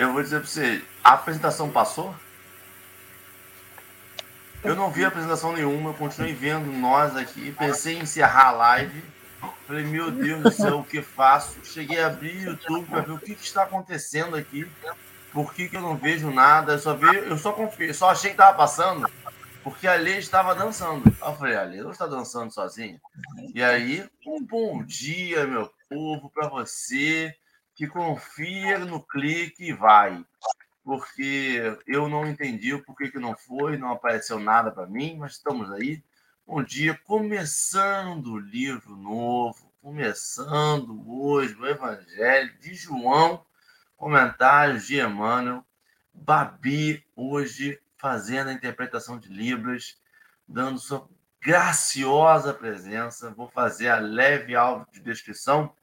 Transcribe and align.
eu 0.00 0.12
vou 0.12 0.22
dizer 0.22 0.40
para 0.40 0.48
você, 0.48 0.82
a 1.02 1.12
apresentação 1.12 1.70
passou? 1.70 2.14
Eu 4.62 4.76
não 4.76 4.90
vi 4.90 5.04
apresentação 5.04 5.52
nenhuma, 5.52 5.90
eu 5.90 5.94
continuei 5.94 6.32
vendo 6.32 6.70
nós 6.70 7.16
aqui. 7.16 7.52
Pensei 7.52 7.96
em 7.96 8.02
encerrar 8.02 8.48
a 8.48 8.52
live. 8.52 9.02
Falei, 9.66 9.84
meu 9.84 10.10
Deus 10.10 10.42
do 10.42 10.52
céu, 10.52 10.78
o 10.78 10.84
que 10.84 11.02
faço? 11.02 11.58
Cheguei 11.64 12.00
a 12.00 12.06
abrir 12.06 12.46
o 12.46 12.50
YouTube 12.52 12.86
para 12.86 13.00
ver 13.00 13.12
o 13.12 13.18
que, 13.18 13.34
que, 13.34 13.44
está 13.44 13.64
acontecendo 13.64 14.36
aqui. 14.36 14.70
Por 15.32 15.52
que, 15.52 15.68
que 15.68 15.76
eu 15.76 15.80
não 15.80 15.96
vejo 15.96 16.30
nada? 16.30 16.74
Eu 16.74 16.78
só, 16.78 16.94
vi, 16.94 17.06
eu 17.06 17.36
só, 17.36 17.52
confio, 17.52 17.92
só 17.92 18.10
achei 18.10 18.30
que 18.30 18.34
estava 18.34 18.56
passando 18.56 19.10
porque 19.62 19.86
a 19.86 19.94
Lê 19.94 20.18
estava 20.18 20.54
dançando. 20.54 21.04
Eu 21.20 21.34
falei, 21.34 21.56
a 21.56 21.62
Lê 21.62 21.82
não 21.82 21.90
está 21.90 22.06
dançando 22.06 22.52
sozinha. 22.52 23.00
E 23.54 23.62
aí, 23.62 24.08
um 24.26 24.44
bom 24.44 24.82
dia, 24.82 25.46
meu 25.46 25.72
povo, 25.88 26.30
para 26.30 26.48
você 26.48 27.34
que 27.82 27.88
confia 27.88 28.78
no 28.78 29.02
clique 29.02 29.64
e 29.64 29.72
vai 29.72 30.24
porque 30.84 31.60
eu 31.84 32.08
não 32.08 32.24
entendi 32.28 32.72
o 32.72 32.84
porquê 32.84 33.10
que 33.10 33.18
não 33.18 33.36
foi, 33.36 33.76
não 33.76 33.90
apareceu 33.90 34.38
nada 34.38 34.70
para 34.70 34.86
mim, 34.86 35.16
mas 35.18 35.32
estamos 35.32 35.68
aí. 35.72 36.00
Bom 36.46 36.62
dia, 36.62 36.96
começando 37.04 38.34
o 38.34 38.38
livro 38.38 38.94
novo, 38.94 39.72
começando 39.80 41.02
hoje 41.08 41.56
o 41.56 41.66
Evangelho 41.66 42.56
de 42.60 42.72
João, 42.72 43.44
comentários 43.96 44.86
de 44.86 45.00
Emmanuel, 45.00 45.64
Babi, 46.14 47.04
hoje 47.16 47.80
fazendo 47.96 48.50
a 48.50 48.52
interpretação 48.52 49.18
de 49.18 49.28
Libras, 49.28 49.96
dando 50.46 50.78
sua 50.78 51.08
graciosa 51.40 52.54
presença. 52.54 53.30
Vou 53.30 53.48
fazer 53.48 53.88
a 53.88 53.98
leve 53.98 54.54
áudio 54.54 54.86
de 54.92 55.00
descrição 55.00 55.74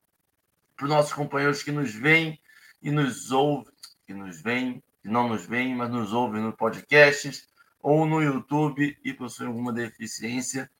para 0.80 0.85
os 0.85 0.89
nossos 0.89 1.11
companheiros 1.11 1.61
que 1.61 1.73
nos 1.73 1.94
veem 1.94 2.39
e 2.81 2.89
nos 2.89 3.31
ouvem, 3.31 3.73
que 4.08 4.13
nos 4.13 4.41
veem 4.41 4.81
que 5.02 5.09
não 5.09 5.27
nos 5.27 5.45
veem, 5.45 5.75
mas 5.75 5.89
nos 5.89 6.13
ouvem 6.13 6.41
no 6.41 6.55
podcasts 6.55 7.47
ou 7.81 8.05
no 8.05 8.21
YouTube 8.21 8.97
e 9.03 9.13
possuem 9.13 9.49
alguma 9.49 9.73
deficiência. 9.73 10.71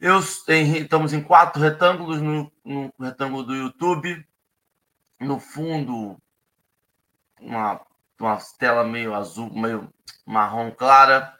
Eu, 0.00 0.20
em, 0.48 0.78
estamos 0.78 1.12
em 1.12 1.22
quatro 1.22 1.60
retângulos 1.60 2.20
no, 2.20 2.52
no, 2.64 2.92
retângulo 3.00 3.44
do 3.44 3.54
YouTube. 3.54 4.24
No 5.20 5.38
fundo, 5.38 6.16
uma, 7.40 7.80
uma 8.18 8.38
tela 8.58 8.84
meio 8.84 9.14
azul, 9.14 9.52
meio 9.52 9.92
marrom 10.24 10.70
clara. 10.72 11.36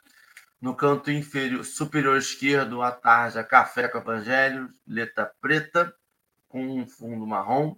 No 0.61 0.73
canto 0.73 1.11
inferior, 1.11 1.65
superior 1.65 2.17
esquerdo, 2.17 2.81
a 2.81 2.91
tarja 2.91 3.43
Café 3.43 3.89
com 3.89 3.97
Evangelho, 3.97 4.69
letra 4.87 5.29
preta, 5.41 5.93
com 6.53 6.63
um 6.67 6.87
fundo 6.87 7.25
marrom. 7.25 7.75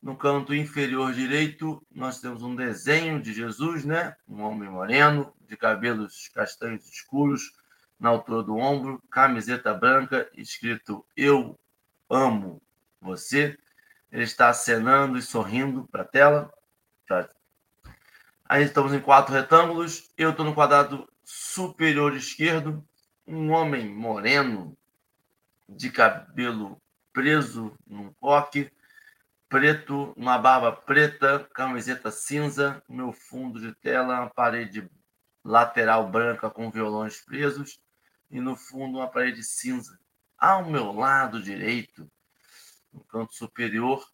No 0.00 0.16
canto 0.16 0.54
inferior 0.54 1.12
direito, 1.12 1.84
nós 1.90 2.20
temos 2.20 2.44
um 2.44 2.54
desenho 2.54 3.20
de 3.20 3.32
Jesus, 3.32 3.84
né? 3.84 4.14
Um 4.28 4.40
homem 4.42 4.70
moreno, 4.70 5.34
de 5.40 5.56
cabelos 5.56 6.28
castanhos 6.32 6.88
escuros, 6.88 7.52
na 7.98 8.10
altura 8.10 8.44
do 8.44 8.56
ombro, 8.56 9.02
camiseta 9.10 9.74
branca, 9.74 10.30
escrito 10.36 11.04
Eu 11.16 11.58
amo 12.08 12.62
você. 13.00 13.58
Ele 14.12 14.22
está 14.22 14.48
acenando 14.48 15.18
e 15.18 15.22
sorrindo 15.22 15.88
para 15.90 16.02
a 16.02 16.06
tela. 16.06 16.52
Aí 18.44 18.62
estamos 18.62 18.92
em 18.92 19.00
quatro 19.00 19.34
retângulos. 19.34 20.08
Eu 20.16 20.30
estou 20.30 20.46
no 20.46 20.54
quadrado 20.54 21.08
superior 21.24 22.14
esquerdo. 22.14 22.86
Um 23.26 23.50
homem 23.50 23.92
moreno, 23.92 24.76
de 25.68 25.90
cabelo 25.90 26.80
preso 27.14 27.72
num 27.86 28.12
coque, 28.14 28.70
preto, 29.48 30.12
uma 30.16 30.36
barba 30.36 30.72
preta, 30.72 31.48
camiseta 31.54 32.10
cinza, 32.10 32.82
meu 32.88 33.12
fundo 33.12 33.60
de 33.60 33.72
tela, 33.76 34.20
uma 34.20 34.30
parede 34.30 34.90
lateral 35.44 36.10
branca 36.10 36.50
com 36.50 36.70
violões 36.70 37.20
presos 37.20 37.80
e 38.30 38.40
no 38.40 38.56
fundo 38.56 38.98
uma 38.98 39.08
parede 39.08 39.44
cinza. 39.44 39.96
Ao 40.36 40.68
meu 40.68 40.92
lado 40.92 41.40
direito, 41.40 42.10
no 42.92 43.04
canto 43.04 43.32
superior, 43.32 44.04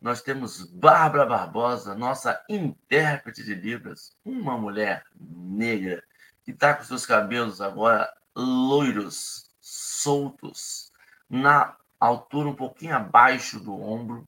nós 0.00 0.20
temos 0.20 0.66
Bárbara 0.66 1.24
Barbosa, 1.24 1.94
nossa 1.94 2.44
intérprete 2.48 3.44
de 3.44 3.54
Libras, 3.54 4.16
uma 4.24 4.58
mulher 4.58 5.04
negra 5.14 6.02
que 6.42 6.50
está 6.50 6.74
com 6.74 6.82
seus 6.82 7.06
cabelos 7.06 7.60
agora 7.60 8.12
loiros, 8.34 9.48
soltos, 9.60 10.90
na 11.30 11.76
altura 12.06 12.48
um 12.48 12.54
pouquinho 12.54 12.96
abaixo 12.96 13.60
do 13.60 13.80
ombro, 13.80 14.26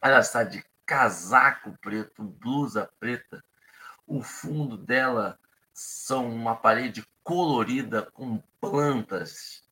ela 0.00 0.20
está 0.20 0.42
de 0.42 0.64
casaco 0.84 1.76
preto, 1.80 2.22
blusa 2.22 2.90
preta. 2.98 3.44
O 4.06 4.22
fundo 4.22 4.76
dela 4.76 5.38
são 5.72 6.28
uma 6.28 6.56
parede 6.56 7.06
colorida 7.22 8.10
com 8.12 8.42
plantas. 8.60 9.62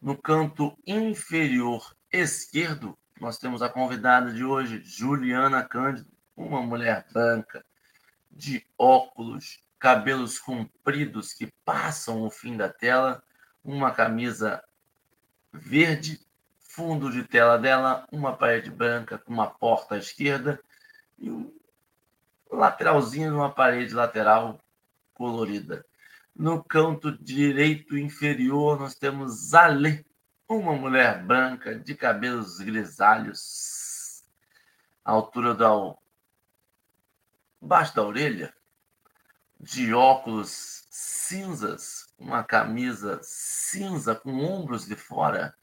No 0.00 0.16
canto 0.16 0.78
inferior 0.86 1.94
esquerdo, 2.10 2.96
nós 3.20 3.36
temos 3.36 3.60
a 3.60 3.68
convidada 3.68 4.32
de 4.32 4.42
hoje, 4.42 4.82
Juliana 4.82 5.62
Cândido, 5.62 6.10
uma 6.34 6.62
mulher 6.62 7.04
branca, 7.12 7.62
de 8.30 8.66
óculos, 8.78 9.62
cabelos 9.78 10.38
compridos 10.38 11.34
que 11.34 11.52
passam 11.64 12.22
o 12.22 12.30
fim 12.30 12.56
da 12.56 12.70
tela, 12.70 13.22
uma 13.62 13.90
camisa 13.90 14.62
verde 15.52 16.18
fundo 16.72 17.10
de 17.10 17.24
tela 17.24 17.58
dela, 17.58 18.06
uma 18.12 18.36
parede 18.36 18.70
branca 18.70 19.18
com 19.18 19.32
uma 19.32 19.48
porta 19.48 19.96
à 19.96 19.98
esquerda 19.98 20.60
e 21.18 21.28
um 21.28 21.52
lateralzinho 22.50 23.32
numa 23.32 23.50
parede 23.50 23.92
lateral 23.92 24.60
colorida. 25.12 25.84
No 26.34 26.62
canto 26.62 27.12
direito 27.18 27.98
inferior, 27.98 28.78
nós 28.78 28.94
temos 28.94 29.52
Ale, 29.52 30.06
uma 30.48 30.72
mulher 30.72 31.24
branca 31.24 31.74
de 31.74 31.94
cabelos 31.94 32.58
grisalhos, 32.58 34.24
à 35.04 35.10
altura 35.10 35.54
da 35.54 35.70
baixo 37.60 37.94
da 37.94 38.02
orelha, 38.02 38.54
de 39.58 39.92
óculos 39.92 40.86
cinzas, 40.88 42.06
uma 42.16 42.42
camisa 42.42 43.20
cinza 43.22 44.14
com 44.14 44.30
ombros 44.44 44.86
de 44.86 44.94
fora 44.94 45.54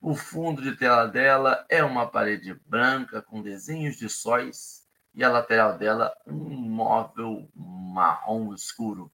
o 0.00 0.14
fundo 0.14 0.62
de 0.62 0.74
tela 0.76 1.06
dela 1.06 1.64
é 1.68 1.84
uma 1.84 2.06
parede 2.06 2.54
branca 2.66 3.20
com 3.20 3.42
desenhos 3.42 3.96
de 3.96 4.08
sóis 4.08 4.86
e 5.14 5.22
a 5.22 5.28
lateral 5.28 5.76
dela 5.76 6.16
um 6.26 6.48
móvel 6.48 7.48
marrom 7.54 8.54
escuro. 8.54 9.12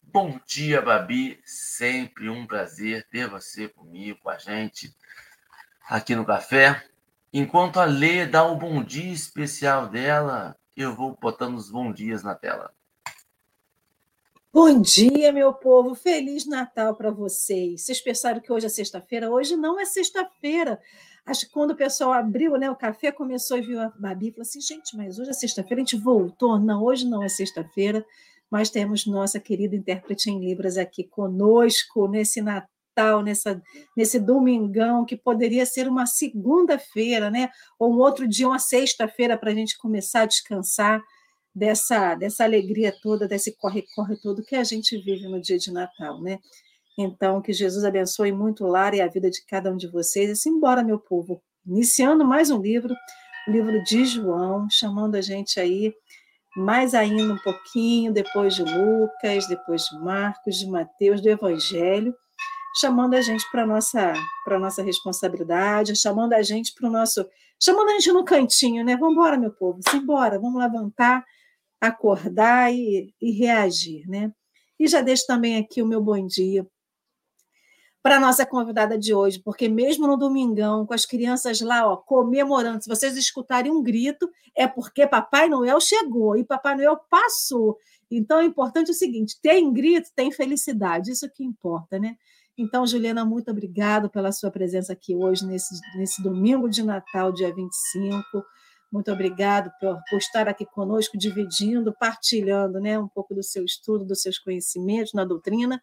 Bom 0.00 0.40
dia, 0.46 0.80
Babi. 0.80 1.40
Sempre 1.44 2.30
um 2.30 2.46
prazer 2.46 3.06
ter 3.10 3.28
você 3.28 3.68
comigo, 3.68 4.20
com 4.22 4.30
a 4.30 4.38
gente, 4.38 4.94
aqui 5.88 6.14
no 6.14 6.24
café. 6.24 6.82
Enquanto 7.32 7.78
a 7.78 7.84
Lê 7.84 8.26
dá 8.26 8.44
o 8.44 8.56
bom 8.56 8.82
dia 8.82 9.12
especial 9.12 9.88
dela, 9.88 10.56
eu 10.76 10.94
vou 10.94 11.16
botando 11.20 11.56
os 11.56 11.70
bons 11.70 11.94
dias 11.94 12.22
na 12.22 12.34
tela. 12.34 12.72
Bom 14.54 14.82
dia, 14.82 15.32
meu 15.32 15.54
povo. 15.54 15.94
Feliz 15.94 16.46
Natal 16.46 16.94
para 16.94 17.10
vocês. 17.10 17.86
Vocês 17.86 18.02
pensaram 18.02 18.38
que 18.38 18.52
hoje 18.52 18.66
é 18.66 18.68
sexta-feira? 18.68 19.30
Hoje 19.30 19.56
não 19.56 19.80
é 19.80 19.86
sexta-feira. 19.86 20.78
Acho 21.24 21.46
que 21.46 21.52
quando 21.54 21.70
o 21.70 21.74
pessoal 21.74 22.12
abriu 22.12 22.58
né, 22.58 22.70
o 22.70 22.76
café, 22.76 23.10
começou 23.10 23.56
e 23.56 23.62
viu 23.62 23.80
a 23.80 23.88
Babi 23.98 24.30
falou 24.30 24.42
assim: 24.42 24.60
gente, 24.60 24.94
mas 24.94 25.18
hoje 25.18 25.30
é 25.30 25.32
sexta-feira, 25.32 25.76
a 25.76 25.84
gente 25.86 25.96
voltou. 25.96 26.60
Não, 26.60 26.84
hoje 26.84 27.08
não 27.08 27.22
é 27.22 27.30
sexta-feira, 27.30 28.04
mas 28.50 28.68
temos 28.68 29.06
nossa 29.06 29.40
querida 29.40 29.74
intérprete 29.74 30.28
em 30.28 30.38
Libras 30.38 30.76
aqui 30.76 31.02
conosco 31.02 32.06
nesse 32.06 32.42
Natal. 32.42 32.68
Nessa, 33.24 33.62
nesse 33.96 34.20
domingão, 34.20 35.06
que 35.06 35.16
poderia 35.16 35.64
ser 35.64 35.88
uma 35.88 36.04
segunda-feira, 36.04 37.30
né? 37.30 37.48
Ou 37.78 37.90
um 37.90 37.98
outro 38.00 38.28
dia, 38.28 38.46
uma 38.46 38.58
sexta-feira, 38.58 39.38
para 39.38 39.50
a 39.50 39.54
gente 39.54 39.78
começar 39.78 40.20
a 40.20 40.26
descansar 40.26 41.02
dessa, 41.54 42.14
dessa 42.14 42.44
alegria 42.44 42.94
toda, 43.02 43.28
desse 43.28 43.56
corre-corre 43.56 44.16
todo 44.16 44.44
que 44.44 44.56
a 44.56 44.64
gente 44.64 44.96
vive 44.98 45.28
no 45.28 45.40
dia 45.40 45.58
de 45.58 45.72
Natal, 45.72 46.20
né? 46.20 46.38
Então, 46.98 47.40
que 47.40 47.52
Jesus 47.52 47.84
abençoe 47.84 48.32
muito 48.32 48.64
o 48.64 48.68
lar 48.68 48.94
e 48.94 49.00
a 49.00 49.08
vida 49.08 49.30
de 49.30 49.44
cada 49.46 49.72
um 49.72 49.76
de 49.76 49.88
vocês. 49.88 50.30
E 50.30 50.36
simbora, 50.36 50.82
meu 50.82 50.98
povo, 50.98 51.42
iniciando 51.66 52.24
mais 52.24 52.50
um 52.50 52.60
livro, 52.60 52.94
o 53.48 53.50
livro 53.50 53.82
de 53.84 54.04
João, 54.04 54.68
chamando 54.70 55.14
a 55.14 55.20
gente 55.20 55.58
aí 55.58 55.92
mais 56.54 56.94
ainda 56.94 57.32
um 57.32 57.38
pouquinho, 57.38 58.12
depois 58.12 58.54
de 58.54 58.62
Lucas, 58.62 59.46
depois 59.46 59.84
de 59.86 59.98
Marcos, 59.98 60.56
de 60.56 60.66
Mateus, 60.66 61.22
do 61.22 61.28
Evangelho, 61.28 62.14
chamando 62.78 63.14
a 63.14 63.22
gente 63.22 63.44
para 63.50 63.66
nossa 63.66 64.12
para 64.44 64.58
nossa 64.58 64.82
responsabilidade, 64.82 65.96
chamando 65.96 66.34
a 66.34 66.42
gente 66.42 66.74
para 66.74 66.88
o 66.88 66.92
nosso, 66.92 67.26
chamando 67.58 67.88
a 67.88 67.92
gente 67.92 68.12
no 68.12 68.24
cantinho, 68.24 68.84
né? 68.84 68.96
Vamos 68.96 69.14
embora, 69.14 69.38
meu 69.38 69.50
povo, 69.50 69.80
simbora, 69.88 70.38
vamos 70.38 70.60
levantar 70.60 71.24
acordar 71.82 72.72
e, 72.72 73.12
e 73.20 73.32
reagir, 73.32 74.08
né? 74.08 74.32
E 74.78 74.86
já 74.86 75.00
deixo 75.00 75.26
também 75.26 75.56
aqui 75.56 75.82
o 75.82 75.86
meu 75.86 76.00
bom 76.00 76.24
dia 76.24 76.64
para 78.00 78.16
a 78.16 78.20
nossa 78.20 78.46
convidada 78.46 78.98
de 78.98 79.12
hoje, 79.14 79.40
porque 79.40 79.68
mesmo 79.68 80.06
no 80.06 80.16
domingão, 80.16 80.86
com 80.86 80.94
as 80.94 81.06
crianças 81.06 81.60
lá, 81.60 81.88
ó, 81.88 81.96
comemorando, 81.96 82.82
se 82.82 82.88
vocês 82.88 83.16
escutarem 83.16 83.70
um 83.70 83.82
grito, 83.82 84.28
é 84.56 84.66
porque 84.66 85.06
Papai 85.06 85.48
Noel 85.48 85.80
chegou 85.80 86.36
e 86.36 86.44
Papai 86.44 86.76
Noel 86.76 86.96
passou. 87.10 87.76
Então 88.10 88.38
é 88.38 88.44
importante 88.44 88.90
o 88.90 88.94
seguinte: 88.94 89.38
tem 89.42 89.72
grito, 89.72 90.10
tem 90.14 90.30
felicidade, 90.30 91.10
isso 91.10 91.28
que 91.30 91.44
importa, 91.44 91.98
né? 91.98 92.16
Então, 92.56 92.86
Juliana, 92.86 93.24
muito 93.24 93.50
obrigada 93.50 94.08
pela 94.08 94.30
sua 94.30 94.50
presença 94.50 94.92
aqui 94.92 95.16
hoje, 95.16 95.46
nesse, 95.46 95.74
nesse 95.96 96.22
domingo 96.22 96.68
de 96.68 96.82
Natal, 96.82 97.32
dia 97.32 97.52
25. 97.52 98.44
Muito 98.92 99.10
obrigado 99.10 99.72
por, 99.80 99.98
por 100.10 100.18
estar 100.18 100.46
aqui 100.48 100.66
conosco, 100.66 101.16
dividindo, 101.16 101.94
partilhando 101.98 102.78
né, 102.78 102.98
um 102.98 103.08
pouco 103.08 103.34
do 103.34 103.42
seu 103.42 103.64
estudo, 103.64 104.04
dos 104.04 104.20
seus 104.20 104.38
conhecimentos 104.38 105.14
na 105.14 105.24
doutrina. 105.24 105.82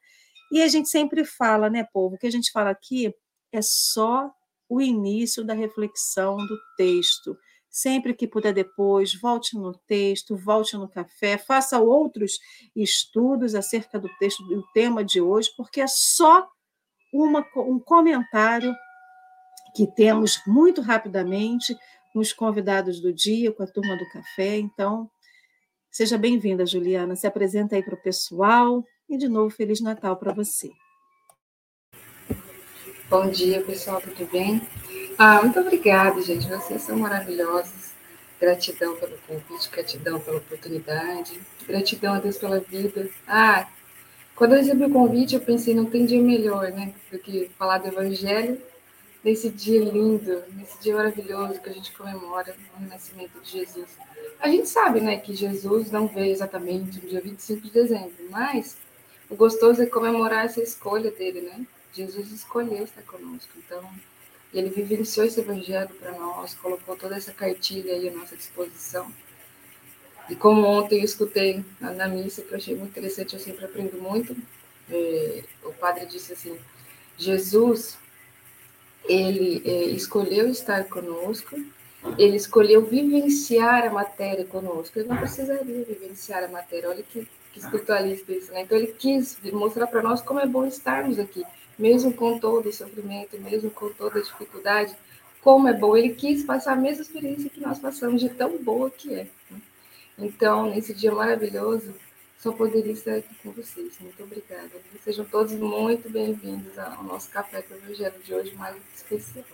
E 0.52 0.62
a 0.62 0.68
gente 0.68 0.90
sempre 0.90 1.26
fala, 1.26 1.72
né, 1.72 1.84
povo, 1.92 2.16
o 2.16 2.18
que 2.20 2.28
a 2.28 2.32
gente 2.32 2.52
fala 2.52 2.70
aqui 2.70 3.12
é 3.52 3.62
só 3.64 4.32
o 4.70 4.80
início 4.80 5.44
da 5.44 5.56
reflexão 5.56 6.38
do 6.38 6.56
texto. 6.78 7.36
Sempre 7.68 8.14
que 8.14 8.28
puder 8.28 8.54
depois, 8.54 9.20
volte 9.20 9.58
no 9.58 9.74
texto, 9.88 10.38
volte 10.38 10.78
no 10.78 10.88
café, 10.88 11.38
faça 11.38 11.80
outros 11.80 12.40
estudos 12.76 13.56
acerca 13.56 14.00
do 14.00 14.10
texto, 14.20 14.44
do 14.44 14.64
tema 14.72 15.04
de 15.04 15.20
hoje, 15.20 15.50
porque 15.58 15.82
é 15.82 15.88
só 15.88 16.48
uma, 17.12 17.44
um 17.58 17.80
comentário 17.80 18.76
que 19.76 19.88
temos 19.88 20.42
muito 20.48 20.82
rapidamente 20.82 21.78
com 22.12 22.20
os 22.20 22.34
convidados 22.34 23.00
do 23.00 23.14
dia, 23.14 23.52
com 23.52 23.64
a 23.64 23.68
turma 23.68 23.96
do 23.96 24.10
café. 24.10 24.58
Então, 24.58 25.10
seja 25.92 26.18
bem-vinda, 26.18 26.66
Juliana. 26.66 27.16
Se 27.16 27.28
apresenta 27.28 27.76
aí 27.76 27.84
para 27.84 27.96
o 27.96 28.02
pessoal 28.02 28.84
e, 29.10 29.18
de 29.18 29.28
novo, 29.28 29.50
Feliz 29.50 29.82
Natal 29.82 30.18
para 30.18 30.34
você. 30.34 30.70
Bom 33.10 33.30
dia, 33.30 33.62
pessoal, 33.64 34.02
tudo 34.02 34.30
bem? 34.32 34.62
Ah, 35.18 35.42
muito 35.42 35.60
obrigada, 35.60 36.22
gente. 36.22 36.48
Vocês 36.48 36.82
são 36.82 36.98
maravilhosos. 36.98 37.94
Gratidão 38.40 38.96
pelo 38.96 39.18
convite, 39.28 39.70
gratidão 39.70 40.20
pela 40.20 40.38
oportunidade, 40.38 41.38
gratidão 41.68 42.14
a 42.14 42.20
Deus 42.20 42.38
pela 42.38 42.60
vida. 42.60 43.10
Ah, 43.28 43.68
quando 44.34 44.54
eu 44.54 44.60
recebi 44.60 44.86
o 44.86 44.90
convite, 44.90 45.36
eu 45.36 45.42
pensei, 45.42 45.76
não 45.76 45.86
tem 45.86 46.06
dia 46.06 46.22
melhor, 46.22 46.72
né? 46.72 46.94
Do 47.12 47.20
que 47.20 47.50
falar 47.58 47.80
do 47.80 47.88
Evangelho 47.88 48.62
nesse 49.24 49.50
dia 49.50 49.80
lindo, 49.80 50.44
nesse 50.56 50.80
dia 50.82 50.96
maravilhoso 50.96 51.60
que 51.60 51.70
a 51.70 51.74
gente 51.74 51.92
comemora 51.92 52.56
o 52.76 52.80
renascimento 52.80 53.40
de 53.42 53.52
Jesus. 53.52 53.90
A 54.40 54.48
gente 54.48 54.68
sabe, 54.70 55.02
né, 55.02 55.18
que 55.18 55.36
Jesus 55.36 55.92
não 55.92 56.08
veio 56.08 56.32
exatamente 56.32 57.02
no 57.02 57.10
dia 57.10 57.22
25 57.22 57.62
de 57.62 57.72
dezembro, 57.72 58.14
mas 58.30 58.78
o 59.30 59.36
gostoso 59.36 59.82
é 59.82 59.86
comemorar 59.86 60.46
essa 60.46 60.62
escolha 60.62 61.12
dele, 61.12 61.42
né? 61.42 61.66
Jesus 61.94 62.32
escolheu 62.32 62.84
estar 62.84 63.02
conosco. 63.04 63.52
Então, 63.58 63.84
ele 64.54 64.70
vivenciou 64.70 65.26
esse 65.26 65.40
evangelho 65.40 65.90
para 65.96 66.12
nós, 66.14 66.54
colocou 66.56 66.96
toda 66.96 67.16
essa 67.16 67.32
cartilha 67.32 67.94
aí 67.94 68.08
à 68.08 68.12
nossa 68.12 68.36
disposição. 68.36 69.12
E 70.30 70.36
como 70.36 70.66
ontem 70.66 71.00
eu 71.00 71.06
escutei 71.06 71.64
na, 71.80 71.92
na 71.92 72.08
missa, 72.08 72.42
que 72.42 72.52
eu 72.52 72.58
achei 72.58 72.76
muito 72.76 72.92
interessante, 72.92 73.34
eu 73.34 73.40
sempre 73.40 73.66
aprendo 73.66 74.02
muito, 74.02 74.36
é, 74.90 75.44
o 75.64 75.74
padre 75.74 76.06
disse 76.06 76.34
assim, 76.34 76.58
Jesus, 77.18 77.98
ele 79.10 79.62
é, 79.66 79.86
escolheu 79.86 80.48
estar 80.48 80.86
conosco, 80.86 81.56
ele 82.18 82.38
escolheu 82.38 82.86
vivenciar 82.86 83.86
a 83.86 83.90
matéria 83.90 84.46
conosco, 84.46 84.98
ele 84.98 85.10
não 85.10 85.18
precisaria 85.18 85.84
vivenciar 85.84 86.44
a 86.44 86.48
matéria, 86.48 86.90
olha 86.90 87.04
que, 87.04 87.28
que 87.52 87.60
espiritualista 87.60 88.32
isso, 88.32 88.52
né? 88.54 88.62
Então 88.62 88.78
ele 88.78 88.88
quis 88.88 89.38
mostrar 89.52 89.88
para 89.88 90.04
nós 90.04 90.22
como 90.22 90.40
é 90.40 90.46
bom 90.46 90.66
estarmos 90.66 91.18
aqui, 91.18 91.44
mesmo 91.78 92.14
com 92.14 92.40
todo 92.40 92.70
o 92.70 92.74
sofrimento, 92.74 93.40
mesmo 93.42 93.72
com 93.72 93.90
toda 93.90 94.20
a 94.20 94.22
dificuldade, 94.22 94.96
como 95.42 95.68
é 95.68 95.74
bom, 95.74 95.98
ele 95.98 96.10
quis 96.10 96.44
passar 96.44 96.74
a 96.74 96.76
mesma 96.76 97.02
experiência 97.02 97.50
que 97.50 97.62
nós 97.62 97.80
passamos, 97.80 98.22
de 98.22 98.30
tão 98.30 98.58
boa 98.58 98.92
que 98.92 99.14
é. 99.14 99.28
Né? 99.50 99.62
Então, 100.18 100.70
nesse 100.70 100.94
dia 100.94 101.12
maravilhoso, 101.12 101.94
só 102.40 102.54
poderia 102.54 102.94
estar 102.94 103.16
aqui 103.16 103.36
com 103.36 103.52
vocês. 103.52 104.00
Muito 104.00 104.24
obrigada. 104.24 104.72
Sejam 105.04 105.26
todos 105.26 105.54
muito 105.54 106.10
bem-vindos 106.10 106.80
ao 106.80 107.04
nosso 107.04 107.30
Café 107.30 107.62
com 107.62 107.74
o 107.74 107.78
Evangelho 107.78 108.24
de 108.24 108.34
hoje, 108.34 108.56
mais 108.56 108.78
especial. 108.96 109.46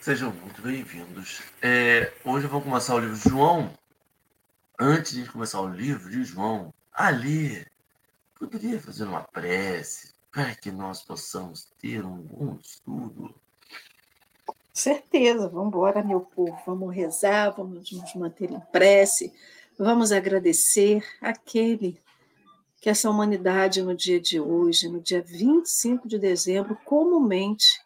Sejam 0.00 0.32
muito 0.32 0.60
bem-vindos. 0.60 1.42
É, 1.62 2.12
hoje 2.24 2.46
eu 2.46 2.50
vou 2.50 2.60
começar 2.60 2.96
o 2.96 2.98
livro 2.98 3.16
de 3.16 3.28
João. 3.28 3.72
Antes 4.78 5.12
de 5.12 5.30
começar 5.30 5.60
o 5.60 5.68
livro 5.68 6.10
de 6.10 6.24
João, 6.24 6.74
ali, 6.92 7.64
poderia 8.34 8.80
fazer 8.80 9.04
uma 9.04 9.22
prece 9.22 10.12
para 10.32 10.56
que 10.56 10.72
nós 10.72 11.02
possamos 11.02 11.68
ter 11.80 12.04
um 12.04 12.16
bom 12.16 12.58
estudo 12.60 13.32
Certeza, 14.76 15.48
vamos 15.48 15.68
embora, 15.68 16.04
meu 16.04 16.20
povo, 16.20 16.54
vamos 16.66 16.94
rezar, 16.94 17.48
vamos 17.56 17.90
nos 17.90 18.14
manter 18.14 18.50
em 18.50 18.60
prece, 18.60 19.32
vamos 19.78 20.12
agradecer 20.12 21.02
aquele 21.18 21.98
que 22.78 22.90
essa 22.90 23.08
humanidade 23.08 23.80
no 23.80 23.96
dia 23.96 24.20
de 24.20 24.38
hoje, 24.38 24.86
no 24.90 25.00
dia 25.00 25.22
25 25.22 26.06
de 26.06 26.18
dezembro, 26.18 26.76
comumente 26.84 27.80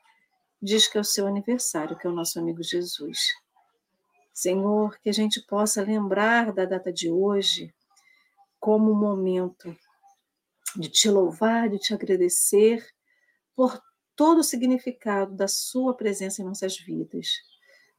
diz 0.61 0.89
que 0.89 0.99
é 0.99 1.01
o 1.01 1.05
seu 1.05 1.29
aniversário, 1.29 1.97
que 1.97 2.09
é 2.09 2.11
o 2.11 2.13
nosso 2.13 2.41
amigo 2.41 2.61
Jesus. 2.61 3.37
Senhor, 4.35 4.99
que 4.99 5.09
a 5.09 5.15
gente 5.15 5.41
possa 5.43 5.85
lembrar 5.85 6.53
da 6.53 6.65
data 6.65 6.93
de 6.93 7.09
hoje 7.09 7.73
como 8.59 8.91
um 8.91 8.99
momento 8.99 9.77
de 10.75 10.89
te 10.89 11.09
louvar, 11.09 11.69
de 11.69 11.79
te 11.79 11.95
agradecer 11.95 12.85
por 13.55 13.81
todo 14.21 14.41
o 14.41 14.45
significado 14.45 15.35
da 15.35 15.49
sua 15.49 15.95
presença 15.95 16.43
em 16.43 16.45
nossas 16.45 16.79
vidas, 16.79 17.27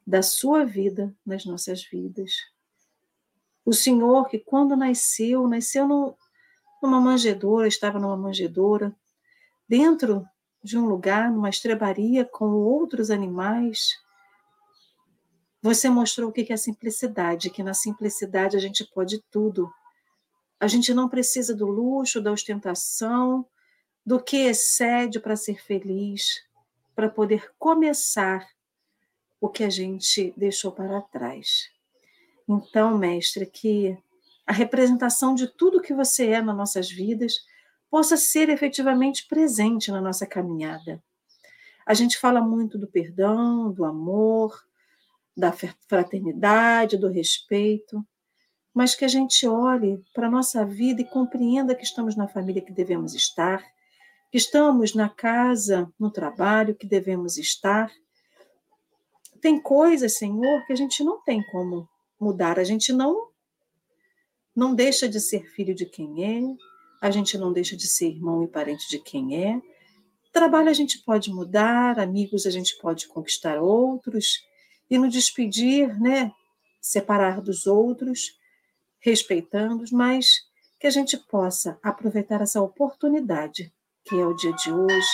da 0.06 0.22
sua 0.22 0.64
vida 0.64 1.12
nas 1.26 1.46
nossas 1.46 1.84
vidas. 1.84 2.34
O 3.66 3.74
Senhor 3.74 4.30
que 4.30 4.38
quando 4.38 4.76
nasceu, 4.76 5.48
nasceu 5.48 5.88
no, 5.88 6.16
numa 6.80 7.02
manjedoura, 7.02 7.68
estava 7.68 7.98
numa 7.98 8.16
manjedoura, 8.16 8.96
dentro 9.68 10.24
de 10.64 10.78
um 10.78 10.86
lugar, 10.86 11.32
numa 11.32 11.50
estrebaria 11.50 12.24
com 12.24 12.52
outros 12.52 13.10
animais. 13.10 14.00
Você 15.60 15.90
mostrou 15.90 16.30
o 16.30 16.32
que 16.32 16.54
é 16.54 16.56
simplicidade, 16.56 17.50
que 17.50 17.64
na 17.64 17.74
simplicidade 17.74 18.56
a 18.56 18.60
gente 18.60 18.86
pode 18.94 19.24
tudo. 19.32 19.74
A 20.60 20.68
gente 20.68 20.94
não 20.94 21.10
precisa 21.10 21.56
do 21.56 21.66
luxo, 21.66 22.22
da 22.22 22.32
ostentação, 22.32 23.44
do 24.06 24.22
que 24.22 24.38
excede 24.38 25.20
para 25.20 25.36
ser 25.36 25.62
feliz, 25.62 26.44
para 26.96 27.10
poder 27.10 27.52
começar 27.58 28.48
o 29.40 29.50
que 29.50 29.64
a 29.64 29.70
gente 29.70 30.34
deixou 30.38 30.72
para 30.72 31.02
trás. 31.02 31.70
Então, 32.48 32.98
mestre, 32.98 33.46
que 33.46 33.98
a 34.46 34.54
representação 34.54 35.34
de 35.34 35.48
tudo 35.48 35.82
que 35.82 35.94
você 35.94 36.28
é 36.28 36.42
nas 36.42 36.56
nossas 36.56 36.90
vidas 36.92 37.46
possa 37.90 38.18
ser 38.18 38.50
efetivamente 38.50 39.28
presente 39.28 39.92
na 39.92 40.02
nossa 40.02 40.26
caminhada. 40.26 41.02
A 41.86 41.94
gente 41.94 42.18
fala 42.18 42.42
muito 42.42 42.78
do 42.78 42.88
perdão, 42.88 43.72
do 43.72 43.84
amor, 43.84 44.64
da 45.36 45.54
fraternidade, 45.88 46.98
do 46.98 47.08
respeito, 47.08 48.06
mas 48.74 48.96
que 48.96 49.04
a 49.04 49.08
gente 49.08 49.48
olhe 49.48 50.04
para 50.14 50.28
a 50.28 50.32
nossa 50.32 50.66
vida 50.66 51.02
e 51.02 51.06
compreenda 51.06 51.76
que 51.76 51.84
estamos 51.84 52.16
na 52.16 52.28
família 52.28 52.62
que 52.62 52.72
devemos 52.72 53.14
estar, 53.14 53.64
estamos 54.34 54.96
na 54.96 55.10
casa, 55.10 55.92
no 56.00 56.10
trabalho 56.10 56.76
que 56.76 56.88
devemos 56.88 57.38
estar. 57.38 57.92
Tem 59.42 59.60
coisas, 59.60 60.18
Senhor, 60.18 60.66
que 60.66 60.74
a 60.74 60.76
gente 60.76 61.04
não 61.04 61.22
tem 61.22 61.44
como 61.52 61.88
mudar. 62.20 62.60
A 62.60 62.64
gente 62.64 62.94
não 62.94 63.30
não 64.56 64.76
deixa 64.76 65.08
de 65.08 65.20
ser 65.20 65.46
filho 65.52 65.74
de 65.74 65.86
quem 65.86 66.26
é, 66.26 66.56
a 67.02 67.10
gente 67.10 67.38
não 67.38 67.54
deixa 67.54 67.76
de 67.76 67.88
ser 67.88 68.10
irmão 68.10 68.44
e 68.44 68.48
parente 68.48 68.88
de 68.90 69.00
quem 69.00 69.44
é. 69.44 69.62
Trabalho 70.32 70.70
a 70.70 70.74
gente 70.74 71.00
pode 71.00 71.32
mudar, 71.32 72.00
amigos 72.00 72.46
a 72.46 72.50
gente 72.50 72.78
pode 72.78 73.08
conquistar 73.08 73.62
outros 73.62 74.46
e 74.90 74.98
no 74.98 75.10
despedir, 75.10 76.00
né, 76.00 76.32
separar 76.82 77.42
dos 77.42 77.66
outros, 77.66 78.38
respeitando-os, 79.00 79.92
mas 79.92 80.42
que 80.80 80.88
a 80.88 80.92
gente 80.92 81.18
possa 81.18 81.80
aproveitar 81.82 82.42
essa 82.42 82.62
oportunidade 82.62 83.74
que 84.06 84.20
é 84.20 84.26
o 84.26 84.36
dia 84.36 84.54
de 84.54 84.72
hoje, 84.72 85.10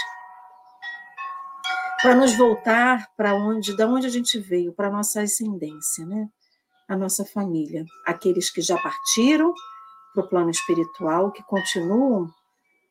para 2.01 2.15
nos 2.15 2.35
voltar 2.35 3.07
para 3.15 3.33
onde, 3.33 3.75
da 3.75 3.87
onde 3.87 4.07
a 4.07 4.09
gente 4.09 4.39
veio, 4.39 4.73
para 4.73 4.89
nossa 4.89 5.21
ascendência, 5.21 6.05
né? 6.05 6.29
A 6.87 6.95
nossa 6.95 7.25
família, 7.25 7.85
aqueles 8.05 8.49
que 8.49 8.61
já 8.61 8.77
partiram 8.77 9.53
para 10.13 10.23
o 10.23 10.27
plano 10.27 10.49
espiritual, 10.49 11.31
que 11.31 11.43
continuam 11.43 12.31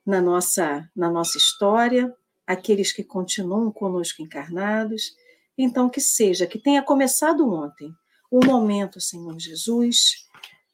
na 0.04 0.20
nossa, 0.20 0.88
na 0.94 1.10
nossa 1.10 1.38
história, 1.38 2.14
aqueles 2.46 2.92
que 2.92 3.02
continuam 3.02 3.70
conosco 3.72 4.22
encarnados. 4.22 5.14
Então, 5.56 5.88
que 5.88 6.00
seja, 6.00 6.46
que 6.46 6.58
tenha 6.58 6.82
começado 6.82 7.48
ontem, 7.50 7.90
o 8.30 8.44
momento, 8.44 9.00
Senhor 9.00 9.38
Jesus, 9.38 10.26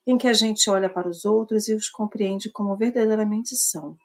em 0.06 0.18
que 0.18 0.26
a 0.26 0.32
gente 0.32 0.68
olha 0.68 0.90
para 0.90 1.08
os 1.08 1.24
outros 1.24 1.68
e 1.68 1.74
os 1.74 1.88
compreende 1.88 2.50
como 2.50 2.76
verdadeiramente 2.76 3.54
são 3.54 3.96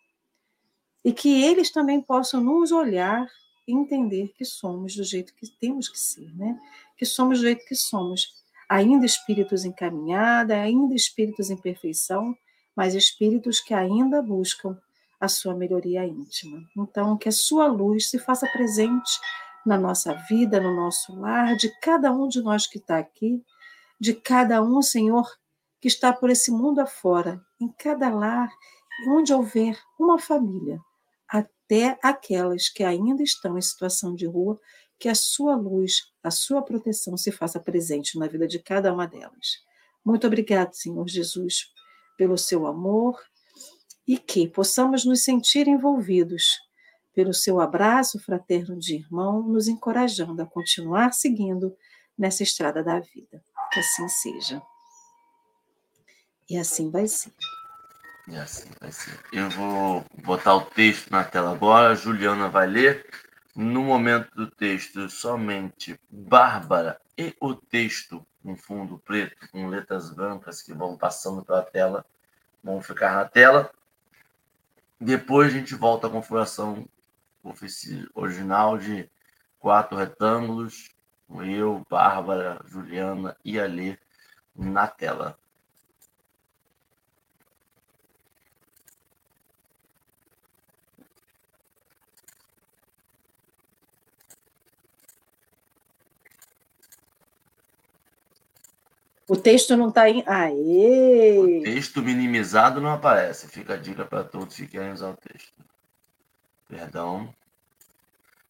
e 1.08 1.14
que 1.14 1.42
eles 1.42 1.72
também 1.72 2.02
possam 2.02 2.42
nos 2.42 2.70
olhar 2.70 3.26
e 3.66 3.72
entender 3.72 4.34
que 4.38 4.44
somos 4.44 4.94
do 4.94 5.06
jeito 5.06 5.34
que 5.36 5.48
temos 5.58 5.88
que 5.88 5.98
ser, 5.98 6.36
né? 6.36 6.60
Que 6.98 7.06
somos 7.06 7.40
do 7.40 7.46
jeito 7.46 7.66
que 7.66 7.76
somos, 7.76 8.28
ainda 8.68 9.06
espíritos 9.06 9.64
encaminhados, 9.64 10.54
ainda 10.54 10.94
espíritos 10.94 11.50
em 11.50 11.56
perfeição, 11.56 12.36
mas 12.76 12.94
espíritos 12.94 13.62
que 13.62 13.74
ainda 13.74 14.22
buscam 14.22 14.78
a 15.18 15.30
sua 15.30 15.56
melhoria 15.56 16.06
íntima. 16.06 16.62
Então, 16.78 17.18
que 17.18 17.30
a 17.30 17.32
sua 17.32 17.68
luz 17.68 18.10
se 18.10 18.20
faça 18.20 18.46
presente 18.52 19.18
na 19.66 19.78
nossa 19.78 20.14
vida, 20.30 20.60
no 20.60 20.76
nosso 20.76 21.16
lar, 21.16 21.56
de 21.56 21.70
cada 21.80 22.12
um 22.12 22.28
de 22.28 22.42
nós 22.42 22.68
que 22.68 22.80
está 22.80 22.98
aqui, 22.98 23.42
de 23.98 24.14
cada 24.14 24.62
um, 24.62 24.82
Senhor, 24.82 25.26
que 25.80 25.88
está 25.88 26.12
por 26.12 26.30
esse 26.30 26.52
mundo 26.52 26.82
afora, 26.82 27.42
em 27.62 27.70
cada 27.80 28.10
lar, 28.10 28.50
onde 29.08 29.34
houver 29.34 29.80
uma 29.98 30.20
família, 30.20 30.82
até 31.68 32.00
aquelas 32.02 32.70
que 32.70 32.84
ainda 32.84 33.22
estão 33.22 33.58
em 33.58 33.62
situação 33.62 34.16
de 34.16 34.26
rua, 34.26 34.60
que 34.98 35.10
a 35.10 35.16
sua 35.16 35.56
luz, 35.56 36.12
a 36.24 36.32
sua 36.32 36.62
proteção 36.62 37.18
se 37.18 37.32
faça 37.32 37.60
presente 37.60 38.18
na 38.18 38.26
vida 38.28 38.48
de 38.48 38.58
cada 38.58 38.92
uma 38.92 39.06
delas. 39.06 39.60
Muito 40.04 40.26
obrigado, 40.26 40.74
Senhor 40.74 41.08
Jesus, 41.08 41.68
pelo 42.18 42.38
seu 42.38 42.66
amor 42.66 43.22
e 44.08 44.18
que 44.18 44.48
possamos 44.48 45.04
nos 45.04 45.24
sentir 45.24 45.68
envolvidos 45.68 46.58
pelo 47.14 47.34
seu 47.34 47.60
abraço 47.60 48.18
fraterno 48.20 48.80
de 48.80 48.96
irmão, 48.96 49.44
nos 49.44 49.68
encorajando 49.68 50.42
a 50.42 50.46
continuar 50.46 51.14
seguindo 51.14 51.76
nessa 52.18 52.44
estrada 52.44 52.82
da 52.82 53.00
vida. 53.00 53.44
Que 53.74 53.80
assim 53.82 54.08
seja. 54.08 54.62
E 56.50 56.58
assim 56.58 56.90
vai 56.90 57.08
ser. 57.08 57.34
E 58.28 58.36
assim 58.36 58.70
vai 58.80 58.92
ser. 58.92 59.18
Eu 59.32 59.50
vou 59.50 60.06
botar 60.24 60.56
o 60.56 60.66
texto 60.66 61.10
na 61.10 61.24
tela 61.24 61.52
agora, 61.52 61.92
a 61.92 61.96
Juliana 61.96 62.50
vai 62.50 62.68
ler. 62.68 63.06
No 63.56 63.82
momento 63.82 64.30
do 64.36 64.46
texto, 64.46 65.10
somente 65.10 66.00
Bárbara 66.10 67.00
e 67.18 67.36
o 67.40 67.56
texto 67.56 68.26
com 68.44 68.56
fundo 68.56 68.98
preto, 69.00 69.50
com 69.52 69.68
letras 69.68 70.10
brancas 70.10 70.62
que 70.62 70.74
vão 70.74 70.98
passando 70.98 71.44
pela 71.44 71.64
tela, 71.64 72.06
vão 72.64 72.82
ficar 72.82 73.16
na 73.16 73.26
tela. 73.26 73.72
Depois 75.00 75.48
a 75.48 75.58
gente 75.58 75.76
volta 75.76 76.08
à 76.08 76.10
configuração 76.10 76.88
original 78.14 78.78
de 78.78 79.10
quatro 79.60 79.98
retângulos, 79.98 80.90
eu, 81.46 81.86
Bárbara, 81.90 82.62
Juliana 82.66 83.36
e 83.44 83.60
Alê 83.60 83.98
na 84.56 84.88
tela. 84.88 85.38
O 99.28 99.36
texto 99.36 99.76
não 99.76 99.90
está 99.90 100.10
em. 100.10 100.24
Aê! 100.26 101.38
O 101.40 101.64
texto 101.64 102.02
minimizado 102.02 102.80
não 102.80 102.92
aparece. 102.92 103.48
Fica 103.48 103.74
a 103.74 103.78
dica 103.78 104.06
para 104.06 104.24
todos 104.24 104.56
que 104.56 104.68
querem 104.68 104.94
usar 104.94 105.10
o 105.10 105.18
texto. 105.18 105.54
Perdão. 106.70 107.34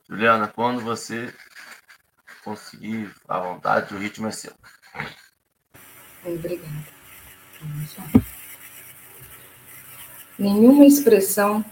Juliana, 0.07 0.47
quando 0.47 0.81
você 0.81 1.33
conseguir 2.43 3.11
à 3.27 3.39
vontade, 3.39 3.93
o 3.93 3.97
ritmo 3.97 4.27
é 4.27 4.31
seu. 4.31 4.53
Obrigada. 6.23 6.97
Nenhuma 10.37 10.85
expressão 10.85 11.65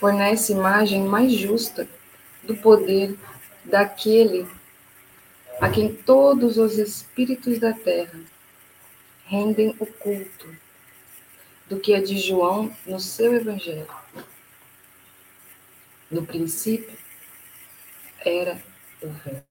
fornece 0.00 0.52
imagem 0.52 1.04
mais 1.04 1.32
justa 1.32 1.86
do 2.42 2.56
poder 2.56 3.16
daquele 3.64 4.48
a 5.62 5.70
quem 5.70 5.94
todos 5.94 6.58
os 6.58 6.76
espíritos 6.76 7.60
da 7.60 7.72
terra 7.72 8.18
rendem 9.26 9.76
o 9.78 9.86
culto 9.86 10.52
do 11.68 11.78
que 11.78 11.94
a 11.94 12.02
de 12.02 12.18
João 12.18 12.76
no 12.84 12.98
seu 12.98 13.32
evangelho. 13.32 13.86
No 16.10 16.26
princípio 16.26 16.98
era 18.24 18.60
o 19.00 19.08
Verbo. 19.08 19.46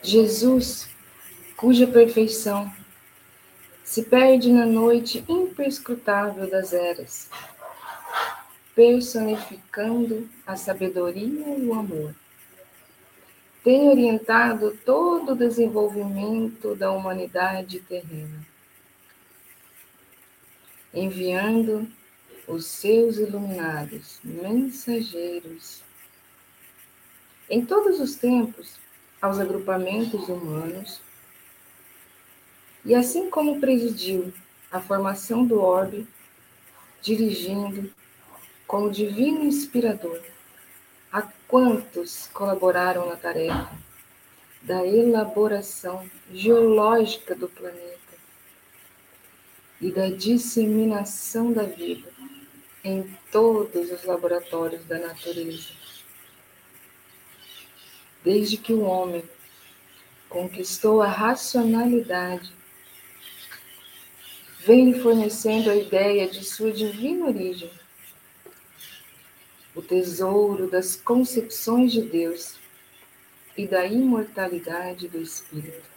Jesus, 0.00 0.88
cuja 1.56 1.88
perfeição 1.88 2.72
se 3.82 4.04
perde 4.04 4.52
na 4.52 4.64
noite 4.64 5.24
imperscrutável 5.28 6.48
das 6.48 6.72
eras, 6.72 7.28
personificando 8.74 10.28
a 10.46 10.56
sabedoria 10.56 11.58
e 11.58 11.66
o 11.66 11.74
amor. 11.74 12.14
Tem 13.62 13.88
orientado 13.88 14.76
todo 14.84 15.32
o 15.32 15.36
desenvolvimento 15.36 16.74
da 16.74 16.90
humanidade 16.90 17.80
terrena, 17.80 18.44
enviando 20.92 21.88
os 22.48 22.66
seus 22.66 23.18
iluminados 23.18 24.18
mensageiros 24.24 25.82
em 27.48 27.64
todos 27.64 28.00
os 28.00 28.16
tempos 28.16 28.80
aos 29.20 29.38
agrupamentos 29.38 30.28
humanos, 30.28 31.00
e 32.84 32.94
assim 32.94 33.30
como 33.30 33.60
presidiu 33.60 34.32
a 34.70 34.80
formação 34.80 35.46
do 35.46 35.60
orbe, 35.60 36.08
dirigindo 37.00 37.92
como 38.72 38.90
divino 38.90 39.44
inspirador 39.44 40.18
a 41.12 41.20
quantos 41.46 42.30
colaboraram 42.32 43.06
na 43.06 43.16
tarefa 43.16 43.70
da 44.62 44.82
elaboração 44.86 46.08
geológica 46.32 47.34
do 47.34 47.50
planeta 47.50 48.14
e 49.78 49.92
da 49.92 50.08
disseminação 50.08 51.52
da 51.52 51.64
vida 51.64 52.08
em 52.82 53.14
todos 53.30 53.90
os 53.90 54.04
laboratórios 54.04 54.86
da 54.86 54.98
natureza. 54.98 55.68
Desde 58.24 58.56
que 58.56 58.72
o 58.72 58.84
homem 58.84 59.22
conquistou 60.30 61.02
a 61.02 61.08
racionalidade, 61.08 62.50
vem 64.60 64.98
fornecendo 64.98 65.68
a 65.68 65.76
ideia 65.76 66.26
de 66.26 66.42
sua 66.42 66.72
divina 66.72 67.26
origem 67.26 67.81
o 69.74 69.80
tesouro 69.80 70.68
das 70.68 70.96
concepções 70.96 71.92
de 71.92 72.02
Deus 72.02 72.56
e 73.56 73.66
da 73.66 73.86
imortalidade 73.86 75.08
do 75.08 75.20
Espírito, 75.20 75.90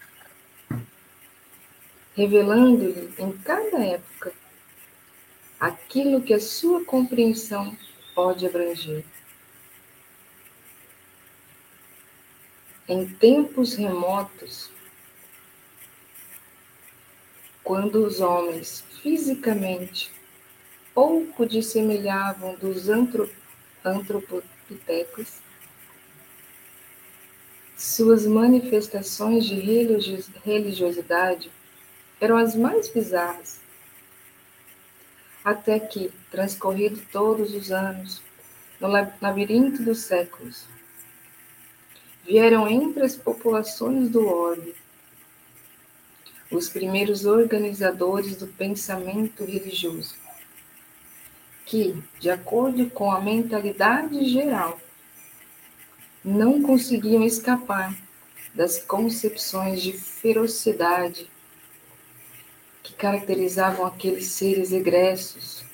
revelando-lhe 2.15 3.13
em 3.17 3.31
cada 3.39 3.83
época 3.83 4.33
aquilo 5.59 6.21
que 6.21 6.33
a 6.33 6.39
sua 6.39 6.83
compreensão 6.85 7.75
pode 8.13 8.45
abranger. 8.45 9.03
Em 12.87 13.07
tempos 13.07 13.73
remotos, 13.73 14.69
quando 17.63 18.05
os 18.05 18.19
homens 18.19 18.85
fisicamente 19.01 20.11
pouco 20.93 21.47
dissemelhavam 21.47 22.55
dos 22.55 22.89
antropólogos, 22.89 23.44
antropopitecos, 23.85 25.39
suas 27.77 28.25
manifestações 28.25 29.45
de 29.45 29.55
religiosidade 30.43 31.51
eram 32.19 32.37
as 32.37 32.55
mais 32.55 32.87
bizarras. 32.89 33.59
Até 35.43 35.79
que, 35.79 36.11
transcorrido 36.31 37.01
todos 37.11 37.53
os 37.53 37.71
anos, 37.71 38.21
no 38.79 38.87
labirinto 38.87 39.83
dos 39.83 39.99
séculos, 39.99 40.65
vieram 42.25 42.67
entre 42.67 43.03
as 43.03 43.15
populações 43.15 44.09
do 44.09 44.25
orbe 44.27 44.73
os 46.51 46.69
primeiros 46.69 47.25
organizadores 47.25 48.35
do 48.37 48.47
pensamento 48.47 49.43
religioso 49.43 50.15
que, 51.65 52.01
de 52.19 52.29
acordo 52.29 52.89
com 52.91 53.11
a 53.11 53.19
mentalidade 53.19 54.23
geral, 54.29 54.79
não 56.23 56.61
conseguiam 56.61 57.23
escapar 57.23 57.95
das 58.53 58.77
concepções 58.77 59.81
de 59.81 59.93
ferocidade 59.93 61.29
que 62.83 62.93
caracterizavam 62.93 63.85
aqueles 63.85 64.27
seres 64.27 64.71
egressos, 64.71 65.65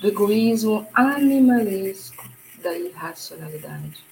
do 0.00 0.08
egoísmo 0.08 0.86
animalesco, 0.94 2.24
da 2.62 2.76
irracionalidade. 2.78 4.04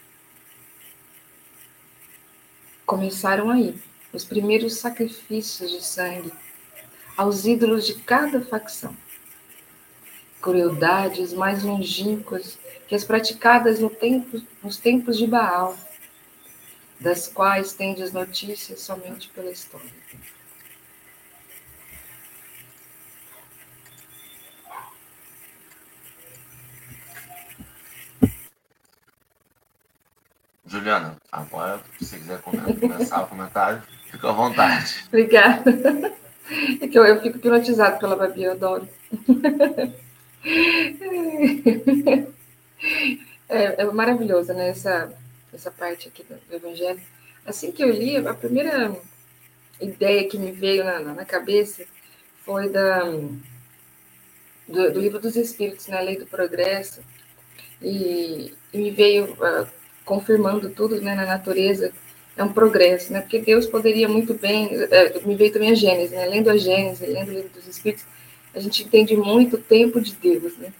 Começaram 2.84 3.50
aí 3.50 3.78
os 4.12 4.24
primeiros 4.24 4.76
sacrifícios 4.78 5.70
de 5.70 5.84
sangue 5.84 6.32
aos 7.16 7.46
ídolos 7.46 7.86
de 7.86 7.94
cada 7.94 8.40
facção 8.40 8.94
crueldades 10.40 11.32
mais 11.32 11.62
longínquas 11.62 12.58
que 12.86 12.94
as 12.94 13.04
praticadas 13.04 13.80
no 13.80 13.90
tempo, 13.90 14.40
nos 14.62 14.76
tempos 14.76 15.16
de 15.16 15.26
Baal, 15.26 15.76
das 17.00 17.28
quais 17.28 17.72
tendes 17.72 18.12
notícias 18.12 18.80
somente 18.80 19.28
pela 19.28 19.50
história. 19.50 19.98
Juliana, 30.66 31.16
agora, 31.32 31.80
se 31.98 32.04
você 32.04 32.18
quiser 32.18 32.42
começar 32.42 33.22
o 33.22 33.26
comentário, 33.26 33.82
fica 34.10 34.28
à 34.28 34.32
vontade. 34.32 35.04
Obrigada. 35.08 35.70
É 36.80 36.86
que 36.86 36.98
eu, 36.98 37.04
eu 37.04 37.20
fico 37.20 37.38
hipnotizado 37.38 37.98
pela 37.98 38.16
Babi, 38.16 38.44
eu 38.44 38.52
adoro. 38.52 38.88
É, 43.48 43.82
é 43.82 43.84
maravilhoso, 43.86 44.52
né? 44.52 44.68
Essa, 44.68 45.10
essa 45.52 45.70
parte 45.70 46.08
aqui 46.08 46.22
do, 46.22 46.34
do, 46.48 46.54
Evangelho. 46.54 47.00
Assim 47.46 47.72
que 47.72 47.82
eu 47.82 47.90
li, 47.90 48.16
a 48.16 48.34
primeira 48.34 48.94
ideia 49.80 50.28
que 50.28 50.38
me 50.38 50.52
veio 50.52 50.84
na, 50.84 51.00
na 51.00 51.24
cabeça 51.24 51.84
foi 52.44 52.68
da, 52.68 53.04
do, 54.68 54.92
do, 54.92 55.00
livro 55.00 55.18
dos 55.18 55.34
Espíritos, 55.34 55.86
na 55.88 55.96
né? 55.96 56.02
Lei 56.02 56.18
do 56.18 56.26
Progresso, 56.26 57.00
e, 57.80 58.52
e 58.72 58.78
me 58.78 58.90
veio 58.90 59.32
uh, 59.32 59.66
confirmando 60.04 60.68
tudo 60.70 61.00
né, 61.00 61.14
na 61.14 61.24
natureza, 61.24 61.92
é 62.36 62.44
um 62.44 62.52
progresso, 62.52 63.12
né? 63.12 63.20
Porque 63.20 63.38
Deus 63.38 63.66
poderia 63.66 64.08
muito 64.08 64.34
bem, 64.34 64.70
é, 64.90 65.20
me 65.20 65.34
veio 65.34 65.52
também 65.52 65.70
a 65.70 65.74
Gênesis, 65.74 66.10
né? 66.10 66.26
Lendo 66.26 66.50
a 66.50 66.56
Gênesis, 66.56 67.08
lendo 67.08 67.30
o 67.30 67.34
livro 67.34 67.48
dos 67.48 67.66
Espíritos, 67.66 68.04
a 68.58 68.60
gente 68.60 68.84
entende 68.84 69.16
muito 69.16 69.56
o 69.56 69.60
tempo 69.60 70.00
de 70.00 70.12
Deus, 70.14 70.56
né? 70.58 70.72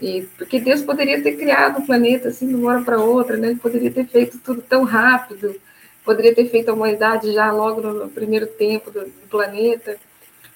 E, 0.00 0.22
porque 0.38 0.60
Deus 0.60 0.82
poderia 0.82 1.22
ter 1.22 1.36
criado 1.36 1.80
o 1.80 1.86
planeta 1.86 2.28
assim 2.28 2.48
de 2.48 2.54
uma 2.54 2.72
hora 2.72 2.82
para 2.82 3.00
outra, 3.00 3.36
né? 3.36 3.48
Ele 3.48 3.58
poderia 3.58 3.90
ter 3.90 4.06
feito 4.06 4.38
tudo 4.38 4.62
tão 4.62 4.84
rápido, 4.84 5.54
poderia 6.04 6.34
ter 6.34 6.48
feito 6.48 6.68
a 6.68 6.74
humanidade 6.74 7.32
já 7.32 7.50
logo 7.50 7.80
no 7.80 8.08
primeiro 8.08 8.46
tempo 8.46 8.90
do, 8.90 9.00
do 9.00 9.28
planeta, 9.28 9.96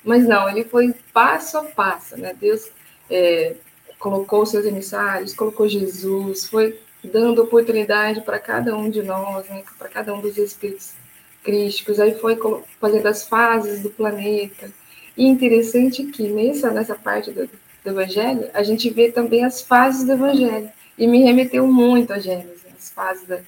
mas 0.05 0.27
não, 0.27 0.49
ele 0.49 0.65
foi 0.65 0.95
passo 1.13 1.59
a 1.59 1.65
passo, 1.65 2.17
né? 2.17 2.35
Deus 2.39 2.71
é, 3.11 3.57
colocou 3.99 4.47
seus 4.47 4.65
emissários, 4.65 5.35
colocou 5.35 5.69
Jesus, 5.69 6.47
foi 6.47 6.79
dando 7.03 7.43
oportunidade 7.43 8.21
para 8.23 8.39
cada 8.39 8.77
um 8.77 8.91
de 8.91 9.03
nós, 9.03 9.49
né, 9.49 9.63
para 9.79 9.89
cada 9.89 10.13
um 10.15 10.21
dos 10.21 10.37
espíritos 10.37 10.95
crísticos. 11.43 12.01
Aí 12.01 12.15
foi 12.19 12.39
fazendo 12.81 13.07
as 13.07 13.27
fases 13.27 13.83
do 13.83 13.91
planeta. 13.91 14.71
E 15.19 15.27
interessante 15.27 16.05
que 16.05 16.29
nessa, 16.29 16.71
nessa 16.71 16.95
parte 16.95 17.33
do, 17.33 17.51
do 17.85 17.91
Evangelho, 17.91 18.49
a 18.55 18.63
gente 18.63 18.89
vê 18.89 19.11
também 19.11 19.45
as 19.45 19.61
fases 19.61 20.05
do 20.05 20.13
Evangelho. 20.13 20.71
E 20.97 21.09
me 21.09 21.25
remeteu 21.25 21.67
muito 21.67 22.13
a 22.13 22.21
Gênesis, 22.21 22.65
as 22.79 22.91
fases 22.93 23.27
da, 23.27 23.41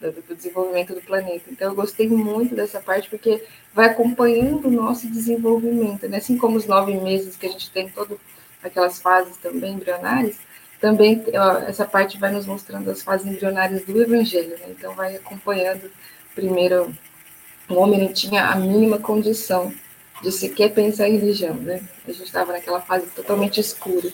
do, 0.00 0.10
do, 0.22 0.34
desenvolvimento 0.34 0.94
do 0.94 1.02
planeta. 1.02 1.44
Então, 1.50 1.68
eu 1.68 1.74
gostei 1.74 2.08
muito 2.08 2.54
dessa 2.54 2.80
parte, 2.80 3.10
porque 3.10 3.44
vai 3.74 3.90
acompanhando 3.90 4.68
o 4.68 4.70
nosso 4.70 5.06
desenvolvimento. 5.06 6.08
Né? 6.08 6.16
Assim 6.16 6.38
como 6.38 6.56
os 6.56 6.66
nove 6.66 6.94
meses 6.94 7.36
que 7.36 7.44
a 7.44 7.50
gente 7.50 7.70
tem, 7.70 7.90
todas 7.90 8.16
aquelas 8.62 8.98
fases 8.98 9.36
também 9.36 9.74
embrionárias, 9.74 10.38
também 10.80 11.22
essa 11.66 11.84
parte 11.84 12.16
vai 12.16 12.32
nos 12.32 12.46
mostrando 12.46 12.90
as 12.90 13.02
fases 13.02 13.26
embrionárias 13.26 13.84
do 13.84 14.02
Evangelho, 14.02 14.56
né? 14.60 14.68
então 14.70 14.94
vai 14.94 15.16
acompanhando. 15.16 15.90
Primeiro, 16.34 16.90
o 17.68 17.74
homem 17.74 18.00
não 18.00 18.12
tinha 18.14 18.46
a 18.46 18.56
mínima 18.56 18.98
condição 18.98 19.74
de 20.22 20.32
sequer 20.32 20.72
pensar 20.74 21.08
em 21.08 21.18
religião, 21.18 21.54
né? 21.54 21.80
A 22.06 22.12
gente 22.12 22.24
estava 22.24 22.52
naquela 22.52 22.80
fase 22.80 23.06
totalmente 23.06 23.60
escura. 23.60 24.10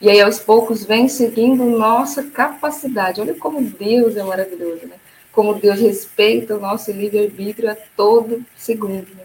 E 0.00 0.08
aí, 0.08 0.20
aos 0.20 0.38
poucos, 0.38 0.84
vem 0.84 1.08
seguindo 1.08 1.64
nossa 1.64 2.22
capacidade. 2.22 3.20
Olha 3.20 3.34
como 3.34 3.60
Deus 3.60 4.16
é 4.16 4.22
maravilhoso, 4.22 4.86
né? 4.86 4.96
Como 5.32 5.54
Deus 5.54 5.80
respeita 5.80 6.56
o 6.56 6.60
nosso 6.60 6.92
livre-arbítrio 6.92 7.70
a 7.70 7.76
todo 7.96 8.44
segundo, 8.56 9.08
né? 9.14 9.24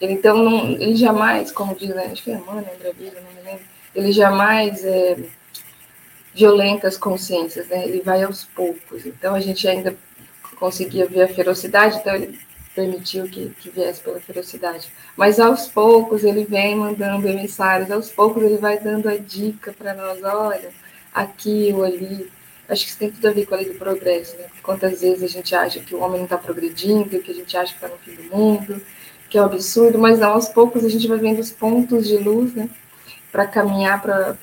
Ele, 0.00 0.12
então, 0.12 0.36
não, 0.36 0.70
ele 0.72 0.94
jamais, 0.94 1.50
como 1.50 1.74
diz, 1.74 1.88
né? 1.90 2.08
acho 2.12 2.22
que 2.22 2.30
é 2.30 2.34
Emmanuel, 2.34 2.72
André 2.74 2.92
Bíblia, 2.92 3.20
não 3.20 3.42
me 3.42 3.50
lembro, 3.50 3.64
ele 3.94 4.12
jamais 4.12 4.84
é, 4.84 5.16
violenta 6.32 6.86
as 6.86 6.96
consciências, 6.96 7.66
né? 7.68 7.84
Ele 7.84 8.00
vai 8.00 8.22
aos 8.22 8.44
poucos. 8.44 9.04
Então 9.04 9.34
a 9.34 9.40
gente 9.40 9.66
ainda 9.66 9.96
conseguia 10.58 11.06
ver 11.06 11.22
a 11.22 11.28
ferocidade, 11.28 11.96
então 11.96 12.14
ele 12.14 12.38
permitiu 12.78 13.24
que, 13.24 13.50
que 13.60 13.70
viesse 13.70 14.00
pela 14.00 14.20
ferocidade. 14.20 14.88
Mas 15.16 15.40
aos 15.40 15.66
poucos 15.66 16.22
ele 16.22 16.44
vem 16.44 16.76
mandando 16.76 17.26
emissários, 17.28 17.90
aos 17.90 18.08
poucos 18.12 18.44
ele 18.44 18.56
vai 18.56 18.78
dando 18.78 19.08
a 19.08 19.16
dica 19.16 19.72
para 19.72 19.94
nós, 19.94 20.22
olha, 20.22 20.70
aqui 21.12 21.72
ou 21.74 21.82
ali. 21.82 22.30
Acho 22.68 22.84
que 22.84 22.90
isso 22.90 22.98
tem 22.98 23.10
tudo 23.10 23.26
a 23.26 23.32
ver 23.32 23.46
com 23.46 23.54
a 23.54 23.58
lei 23.58 23.72
do 23.72 23.78
progresso, 23.78 24.36
né? 24.36 24.44
Quantas 24.62 25.00
vezes 25.00 25.24
a 25.24 25.26
gente 25.26 25.54
acha 25.54 25.80
que 25.80 25.94
o 25.94 26.00
homem 26.00 26.18
não 26.18 26.24
está 26.24 26.38
progredindo, 26.38 27.18
que 27.18 27.30
a 27.30 27.34
gente 27.34 27.56
acha 27.56 27.72
que 27.72 27.84
está 27.84 27.88
no 27.88 27.98
fim 27.98 28.14
do 28.14 28.36
mundo, 28.36 28.80
que 29.28 29.36
é 29.36 29.42
um 29.42 29.46
absurdo, 29.46 29.98
mas 29.98 30.18
não, 30.20 30.32
aos 30.32 30.48
poucos 30.48 30.84
a 30.84 30.88
gente 30.88 31.08
vai 31.08 31.18
vendo 31.18 31.40
os 31.40 31.50
pontos 31.50 32.06
de 32.06 32.16
luz, 32.18 32.54
né? 32.54 32.68
Para 33.32 33.46
caminhar 33.46 34.00
para 34.00 34.36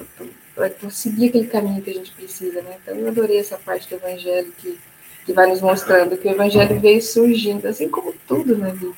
para 0.56 0.90
seguir 0.90 1.28
aquele 1.28 1.48
caminho 1.48 1.82
que 1.82 1.90
a 1.90 1.94
gente 1.94 2.12
precisa, 2.12 2.62
né? 2.62 2.78
Então 2.82 2.96
eu 2.96 3.08
adorei 3.10 3.40
essa 3.40 3.58
parte 3.58 3.90
do 3.90 3.96
evangelho 3.96 4.54
que, 4.58 4.80
que 5.26 5.34
vai 5.34 5.48
nos 5.48 5.60
mostrando 5.60 6.16
que 6.18 6.28
o 6.28 6.32
evangelho 6.32 6.80
veio 6.80 7.02
surgindo, 7.02 7.68
assim 7.68 7.90
como 7.90 8.14
tudo 8.28 8.56
na 8.56 8.70
vida. 8.70 8.96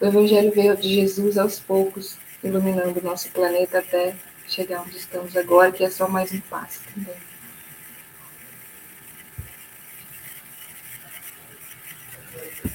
O 0.00 0.06
evangelho 0.06 0.52
veio 0.52 0.76
de 0.76 0.94
Jesus 0.94 1.36
aos 1.36 1.58
poucos, 1.58 2.16
iluminando 2.44 3.00
o 3.00 3.02
nosso 3.02 3.30
planeta 3.32 3.80
até 3.80 4.14
chegar 4.46 4.82
onde 4.82 4.96
estamos 4.96 5.36
agora, 5.36 5.72
que 5.72 5.82
é 5.82 5.90
só 5.90 6.08
mais 6.08 6.32
um 6.32 6.40
passo 6.40 6.80
também. 6.94 7.14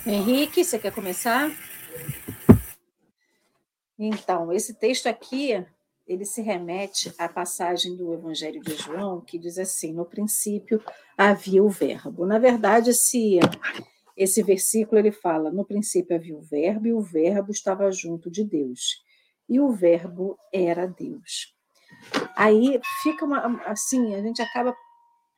Henrique, 0.06 0.66
você 0.66 0.78
quer 0.78 0.92
começar? 0.92 1.50
Então, 3.98 4.52
esse 4.52 4.74
texto 4.74 5.08
aqui 5.08 5.64
ele 6.12 6.26
se 6.26 6.42
remete 6.42 7.14
à 7.18 7.30
passagem 7.30 7.96
do 7.96 8.14
Evangelho 8.14 8.60
de 8.60 8.76
João, 8.76 9.22
que 9.22 9.40
diz 9.40 9.58
assim: 9.58 9.94
no 9.94 10.06
princípio 10.06 10.84
havia 11.18 11.64
o 11.64 11.70
Verbo. 11.70 12.26
Na 12.26 12.38
verdade, 12.38 12.90
esse, 12.90 13.40
esse 14.18 14.44
versículo 14.44 15.00
ele 15.00 15.12
fala: 15.14 15.50
no 15.50 15.64
princípio 15.64 16.14
havia 16.14 16.36
o 16.36 16.42
Verbo, 16.42 16.88
e 16.88 16.94
o 16.94 17.00
Verbo 17.00 17.52
estava 17.52 17.90
junto 17.94 18.30
de 18.30 18.44
Deus, 18.44 19.02
e 19.48 19.58
o 19.62 19.72
Verbo 19.72 20.38
era 20.54 20.86
Deus. 20.86 21.56
Aí 22.36 22.82
fica 23.02 23.24
uma, 23.24 23.62
assim, 23.66 24.14
a 24.14 24.22
gente 24.22 24.42
acaba, 24.42 24.76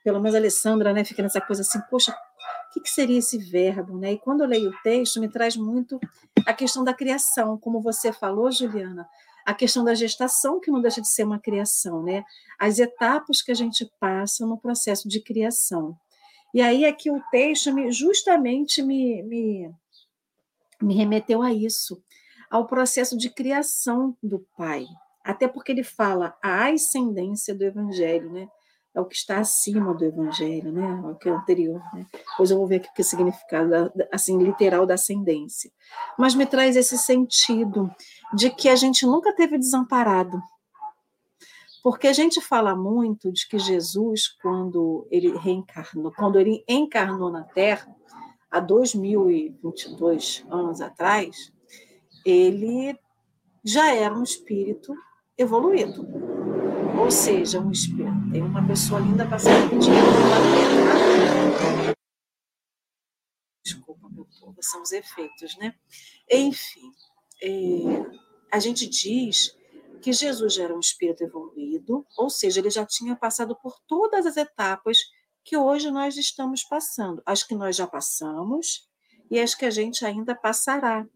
pelo 0.04 0.20
menos 0.20 0.34
a 0.34 0.40
Alessandra, 0.40 0.92
né, 0.92 1.04
fica 1.04 1.22
nessa 1.22 1.42
coisa 1.42 1.62
assim, 1.62 1.80
poxa, 1.88 2.12
o 2.12 2.74
que, 2.74 2.82
que 2.82 2.90
seria 2.90 3.20
esse 3.20 3.38
verbo? 3.38 4.00
Né? 4.00 4.14
E 4.14 4.18
quando 4.18 4.42
eu 4.42 4.48
leio 4.48 4.72
o 4.72 4.82
texto, 4.82 5.20
me 5.20 5.30
traz 5.30 5.56
muito 5.56 6.00
a 6.48 6.54
questão 6.54 6.84
da 6.84 6.94
criação, 6.96 7.60
como 7.60 7.80
você 7.80 8.12
falou, 8.12 8.52
Juliana, 8.52 9.08
a 9.46 9.54
questão 9.54 9.84
da 9.84 9.94
gestação, 9.94 10.60
que 10.60 10.72
não 10.72 10.82
deixa 10.82 11.02
de 11.02 11.08
ser 11.08 11.24
uma 11.24 11.40
criação, 11.40 12.04
né? 12.04 12.24
As 12.60 12.80
etapas 12.80 13.42
que 13.42 13.52
a 13.52 13.56
gente 13.56 13.90
passa 14.00 14.46
no 14.46 14.58
processo 14.58 15.08
de 15.08 15.22
criação. 15.22 15.98
E 16.54 16.62
aí 16.62 16.86
aqui 16.86 17.10
o 17.10 17.22
texto 17.32 17.74
me, 17.74 17.92
justamente 17.92 18.82
me, 18.82 19.24
me, 19.24 19.72
me 20.82 20.96
remeteu 20.96 21.42
a 21.42 21.52
isso, 21.52 22.02
ao 22.50 22.68
processo 22.68 23.18
de 23.18 23.30
criação 23.30 24.16
do 24.22 24.40
Pai. 24.56 24.86
Até 25.24 25.48
porque 25.48 25.72
ele 25.72 25.84
fala 25.84 26.38
a 26.42 26.68
ascendência 26.70 27.56
do 27.56 27.64
Evangelho, 27.64 28.32
né? 28.32 28.48
É 28.96 29.02
o 29.02 29.06
que 29.06 29.16
está 29.16 29.40
acima 29.40 29.94
do 29.94 30.06
evangelho, 30.06 30.72
né? 30.72 31.02
É 31.04 31.08
o 31.08 31.16
que 31.16 31.28
é 31.28 31.32
anterior, 31.32 31.82
né? 31.94 32.06
Depois 32.12 32.52
eu 32.52 32.58
vou 32.58 32.68
ver 32.68 32.76
aqui 32.76 32.90
o 32.90 32.94
que 32.94 33.02
é 33.02 33.06
significado 33.06 33.92
assim 34.12 34.38
literal 34.38 34.86
da 34.86 34.94
ascendência. 34.94 35.72
Mas 36.18 36.36
me 36.36 36.46
traz 36.46 36.76
esse 36.76 36.98
sentido 36.98 37.90
de 38.34 38.50
que 38.52 38.70
a 38.70 38.76
gente 38.76 39.06
nunca 39.06 39.34
teve 39.34 39.58
desamparado. 39.58 40.42
Porque 41.84 42.08
a 42.08 42.14
gente 42.14 42.40
fala 42.40 42.76
muito 42.76 43.32
de 43.32 43.48
que 43.48 43.60
Jesus, 43.60 44.28
quando 44.42 45.08
ele 45.12 45.36
reencarnou, 45.38 46.12
quando 46.12 46.40
ele 46.40 46.64
encarnou 46.68 47.32
na 47.32 47.44
Terra, 47.44 47.94
há 48.50 48.60
2022 48.60 50.46
anos 50.50 50.80
atrás, 50.80 51.52
ele 52.26 52.98
já 53.66 53.94
era 53.94 54.14
um 54.14 54.24
espírito 54.24 54.96
evoluído 55.38 56.08
ou 57.00 57.10
seja, 57.10 57.60
um 57.60 57.72
espelho. 57.72 58.03
Tem 58.34 58.42
uma 58.42 58.66
pessoa 58.66 59.00
linda 59.00 59.30
passando 59.30 59.70
pedindo 59.70 59.94
Desculpa, 63.64 64.10
meu 64.10 64.26
povo, 64.40 64.58
são 64.60 64.82
os 64.82 64.92
efeitos, 64.92 65.56
né? 65.58 65.76
Enfim, 66.28 66.92
é, 67.44 67.48
a 68.52 68.58
gente 68.58 68.88
diz 68.88 69.56
que 70.02 70.12
Jesus 70.12 70.56
já 70.56 70.64
era 70.64 70.76
um 70.76 70.80
espírito 70.80 71.24
evoluído, 71.24 72.08
ou 72.18 72.28
seja, 72.28 72.60
ele 72.60 72.72
já 72.72 72.84
tinha 72.88 73.16
passado 73.16 73.56
por 73.56 73.78
todas 73.88 74.26
as 74.26 74.36
etapas 74.36 74.98
que 75.44 75.56
hoje 75.56 75.92
nós 75.92 76.18
estamos 76.18 76.64
passando, 76.64 77.22
as 77.28 77.44
que 77.44 77.54
nós 77.54 77.76
já 77.76 77.86
passamos 77.86 78.90
e 79.30 79.40
as 79.40 79.54
que 79.54 79.64
a 79.64 79.70
gente 79.70 80.04
ainda 80.04 80.34
passará. 80.34 81.08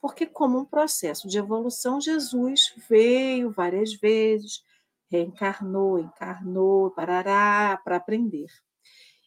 Porque, 0.00 0.26
como 0.26 0.58
um 0.58 0.64
processo 0.64 1.28
de 1.28 1.38
evolução, 1.38 2.00
Jesus 2.00 2.74
veio 2.88 3.52
várias 3.52 3.94
vezes, 3.94 4.66
reencarnou, 5.10 5.98
encarnou, 5.98 6.90
parará, 6.90 7.80
para 7.82 7.96
aprender. 7.96 8.48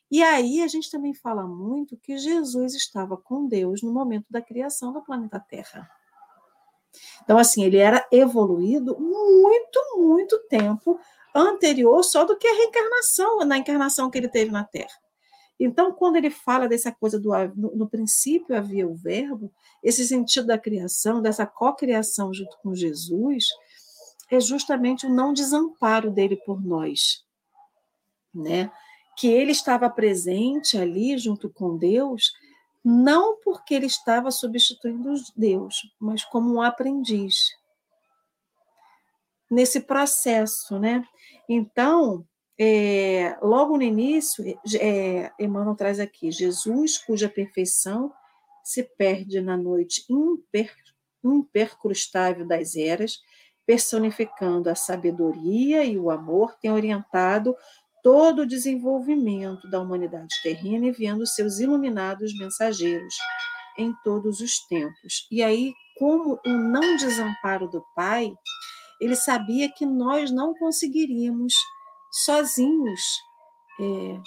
E 0.10 0.22
aí 0.22 0.62
a 0.62 0.67
gente 0.67 0.91
também 0.91 1.13
fala 1.13 1.48
muito 1.48 1.98
que 1.98 2.17
Jesus 2.17 2.76
estava 2.76 3.15
com 3.15 3.48
Deus 3.48 3.82
no 3.82 3.94
momento 3.94 4.26
da 4.30 4.41
criação 4.41 4.91
do 4.91 5.02
planeta 5.02 5.39
Terra. 5.39 5.89
Então, 7.24 7.38
assim, 7.38 7.63
ele 7.63 7.78
era 7.78 8.06
evoluído 8.12 9.00
muito, 9.00 9.80
muito 9.96 10.38
tempo 10.50 11.00
anterior 11.34 12.04
só 12.04 12.26
do 12.26 12.38
que 12.38 12.48
a 12.48 12.54
reencarnação, 12.54 13.46
na 13.46 13.58
encarnação 13.58 14.10
que 14.10 14.17
ele 14.17 14.28
teve 14.28 14.52
na 14.52 14.65
Terra. 14.65 15.00
Então, 15.58 15.94
quando 15.94 16.15
ele 16.15 16.32
fala 16.32 16.67
dessa 16.67 16.91
coisa 16.91 17.20
do 17.20 17.30
no, 17.56 17.76
no 17.76 17.88
princípio 17.88 18.58
havia 18.58 18.88
o 18.88 18.96
verbo, 18.96 19.52
esse 19.84 20.06
sentido 20.06 20.48
da 20.48 20.58
criação, 20.58 21.22
dessa 21.22 21.46
cocriação 21.46 22.34
junto 22.34 22.58
com 22.63 22.74
Jesus, 22.74 23.48
é 24.32 24.39
justamente 24.39 25.06
o 25.06 25.10
não 25.13 25.34
desamparo 25.34 26.10
dele 26.10 26.38
por 26.38 26.63
nós, 26.65 27.26
né? 28.34 28.72
Que 29.17 29.28
ele 29.28 29.52
estava 29.52 29.89
presente 29.89 30.78
ali 30.78 31.17
junto 31.17 31.50
com 31.50 31.78
Deus, 31.78 32.32
não 32.84 33.38
porque 33.41 33.74
ele 33.74 33.86
estava 33.86 34.32
substituindo 34.32 35.13
Deus, 35.36 35.76
mas 36.00 36.24
como 36.24 36.56
um 36.56 36.62
aprendiz 36.62 37.52
nesse 39.50 39.82
processo, 39.82 40.80
né? 40.80 41.06
Então, 41.50 42.26
é, 42.58 43.38
logo 43.41 43.76
no 43.76 43.84
início, 43.84 44.46
é, 44.80 45.30
Emmanuel 45.38 45.76
traz 45.76 46.00
aqui 46.00 46.32
Jesus, 46.32 46.98
cuja 46.98 47.28
perfeição 47.28 48.13
se 48.63 48.84
perde 48.84 49.41
na 49.41 49.58
noite 49.58 50.06
imper, 50.10 50.74
impercrustável 51.22 52.48
das 52.48 52.78
eras, 52.78 53.20
personificando 53.72 54.70
a 54.70 54.76
sabedoria 54.76 55.86
e 55.86 55.98
o 55.98 56.12
amor, 56.12 56.58
tem 56.62 56.70
orientado 56.70 57.56
todo 58.04 58.42
o 58.42 58.46
desenvolvimento 58.46 59.66
da 59.70 59.80
humanidade 59.80 60.36
terrena, 60.44 60.88
enviando 60.88 61.26
seus 61.26 61.58
iluminados 61.58 62.38
mensageiros 62.38 63.16
em 63.78 63.96
todos 64.04 64.42
os 64.42 64.60
tempos. 64.68 65.26
E 65.32 65.42
aí, 65.42 65.74
como 65.98 66.38
o 66.46 66.50
não 66.50 66.98
desamparo 66.98 67.70
do 67.70 67.82
Pai, 67.96 68.34
ele 69.00 69.16
sabia 69.16 69.72
que 69.72 69.86
nós 69.86 70.32
não 70.32 70.54
conseguiríamos 70.54 71.54
sozinhos 72.26 73.02
é, 73.80 74.20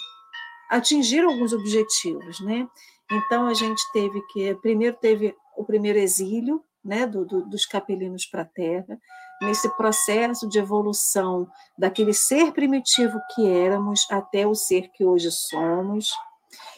atingir 0.71 1.23
alguns 1.23 1.53
objetivos, 1.53 2.39
né? 2.39 2.67
Então 3.11 3.45
a 3.45 3.53
gente 3.53 3.83
teve 3.93 4.19
que 4.33 4.55
primeiro 4.55 4.97
teve 4.99 5.37
o 5.55 5.63
primeiro 5.63 5.99
exílio, 5.99 6.63
né, 6.85 7.07
do, 7.07 7.25
do, 7.25 7.41
dos 7.41 7.65
capelinos 7.65 8.27
para 8.27 8.43
a 8.43 8.45
Terra, 8.45 8.99
nesse 9.41 9.67
processo 9.75 10.47
de 10.47 10.59
evolução 10.59 11.49
daquele 11.77 12.13
ser 12.13 12.53
primitivo 12.53 13.19
que 13.33 13.49
éramos 13.49 14.05
até 14.11 14.45
o 14.45 14.53
ser 14.53 14.89
que 14.89 15.03
hoje 15.03 15.31
somos. 15.31 16.11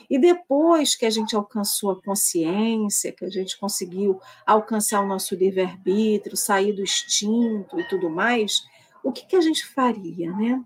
E 0.09 0.17
depois 0.17 0.95
que 0.95 1.05
a 1.05 1.09
gente 1.09 1.35
alcançou 1.35 1.91
a 1.91 2.01
consciência, 2.01 3.11
que 3.11 3.25
a 3.25 3.29
gente 3.29 3.59
conseguiu 3.59 4.19
alcançar 4.45 5.01
o 5.01 5.07
nosso 5.07 5.35
livre-arbítrio, 5.35 6.37
sair 6.37 6.71
do 6.71 6.81
instinto 6.81 7.79
e 7.79 7.87
tudo 7.89 8.09
mais, 8.09 8.63
o 9.03 9.11
que, 9.11 9.25
que 9.25 9.35
a 9.35 9.41
gente 9.41 9.65
faria, 9.67 10.31
né? 10.31 10.63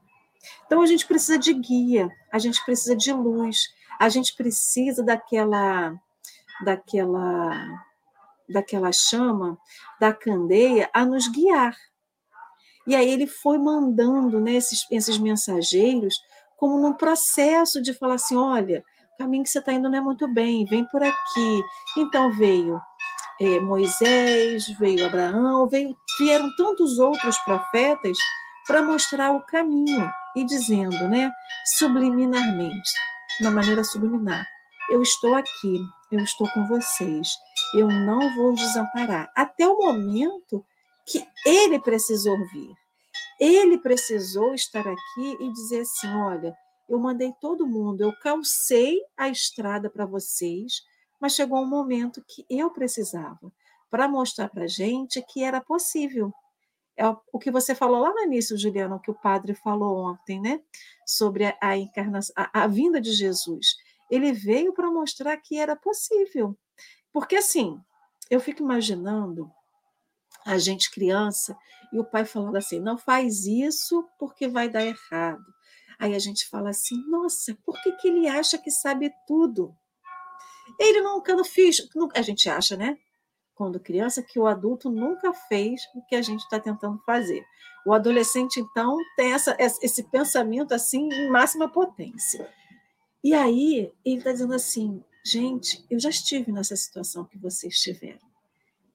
Então 0.66 0.82
a 0.82 0.86
gente 0.86 1.06
precisa 1.06 1.38
de 1.38 1.54
guia, 1.54 2.10
a 2.32 2.40
gente 2.40 2.64
precisa 2.64 2.96
de 2.96 3.12
luz, 3.12 3.74
a 4.00 4.08
gente 4.10 4.36
precisa 4.36 5.04
daquela 5.04 6.00
daquela 6.64 7.84
daquela 8.52 8.92
chama, 8.92 9.58
da 10.00 10.14
candeia, 10.14 10.90
a 10.94 11.06
nos 11.06 11.28
guiar. 11.28 11.76
E 12.88 12.96
aí 12.96 13.10
ele 13.10 13.28
foi 13.28 13.58
mandando 13.58 14.40
né, 14.40 14.54
esses, 14.54 14.86
esses 14.92 15.18
mensageiros 15.18 16.20
como 16.58 16.80
num 16.80 16.94
processo 16.94 17.82
de 17.82 17.94
falar 17.94 18.16
assim, 18.16 18.36
olha, 18.36 18.84
o 19.16 19.18
caminho 19.18 19.44
que 19.44 19.50
você 19.50 19.60
está 19.60 19.74
indo 19.74 19.90
não 19.90 19.98
é 19.98 20.02
muito 20.02 20.28
bem, 20.28 20.66
vem 20.66 20.86
por 20.86 21.02
aqui. 21.02 21.64
Então 21.98 22.32
veio 22.32 22.80
é, 23.42 23.60
Moisés, 23.60 24.68
veio 24.78 25.06
Abraão, 25.08 25.68
veio, 25.68 25.98
vieram 26.20 26.48
tantos 26.56 27.00
outros 27.00 27.38
profetas 27.40 28.16
para 28.68 28.84
mostrar 28.84 29.32
o 29.32 29.44
caminho 29.44 30.08
e 30.36 30.46
dizendo, 30.46 31.08
né, 31.10 31.32
subliminarmente, 31.78 32.92
de 33.40 33.48
uma 33.48 33.52
maneira 33.52 33.84
subliminar, 33.84 34.46
eu 34.92 35.02
estou 35.02 35.34
aqui, 35.34 35.82
eu 36.12 36.20
estou 36.20 36.48
com 36.52 36.68
vocês, 36.68 37.30
eu 37.74 37.88
não 37.88 38.36
vou 38.36 38.54
desamparar. 38.54 39.32
Até 39.36 39.68
o 39.68 39.78
momento 39.78 40.66
que 41.06 41.26
ele 41.46 41.80
precisou 41.80 42.38
vir. 42.50 42.76
Ele 43.40 43.78
precisou 43.78 44.54
estar 44.54 44.88
aqui 44.88 45.38
e 45.40 45.52
dizer 45.52 45.82
assim: 45.82 46.08
olha, 46.08 46.56
eu 46.88 47.00
mandei 47.00 47.34
todo 47.40 47.68
mundo, 47.68 48.02
eu 48.02 48.14
calcei 48.22 49.00
a 49.18 49.30
estrada 49.30 49.90
para 49.90 50.06
vocês, 50.06 50.84
mas 51.20 51.34
chegou 51.34 51.60
um 51.60 51.70
momento 51.70 52.24
que 52.28 52.46
eu 52.50 52.70
precisava 52.70 53.52
para 53.90 54.08
mostrar 54.08 54.50
para 54.50 54.66
a 54.66 54.68
gente 54.68 55.22
que 55.22 55.44
era 55.44 55.60
possível. 55.60 56.34
É 56.98 57.08
o 57.32 57.40
que 57.40 57.50
você 57.50 57.74
falou 57.74 58.02
lá 58.02 58.14
no 58.14 58.22
início, 58.22 58.58
Juliana, 58.58 59.00
que 59.00 59.10
o 59.10 59.20
padre 59.20 59.56
falou 59.56 59.98
ontem, 59.98 60.40
né? 60.40 60.62
Sobre 61.06 61.46
a, 61.46 61.58
a 61.62 61.78
encarnação, 61.78 62.34
a, 62.38 62.64
a 62.64 62.68
vinda 62.68 63.02
de 63.02 63.12
Jesus. 63.12 63.76
Ele 64.12 64.34
veio 64.34 64.74
para 64.74 64.92
mostrar 64.92 65.38
que 65.38 65.58
era 65.58 65.76
possível. 65.76 66.56
Porque 67.14 67.38
assim, 67.38 67.82
eu 68.30 68.40
fico 68.40 68.62
imaginando 68.62 69.50
a 70.46 70.58
gente 70.58 70.92
criança 70.92 71.58
e 71.92 72.00
o 72.00 72.04
pai 72.04 72.26
falando 72.26 72.58
assim: 72.58 72.80
não 72.80 72.98
faz 72.98 73.46
isso 73.46 74.08
porque 74.20 74.48
vai 74.48 74.70
dar 74.70 74.86
errado. 74.86 75.44
Aí 75.98 76.16
a 76.16 76.20
gente 76.20 76.48
fala 76.50 76.70
assim: 76.70 76.96
nossa, 77.08 77.56
por 77.64 77.82
que, 77.82 77.92
que 77.94 78.08
ele 78.08 78.28
acha 78.28 78.58
que 78.58 78.72
sabe 78.72 79.14
tudo? 79.28 79.76
Ele 80.80 81.02
nunca 81.02 81.36
não 81.36 81.44
fez. 81.44 81.78
A 82.16 82.22
gente 82.22 82.50
acha, 82.50 82.76
né? 82.76 82.98
Quando 83.54 83.80
criança, 83.80 84.24
que 84.24 84.40
o 84.40 84.48
adulto 84.48 84.90
nunca 84.90 85.34
fez 85.34 85.82
o 85.94 86.04
que 86.06 86.16
a 86.16 86.22
gente 86.22 86.42
está 86.42 86.60
tentando 86.60 87.00
fazer. 87.06 87.46
O 87.86 87.94
adolescente, 87.94 88.60
então, 88.60 88.98
tem 89.16 89.34
essa, 89.34 89.56
esse 89.60 90.04
pensamento 90.04 90.74
assim 90.74 91.10
em 91.12 91.30
máxima 91.30 91.70
potência. 91.70 92.50
E 93.24 93.34
aí 93.34 93.92
ele 94.04 94.18
está 94.18 94.32
dizendo 94.32 94.54
assim: 94.54 95.04
gente, 95.26 95.86
eu 95.90 96.00
já 96.00 96.10
estive 96.10 96.52
nessa 96.52 96.76
situação 96.76 97.26
que 97.26 97.38
vocês 97.38 97.74
estiveram. 97.74 98.30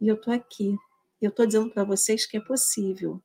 E 0.01 0.09
eu 0.09 0.17
estou 0.17 0.33
aqui 0.33 0.77
eu 1.21 1.31
estou 1.31 1.47
dizendo 1.47 1.71
para 1.71 1.85
vocês 1.85 2.27
que 2.27 2.37
é 2.37 2.41
possível. 2.41 3.21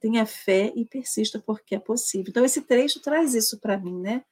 Tenha 0.00 0.26
fé 0.26 0.72
e 0.74 0.84
persista 0.84 1.38
porque 1.38 1.74
é 1.74 1.78
possível. 1.78 2.26
Então, 2.28 2.44
esse 2.44 2.62
trecho 2.62 3.00
traz 3.00 3.34
isso 3.34 3.58
para 3.60 3.78
mim, 3.78 4.00
né? 4.00 4.24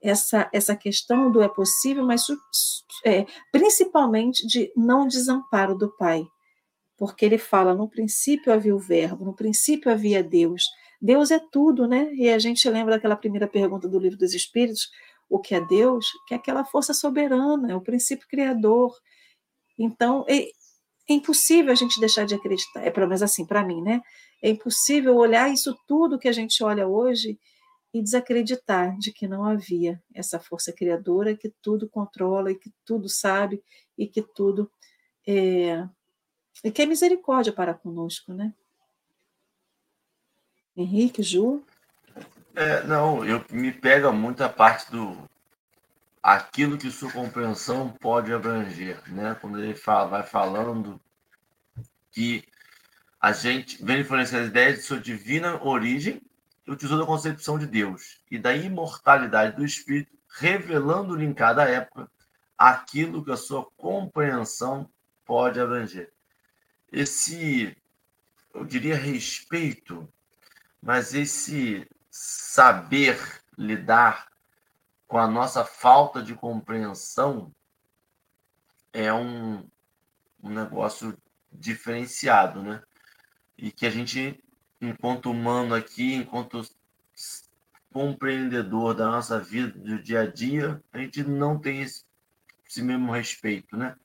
Essa, 0.00 0.50
essa 0.52 0.74
questão 0.74 1.30
do 1.30 1.42
é 1.42 1.48
possível, 1.48 2.04
mas 2.04 2.26
é, 3.04 3.24
principalmente 3.52 4.46
de 4.46 4.72
não 4.76 5.06
desamparo 5.06 5.76
do 5.76 5.94
Pai. 5.96 6.26
Porque 6.96 7.24
ele 7.24 7.38
fala: 7.38 7.74
no 7.74 7.88
princípio 7.88 8.52
havia 8.52 8.74
o 8.74 8.78
Verbo, 8.78 9.24
no 9.24 9.34
princípio 9.34 9.90
havia 9.90 10.22
Deus. 10.22 10.64
Deus 11.00 11.30
é 11.30 11.38
tudo, 11.38 11.86
né? 11.86 12.12
E 12.14 12.28
a 12.28 12.38
gente 12.38 12.68
lembra 12.68 12.94
daquela 12.94 13.16
primeira 13.16 13.46
pergunta 13.46 13.88
do 13.88 13.98
Livro 13.98 14.18
dos 14.18 14.34
Espíritos: 14.34 14.90
o 15.32 15.40
que 15.40 15.54
é 15.54 15.60
Deus? 15.62 16.06
Que 16.28 16.34
é 16.34 16.36
aquela 16.36 16.62
força 16.62 16.92
soberana, 16.92 17.72
é 17.72 17.74
o 17.74 17.80
princípio 17.80 18.28
criador. 18.28 18.94
Então, 19.78 20.26
é 20.28 20.50
impossível 21.08 21.72
a 21.72 21.74
gente 21.74 21.98
deixar 21.98 22.26
de 22.26 22.34
acreditar, 22.34 22.82
é 22.82 22.90
pelo 22.90 23.06
menos 23.06 23.22
assim 23.22 23.46
para 23.46 23.64
mim, 23.64 23.80
né? 23.80 24.02
É 24.42 24.50
impossível 24.50 25.16
olhar 25.16 25.50
isso 25.50 25.74
tudo 25.88 26.18
que 26.18 26.28
a 26.28 26.32
gente 26.32 26.62
olha 26.62 26.86
hoje 26.86 27.40
e 27.94 28.02
desacreditar 28.02 28.94
de 28.98 29.10
que 29.10 29.26
não 29.26 29.42
havia 29.42 30.02
essa 30.14 30.38
força 30.38 30.70
criadora 30.70 31.34
que 31.34 31.48
tudo 31.62 31.88
controla 31.88 32.50
e 32.50 32.54
que 32.54 32.70
tudo 32.84 33.08
sabe 33.08 33.62
e 33.96 34.06
que 34.06 34.20
tudo 34.20 34.70
é, 35.26 35.88
e 36.62 36.70
que 36.70 36.82
é 36.82 36.86
misericórdia 36.86 37.54
para 37.54 37.72
conosco, 37.72 38.34
né? 38.34 38.52
Henrique, 40.76 41.22
Ju? 41.22 41.64
É, 42.54 42.82
não, 42.84 43.24
eu, 43.24 43.44
me 43.50 43.72
pega 43.72 44.12
muito 44.12 44.44
a 44.44 44.48
parte 44.48 44.90
do 44.90 45.16
aquilo 46.22 46.78
que 46.78 46.90
sua 46.90 47.10
compreensão 47.10 47.90
pode 47.90 48.32
abranger, 48.32 49.00
né? 49.10 49.36
Quando 49.40 49.58
ele 49.58 49.74
fala, 49.74 50.08
vai 50.08 50.22
falando 50.22 51.00
que 52.12 52.44
a 53.20 53.32
gente 53.32 53.82
vem 53.84 54.00
influenciar 54.00 54.40
as 54.40 54.48
ideias 54.48 54.76
de 54.76 54.82
sua 54.82 55.00
divina 55.00 55.62
origem 55.64 56.20
e 56.66 56.76
da 56.76 57.06
concepção 57.06 57.58
de 57.58 57.66
Deus 57.66 58.20
e 58.30 58.38
da 58.38 58.54
imortalidade 58.54 59.56
do 59.56 59.64
espírito, 59.64 60.16
revelando-lhe 60.28 61.24
em 61.24 61.34
cada 61.34 61.68
época 61.68 62.08
aquilo 62.56 63.24
que 63.24 63.32
a 63.32 63.36
sua 63.36 63.64
compreensão 63.76 64.88
pode 65.24 65.58
abranger. 65.58 66.12
Esse, 66.92 67.76
eu 68.54 68.64
diria, 68.64 68.94
respeito, 68.94 70.08
mas 70.80 71.14
esse 71.14 71.88
saber 72.12 73.18
lidar 73.56 74.28
com 75.08 75.16
a 75.16 75.26
nossa 75.26 75.64
falta 75.64 76.22
de 76.22 76.34
compreensão 76.34 77.50
é 78.92 79.10
um, 79.10 79.66
um 80.42 80.50
negócio 80.50 81.16
diferenciado, 81.50 82.62
né? 82.62 82.82
E 83.56 83.72
que 83.72 83.86
a 83.86 83.90
gente 83.90 84.38
enquanto 84.78 85.30
humano 85.30 85.74
aqui, 85.74 86.14
enquanto 86.14 86.62
compreendedor 87.92 88.94
da 88.94 89.06
nossa 89.06 89.38
vida, 89.38 89.78
do 89.78 90.02
dia 90.02 90.22
a 90.22 90.26
dia, 90.26 90.82
a 90.92 90.98
gente 90.98 91.22
não 91.22 91.58
tem 91.58 91.82
esse, 91.82 92.04
esse 92.68 92.82
mesmo 92.82 93.12
respeito, 93.12 93.76
né? 93.76 93.96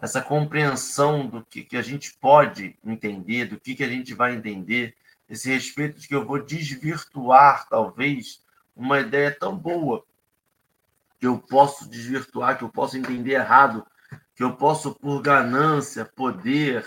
Essa 0.00 0.20
compreensão 0.20 1.26
do 1.28 1.44
que, 1.44 1.64
que 1.64 1.76
a 1.76 1.82
gente 1.82 2.14
pode 2.14 2.76
entender, 2.84 3.46
do 3.46 3.58
que, 3.58 3.74
que 3.74 3.84
a 3.84 3.88
gente 3.88 4.12
vai 4.14 4.34
entender, 4.34 4.94
esse 5.28 5.50
respeito 5.50 6.00
de 6.00 6.08
que 6.08 6.14
eu 6.14 6.24
vou 6.24 6.42
desvirtuar, 6.42 7.68
talvez, 7.68 8.42
uma 8.74 9.00
ideia 9.00 9.30
tão 9.30 9.56
boa 9.56 10.04
que 11.18 11.26
eu 11.26 11.38
posso 11.38 11.88
desvirtuar, 11.88 12.58
que 12.58 12.64
eu 12.64 12.68
posso 12.68 12.96
entender 12.96 13.32
errado, 13.32 13.86
que 14.34 14.42
eu 14.42 14.56
posso, 14.56 14.94
por 14.94 15.22
ganância, 15.22 16.04
poder, 16.04 16.84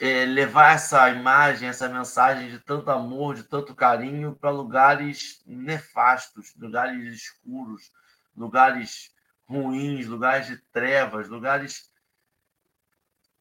é, 0.00 0.24
levar 0.24 0.74
essa 0.74 1.08
imagem, 1.10 1.68
essa 1.68 1.88
mensagem 1.88 2.50
de 2.50 2.58
tanto 2.58 2.90
amor, 2.90 3.34
de 3.34 3.44
tanto 3.44 3.74
carinho 3.74 4.34
para 4.34 4.50
lugares 4.50 5.42
nefastos, 5.46 6.54
lugares 6.56 7.12
escuros, 7.12 7.92
lugares 8.36 9.14
ruins, 9.46 10.06
lugares 10.06 10.46
de 10.46 10.56
trevas, 10.72 11.28
lugares 11.28 11.90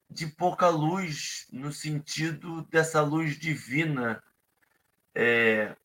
de 0.10 0.28
pouca 0.28 0.70
luz, 0.70 1.48
no 1.52 1.72
sentido 1.72 2.64
dessa 2.64 3.02
luz 3.02 3.38
divina. 3.38 4.24
É, 5.14 5.76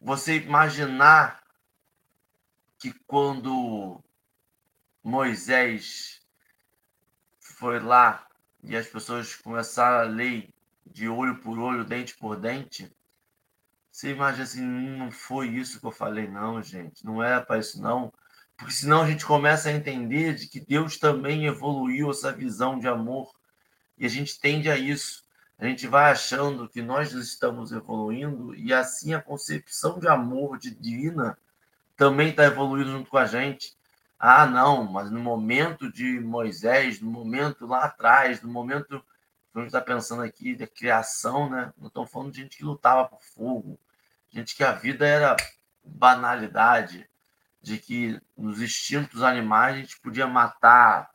você 0.00 0.36
imaginar 0.36 1.42
que 2.78 2.92
quando 3.06 4.02
Moisés 5.02 6.20
foi 7.38 7.78
lá 7.78 8.26
e 8.62 8.76
as 8.76 8.86
pessoas 8.86 9.36
começaram 9.36 9.98
a 9.98 10.10
lei 10.10 10.52
de 10.86 11.08
olho 11.08 11.38
por 11.40 11.58
olho, 11.58 11.84
dente 11.84 12.16
por 12.16 12.36
dente, 12.36 12.90
você 13.90 14.10
imagina 14.10 14.44
assim, 14.44 14.62
não 14.62 15.10
foi 15.10 15.48
isso 15.48 15.78
que 15.80 15.86
eu 15.86 15.90
falei, 15.90 16.28
não, 16.28 16.62
gente, 16.62 17.04
não 17.04 17.22
era 17.22 17.42
para 17.42 17.58
isso, 17.58 17.82
não. 17.82 18.12
Porque 18.60 18.74
senão 18.74 19.00
a 19.00 19.06
gente 19.06 19.24
começa 19.24 19.70
a 19.70 19.72
entender 19.72 20.34
de 20.34 20.46
que 20.46 20.60
Deus 20.60 20.98
também 20.98 21.46
evoluiu 21.46 22.10
essa 22.10 22.30
visão 22.30 22.78
de 22.78 22.86
amor 22.86 23.32
e 23.96 24.04
a 24.04 24.08
gente 24.08 24.38
tende 24.38 24.70
a 24.70 24.76
isso. 24.76 25.24
A 25.58 25.64
gente 25.64 25.86
vai 25.86 26.12
achando 26.12 26.68
que 26.68 26.82
nós 26.82 27.12
estamos 27.12 27.72
evoluindo 27.72 28.54
e 28.54 28.70
assim 28.70 29.14
a 29.14 29.22
concepção 29.22 29.98
de 29.98 30.06
amor 30.06 30.58
de 30.58 30.74
divina 30.74 31.38
também 31.96 32.28
está 32.28 32.44
evoluindo 32.44 32.90
junto 32.90 33.08
com 33.08 33.16
a 33.16 33.24
gente. 33.24 33.74
Ah, 34.18 34.44
não, 34.44 34.84
mas 34.84 35.10
no 35.10 35.20
momento 35.20 35.90
de 35.90 36.20
Moisés, 36.20 37.00
no 37.00 37.10
momento 37.10 37.66
lá 37.66 37.84
atrás, 37.84 38.42
no 38.42 38.52
momento 38.52 39.02
que 39.52 39.58
a 39.58 39.60
gente 39.60 39.68
está 39.68 39.80
pensando 39.80 40.22
aqui 40.22 40.54
da 40.54 40.66
criação, 40.66 41.48
né? 41.48 41.72
Não 41.78 41.88
estamos 41.88 42.10
falando 42.10 42.30
de 42.30 42.42
gente 42.42 42.58
que 42.58 42.64
lutava 42.64 43.08
por 43.08 43.22
fogo, 43.22 43.80
gente 44.30 44.54
que 44.54 44.62
a 44.62 44.72
vida 44.72 45.06
era 45.06 45.34
banalidade, 45.82 47.08
de 47.60 47.78
que 47.78 48.20
nos 48.36 48.60
instintos 48.60 49.22
animais 49.22 49.74
a 49.74 49.78
gente 49.78 50.00
podia 50.00 50.26
matar. 50.26 51.10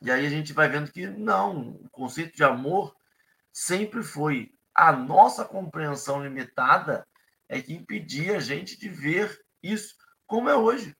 E 0.00 0.10
aí 0.10 0.26
a 0.26 0.30
gente 0.30 0.52
vai 0.52 0.68
vendo 0.68 0.90
que 0.90 1.06
não, 1.06 1.70
o 1.70 1.88
conceito 1.90 2.36
de 2.36 2.44
amor 2.44 2.96
sempre 3.52 4.02
foi 4.02 4.52
a 4.74 4.92
nossa 4.92 5.44
compreensão 5.44 6.22
limitada 6.22 7.06
é 7.48 7.60
que 7.60 7.74
impedia 7.74 8.36
a 8.36 8.40
gente 8.40 8.78
de 8.78 8.88
ver 8.88 9.44
isso 9.62 9.96
como 10.26 10.48
é 10.48 10.56
hoje. 10.56 10.96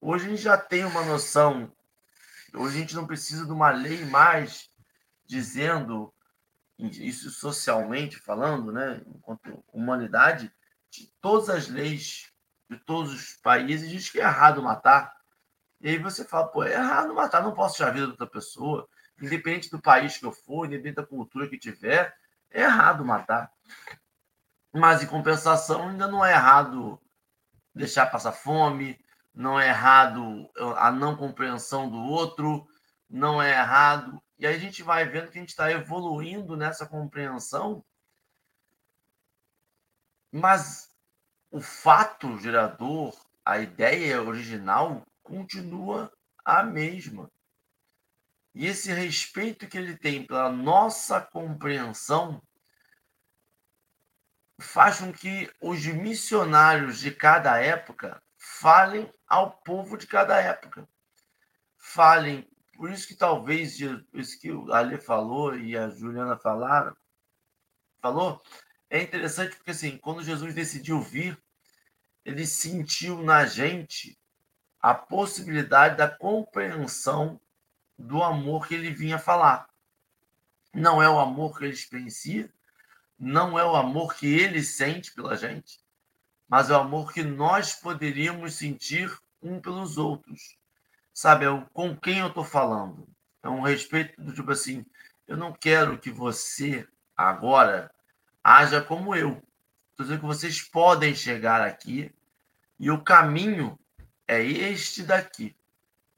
Hoje 0.00 0.26
a 0.26 0.28
gente 0.30 0.42
já 0.42 0.58
tem 0.58 0.84
uma 0.84 1.04
noção, 1.04 1.72
hoje 2.54 2.76
a 2.76 2.80
gente 2.80 2.96
não 2.96 3.06
precisa 3.06 3.44
de 3.44 3.52
uma 3.52 3.70
lei 3.70 4.04
mais 4.06 4.70
dizendo, 5.24 6.12
isso 6.78 7.30
socialmente 7.30 8.16
falando, 8.16 8.72
né, 8.72 9.02
enquanto 9.06 9.64
humanidade, 9.72 10.52
de 10.90 11.12
todas 11.20 11.48
as 11.48 11.68
leis 11.68 12.32
de 12.68 12.76
todos 12.78 13.12
os 13.12 13.32
países 13.34 13.88
diz 13.88 14.10
que 14.10 14.20
é 14.20 14.24
errado 14.24 14.62
matar. 14.62 15.14
E 15.80 15.88
aí 15.90 15.98
você 15.98 16.24
fala, 16.24 16.48
pô, 16.48 16.64
é 16.64 16.72
errado 16.72 17.14
matar, 17.14 17.42
não 17.42 17.54
posso 17.54 17.76
tirar 17.76 17.88
a 17.88 17.92
vida 17.92 18.06
de 18.06 18.12
outra 18.12 18.26
pessoa, 18.26 18.88
independente 19.20 19.70
do 19.70 19.80
país 19.80 20.16
que 20.16 20.26
eu 20.26 20.32
for, 20.32 20.66
independente 20.66 20.96
da 20.96 21.06
cultura 21.06 21.48
que 21.48 21.58
tiver, 21.58 22.14
é 22.50 22.62
errado 22.62 23.04
matar. 23.04 23.50
Mas, 24.72 25.02
em 25.02 25.06
compensação, 25.06 25.88
ainda 25.88 26.06
não 26.06 26.24
é 26.24 26.32
errado 26.32 27.00
deixar 27.74 28.06
passar 28.06 28.32
fome, 28.32 28.98
não 29.34 29.60
é 29.60 29.68
errado 29.68 30.50
a 30.76 30.90
não 30.90 31.16
compreensão 31.16 31.90
do 31.90 31.98
outro, 31.98 32.66
não 33.08 33.40
é 33.40 33.50
errado. 33.50 34.22
E 34.38 34.46
aí 34.46 34.54
a 34.54 34.58
gente 34.58 34.82
vai 34.82 35.06
vendo 35.06 35.30
que 35.30 35.38
a 35.38 35.40
gente 35.40 35.50
está 35.50 35.70
evoluindo 35.70 36.56
nessa 36.56 36.86
compreensão, 36.86 37.84
mas 40.32 40.85
o 41.56 41.60
fato 41.62 42.38
gerador, 42.38 43.18
a 43.42 43.58
ideia 43.58 44.22
original, 44.22 45.02
continua 45.22 46.12
a 46.44 46.62
mesma. 46.62 47.30
E 48.54 48.66
esse 48.66 48.92
respeito 48.92 49.66
que 49.66 49.78
ele 49.78 49.96
tem 49.96 50.26
pela 50.26 50.52
nossa 50.52 51.18
compreensão 51.18 52.42
faz 54.60 54.98
com 54.98 55.10
que 55.10 55.50
os 55.62 55.82
missionários 55.86 57.00
de 57.00 57.10
cada 57.10 57.58
época 57.58 58.22
falem 58.36 59.10
ao 59.26 59.52
povo 59.52 59.96
de 59.96 60.06
cada 60.06 60.38
época. 60.38 60.86
Falem. 61.78 62.46
Por 62.76 62.90
isso 62.90 63.08
que 63.08 63.14
talvez, 63.14 63.80
isso 64.12 64.38
que 64.38 64.52
o 64.52 64.70
Ali 64.74 64.98
falou 64.98 65.56
e 65.56 65.74
a 65.74 65.88
Juliana 65.88 66.36
falaram, 66.36 66.94
falou, 68.02 68.42
é 68.90 69.00
interessante 69.00 69.56
porque 69.56 69.70
assim, 69.70 69.96
quando 69.96 70.22
Jesus 70.22 70.54
decidiu 70.54 71.00
vir, 71.00 71.42
ele 72.26 72.44
sentiu 72.44 73.22
na 73.22 73.46
gente 73.46 74.18
a 74.82 74.92
possibilidade 74.92 75.96
da 75.96 76.08
compreensão 76.08 77.40
do 77.96 78.20
amor 78.20 78.66
que 78.66 78.74
ele 78.74 78.90
vinha 78.90 79.16
falar. 79.16 79.70
Não 80.74 81.00
é 81.00 81.08
o 81.08 81.20
amor 81.20 81.56
que 81.56 81.64
ele 81.64 81.72
experiencia, 81.72 82.52
não 83.16 83.56
é 83.56 83.64
o 83.64 83.76
amor 83.76 84.14
que 84.14 84.26
ele 84.26 84.60
sente 84.64 85.14
pela 85.14 85.36
gente, 85.36 85.78
mas 86.48 86.68
é 86.68 86.72
o 86.72 86.80
amor 86.80 87.12
que 87.12 87.22
nós 87.22 87.76
poderíamos 87.76 88.56
sentir 88.56 89.16
um 89.40 89.60
pelos 89.60 89.96
outros. 89.96 90.58
Sabe, 91.14 91.46
é 91.46 91.66
com 91.72 91.96
quem 91.96 92.18
eu 92.18 92.26
estou 92.26 92.44
falando. 92.44 93.08
É 93.40 93.48
um 93.48 93.60
respeito 93.60 94.20
do 94.20 94.34
tipo 94.34 94.50
assim, 94.50 94.84
eu 95.28 95.36
não 95.36 95.52
quero 95.52 95.96
que 95.96 96.10
você 96.10 96.86
agora 97.16 97.88
haja 98.42 98.82
como 98.82 99.14
eu. 99.14 99.40
Estou 99.96 100.04
dizendo 100.04 100.20
que 100.20 100.26
vocês 100.26 100.60
podem 100.60 101.14
chegar 101.14 101.62
aqui 101.62 102.14
e 102.78 102.90
o 102.90 103.02
caminho 103.02 103.78
é 104.28 104.44
este 104.44 105.02
daqui. 105.02 105.56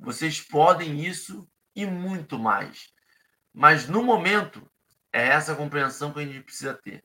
Vocês 0.00 0.40
podem 0.40 1.06
isso 1.06 1.48
e 1.76 1.86
muito 1.86 2.40
mais. 2.40 2.92
Mas 3.54 3.88
no 3.88 4.02
momento, 4.02 4.68
é 5.12 5.28
essa 5.28 5.54
compreensão 5.54 6.12
que 6.12 6.18
a 6.18 6.26
gente 6.26 6.42
precisa 6.42 6.74
ter. 6.74 7.04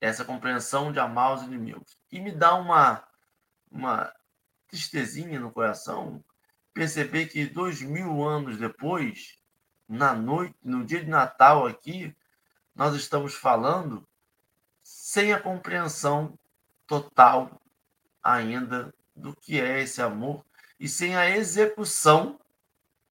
Essa 0.00 0.24
compreensão 0.24 0.92
de 0.92 1.00
amar 1.00 1.34
os 1.34 1.42
inimigos. 1.42 1.98
E 2.12 2.20
me 2.20 2.30
dá 2.30 2.54
uma, 2.54 3.04
uma 3.68 4.14
tristezinha 4.68 5.40
no 5.40 5.50
coração 5.50 6.24
perceber 6.72 7.26
que 7.26 7.44
dois 7.44 7.82
mil 7.82 8.22
anos 8.22 8.56
depois, 8.56 9.36
na 9.88 10.14
noite, 10.14 10.54
no 10.62 10.84
dia 10.84 11.02
de 11.02 11.10
Natal 11.10 11.66
aqui, 11.66 12.16
nós 12.72 12.94
estamos 12.94 13.34
falando 13.34 14.06
sem 15.14 15.32
a 15.32 15.38
compreensão 15.38 16.36
total 16.88 17.62
ainda 18.20 18.92
do 19.14 19.32
que 19.32 19.60
é 19.60 19.80
esse 19.80 20.02
amor 20.02 20.44
e 20.78 20.88
sem 20.88 21.14
a 21.14 21.30
execução 21.30 22.40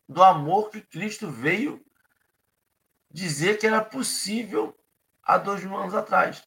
do 0.05 0.21
amor 0.21 0.69
que 0.69 0.81
Cristo 0.81 1.31
veio 1.31 1.81
dizer 3.09 3.57
que 3.57 3.65
era 3.65 3.81
possível 3.81 4.77
há 5.23 5.37
dois 5.37 5.63
mil 5.63 5.77
anos 5.77 5.95
atrás. 5.95 6.43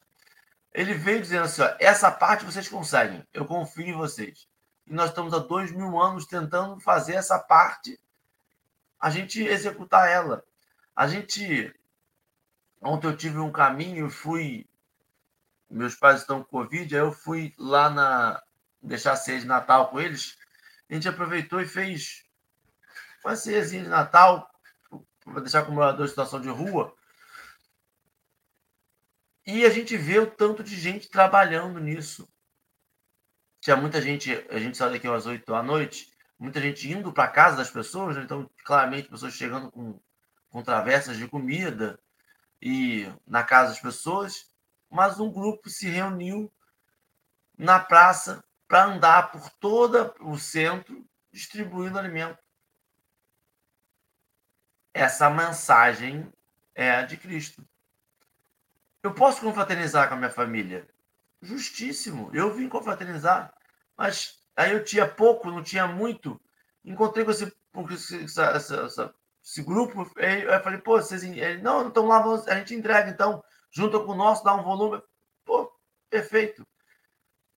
Ele 0.71 0.93
veio 0.93 1.21
dizendo 1.21 1.45
assim: 1.45 1.63
ó, 1.63 1.75
essa 1.79 2.11
parte 2.11 2.45
vocês 2.45 2.69
conseguem, 2.69 3.27
eu 3.33 3.43
confio 3.43 3.87
em 3.87 3.97
vocês. 3.97 4.47
E 4.85 4.93
nós 4.93 5.09
estamos 5.09 5.33
há 5.33 5.39
dois 5.39 5.71
mil 5.71 5.99
anos 5.99 6.27
tentando 6.27 6.79
fazer 6.79 7.15
essa 7.15 7.39
parte, 7.39 7.99
a 8.99 9.09
gente 9.09 9.41
executar 9.41 10.07
ela. 10.07 10.43
A 10.95 11.07
gente. 11.07 11.73
Ontem 12.79 13.07
eu 13.07 13.17
tive 13.17 13.39
um 13.39 13.51
caminho, 13.51 14.07
fui. 14.07 14.69
Meus 15.69 15.95
pais 15.95 16.21
estão 16.21 16.43
com 16.43 16.49
Covid, 16.49 16.95
aí 16.95 17.01
eu 17.01 17.11
fui 17.11 17.53
lá 17.57 17.89
na. 17.89 18.41
deixar 18.81 19.13
a 19.13 19.17
ceia 19.17 19.39
de 19.39 19.45
Natal 19.45 19.89
com 19.89 19.99
eles. 19.99 20.37
A 20.89 20.93
gente 20.93 21.07
aproveitou 21.07 21.59
e 21.59 21.67
fez 21.67 22.23
uma 23.23 23.35
ceiazinha 23.35 23.83
de 23.83 23.89
Natal, 23.89 24.49
para 25.25 25.41
deixar 25.41 25.65
com 25.65 25.71
morador 25.71 26.05
em 26.05 26.09
situação 26.09 26.39
de 26.39 26.49
rua. 26.49 26.95
E 29.45 29.65
a 29.65 29.69
gente 29.69 29.95
vê 29.97 30.19
o 30.19 30.29
tanto 30.29 30.63
de 30.63 30.75
gente 30.75 31.09
trabalhando 31.09 31.79
nisso. 31.79 32.27
Tinha 33.59 33.75
muita 33.75 34.01
gente, 34.01 34.31
a 34.49 34.59
gente 34.59 34.77
saiu 34.77 34.91
daqui 34.91 35.07
às 35.07 35.25
8 35.25 35.45
da 35.51 35.63
noite, 35.63 36.11
muita 36.39 36.61
gente 36.61 36.89
indo 36.89 37.11
para 37.11 37.27
casa 37.27 37.57
das 37.57 37.71
pessoas, 37.71 38.15
né? 38.15 38.23
então, 38.23 38.49
claramente, 38.63 39.09
pessoas 39.09 39.33
chegando 39.33 39.71
com, 39.71 39.99
com 40.49 40.63
travessas 40.63 41.17
de 41.17 41.27
comida. 41.27 41.99
e 42.61 43.11
na 43.25 43.43
casa 43.43 43.71
das 43.71 43.81
pessoas, 43.81 44.49
mas 44.89 45.19
um 45.19 45.31
grupo 45.31 45.69
se 45.69 45.87
reuniu 45.89 46.51
na 47.57 47.79
praça 47.79 48.43
para 48.67 48.85
andar 48.85 49.31
por 49.31 49.49
todo 49.59 50.13
o 50.21 50.37
centro 50.37 51.05
distribuindo 51.31 51.97
alimento. 51.97 52.39
Essa 54.93 55.29
mensagem 55.29 56.31
é 56.73 56.91
a 56.91 57.03
de 57.03 57.17
Cristo. 57.17 57.67
Eu 59.03 59.13
posso 59.13 59.41
confraternizar 59.41 60.07
com 60.07 60.15
a 60.15 60.17
minha 60.17 60.29
família? 60.29 60.87
Justíssimo. 61.41 62.29
Eu 62.33 62.53
vim 62.53 62.67
confraternizar, 62.67 63.53
mas 63.95 64.39
aí 64.55 64.71
eu 64.71 64.83
tinha 64.83 65.07
pouco, 65.07 65.51
não 65.51 65.63
tinha 65.63 65.87
muito. 65.87 66.39
Encontrei 66.83 67.23
com 67.23 67.31
esse, 67.31 67.55
essa, 68.23 68.43
essa, 68.85 69.15
esse 69.43 69.61
grupo, 69.61 70.01
eu 70.17 70.63
falei, 70.63 70.79
pô, 70.79 70.99
vocês. 70.99 71.23
Ele, 71.23 71.61
não, 71.61 71.87
então 71.87 72.07
lá 72.07 72.23
a 72.47 72.55
gente 72.55 72.75
entrega, 72.75 73.09
então, 73.09 73.43
junto 73.71 74.03
com 74.05 74.13
o 74.13 74.15
nosso, 74.15 74.43
dá 74.43 74.53
um 74.55 74.63
volume. 74.63 75.01
Pô, 75.45 75.71
perfeito. 76.09 76.65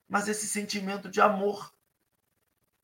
Mas 0.08 0.28
esse 0.28 0.46
sentimento 0.46 1.08
de 1.08 1.20
amor 1.20 1.72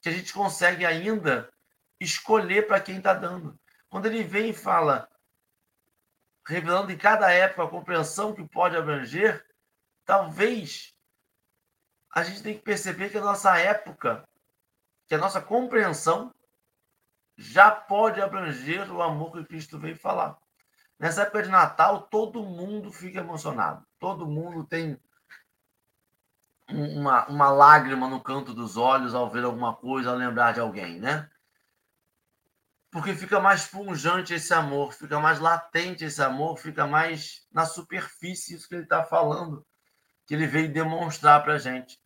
que 0.01 0.09
a 0.09 0.13
gente 0.13 0.33
consegue 0.33 0.87
ainda 0.87 1.53
escolher 2.01 2.67
para 2.67 2.81
quem 2.81 2.99
está 2.99 3.13
dando. 3.13 3.59
Quando 3.89 4.07
ele 4.07 4.23
vem 4.23 4.51
e 4.51 4.55
fala, 4.55 5.09
revelando 6.47 6.93
em 6.93 6.99
cada 6.99 7.31
época 7.31 7.65
a 7.65 7.71
compreensão 7.71 8.35
que 8.35 8.47
pode 8.47 8.77
abranger, 8.77 9.45
talvez 10.05 10.95
a 12.15 12.23
gente 12.23 12.43
tem 12.43 12.57
que 12.57 12.63
perceber 12.63 13.11
que 13.11 13.19
a 13.19 13.25
nossa 13.25 13.59
época, 13.59 14.27
que 15.07 15.15
a 15.15 15.19
nossa 15.19 15.41
compreensão 15.41 16.33
já 17.37 17.71
pode 17.71 18.21
abranger 18.21 18.91
o 18.91 19.03
amor 19.03 19.33
que 19.33 19.45
Cristo 19.45 19.79
veio 19.79 19.97
falar. 19.97 20.39
Nessa 20.99 21.23
época 21.23 21.43
de 21.43 21.51
Natal, 21.51 22.03
todo 22.03 22.43
mundo 22.43 22.91
fica 22.91 23.21
emocionado. 23.21 23.87
Todo 23.99 24.27
mundo 24.27 24.65
tem 24.65 24.99
uma, 26.69 27.27
uma 27.27 27.51
lágrima 27.51 28.09
no 28.09 28.21
canto 28.21 28.55
dos 28.55 28.77
olhos 28.77 29.15
ao 29.15 29.31
ver 29.31 29.45
alguma 29.45 29.75
coisa, 29.75 30.11
ao 30.11 30.17
lembrar 30.17 30.53
de 30.53 30.61
alguém, 30.61 30.99
né? 30.99 31.29
Porque 32.91 33.15
fica 33.15 33.39
mais 33.39 33.67
pungente 33.67 34.33
esse 34.33 34.55
amor, 34.55 34.93
fica 34.93 35.21
mais 35.21 35.39
latente 35.39 36.05
esse 36.05 36.23
amor, 36.23 36.57
fica 36.57 36.87
mais 36.87 37.47
na 37.53 37.67
superfície 37.67 38.55
isso 38.55 38.69
que 38.69 38.75
ele 38.75 38.85
está 38.85 39.05
falando, 39.05 39.67
que 40.27 40.35
ele 40.35 40.47
veio 40.47 40.73
demonstrar 40.73 41.43
para 41.43 41.55
a 41.55 41.59
gente. 41.59 42.01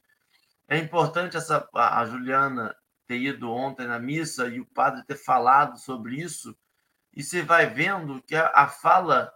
É 0.68 0.76
importante 0.79 1.37
essa 1.37 1.68
a 1.74 2.05
Juliana 2.05 2.74
ter 3.07 3.18
ido 3.18 3.50
ontem 3.50 3.87
na 3.87 3.98
missa 3.98 4.48
e 4.48 4.61
o 4.61 4.66
padre 4.66 5.05
ter 5.05 5.16
falado 5.16 5.79
sobre 5.79 6.16
isso, 6.16 6.57
e 7.20 7.22
você 7.22 7.42
vai 7.42 7.66
vendo 7.66 8.22
que 8.22 8.35
a, 8.35 8.48
a 8.48 8.66
fala 8.66 9.30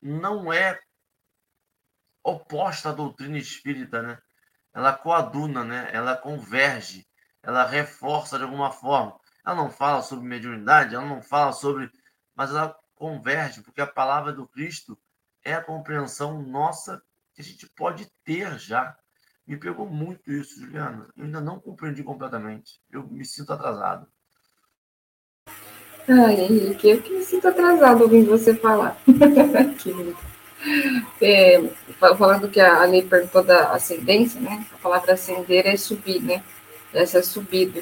não 0.00 0.52
é 0.52 0.78
oposta 2.22 2.90
à 2.90 2.92
doutrina 2.92 3.36
espírita, 3.36 4.00
né? 4.00 4.22
ela 4.72 4.96
coaduna, 4.96 5.64
né? 5.64 5.90
ela 5.92 6.16
converge, 6.16 7.04
ela 7.42 7.66
reforça 7.66 8.38
de 8.38 8.44
alguma 8.44 8.70
forma. 8.70 9.18
Ela 9.44 9.56
não 9.56 9.68
fala 9.68 10.00
sobre 10.00 10.28
mediunidade, 10.28 10.94
ela 10.94 11.06
não 11.06 11.20
fala 11.20 11.52
sobre. 11.52 11.90
Mas 12.36 12.50
ela 12.50 12.78
converge, 12.94 13.62
porque 13.62 13.80
a 13.80 13.86
palavra 13.86 14.32
do 14.32 14.46
Cristo 14.46 14.96
é 15.42 15.54
a 15.54 15.64
compreensão 15.64 16.40
nossa 16.40 17.02
que 17.34 17.40
a 17.40 17.44
gente 17.44 17.66
pode 17.70 18.08
ter 18.22 18.56
já. 18.60 18.96
Me 19.44 19.56
pegou 19.56 19.90
muito 19.90 20.30
isso, 20.30 20.60
Juliana. 20.60 21.08
Eu 21.16 21.24
ainda 21.24 21.40
não 21.40 21.58
compreendi 21.58 22.04
completamente. 22.04 22.80
Eu 22.88 23.08
me 23.08 23.24
sinto 23.24 23.52
atrasado. 23.52 24.08
Ai, 26.08 26.40
Henrique, 26.40 26.88
eu 26.88 27.02
que 27.02 27.12
me 27.12 27.22
sinto 27.22 27.48
atrasado 27.48 28.02
ouvindo 28.02 28.30
você 28.30 28.54
falar. 28.54 29.00
É, 31.22 31.62
falando 32.18 32.48
que 32.48 32.60
a 32.60 32.84
lei 32.84 33.02
perguntou 33.02 33.44
da 33.44 33.70
ascendência, 33.70 34.40
né? 34.40 34.66
A 34.72 34.76
palavra 34.78 35.14
ascender 35.14 35.64
é 35.64 35.76
subir, 35.76 36.20
né? 36.20 36.42
Essa 36.92 37.22
subida, 37.22 37.80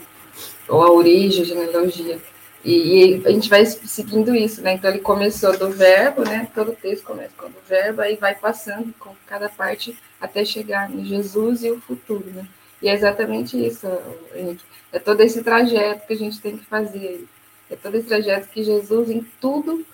ou 0.69 0.83
a 0.83 0.93
origem, 0.93 1.43
a 1.43 1.47
genealogia. 1.47 2.21
E, 2.63 3.17
e, 3.17 3.27
a 3.27 3.31
gente 3.31 3.49
vai 3.49 3.65
seguindo 3.65 4.35
isso, 4.35 4.61
né? 4.61 4.75
Então 4.75 4.91
ele 4.91 5.01
começou 5.01 5.57
do 5.57 5.71
verbo, 5.71 6.23
né? 6.23 6.49
Todo 6.55 6.73
o 6.73 6.77
texto 6.77 7.05
começa 7.05 7.33
com 7.37 7.47
o 7.47 7.53
verbo, 7.67 8.03
aí 8.03 8.17
vai 8.17 8.35
passando 8.35 8.93
com 8.99 9.15
cada 9.27 9.49
parte 9.49 9.97
até 10.21 10.45
chegar 10.45 10.91
em 10.91 11.03
Jesus 11.03 11.65
e 11.65 11.71
o 11.71 11.81
futuro, 11.81 12.27
né? 12.27 12.47
E 12.83 12.89
é 12.89 12.95
exatamente 12.95 13.57
isso, 13.57 13.87
Henrique. 14.35 14.65
É 14.93 14.99
todo 14.99 15.23
esse 15.23 15.43
trajeto 15.43 16.07
que 16.07 16.13
a 16.13 16.19
gente 16.19 16.41
tem 16.41 16.59
que 16.59 16.65
fazer. 16.67 17.27
É 17.71 17.77
todo 17.77 17.97
esse 17.97 18.07
trajeto 18.07 18.49
que 18.49 18.63
Jesus, 18.63 19.11
em 19.11 19.21
tudo, 19.41 19.85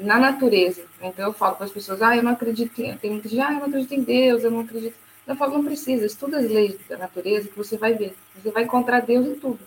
na 0.00 0.18
natureza. 0.18 0.82
Então 1.00 1.26
eu 1.26 1.32
falo 1.32 1.56
para 1.56 1.66
as 1.66 1.72
pessoas, 1.72 2.02
ah, 2.02 2.16
eu 2.16 2.22
não 2.22 2.32
acredito 2.32 2.80
em, 2.80 2.96
tem 2.96 3.10
muita 3.10 3.28
gente, 3.28 3.40
ah, 3.40 3.52
eu 3.52 3.60
não 3.60 3.66
acredito 3.66 3.94
em 3.94 4.02
Deus, 4.02 4.44
eu 4.44 4.50
não 4.50 4.60
acredito. 4.60 4.96
Eu 5.26 5.36
falo, 5.36 5.54
não 5.54 5.64
precisa, 5.64 6.06
estuda 6.06 6.38
as 6.38 6.50
leis 6.50 6.76
da 6.88 6.96
natureza 6.96 7.48
que 7.48 7.56
você 7.56 7.76
vai 7.76 7.94
ver. 7.94 8.14
Você 8.34 8.50
vai 8.50 8.64
encontrar 8.64 9.00
Deus 9.00 9.26
em 9.26 9.34
tudo. 9.34 9.58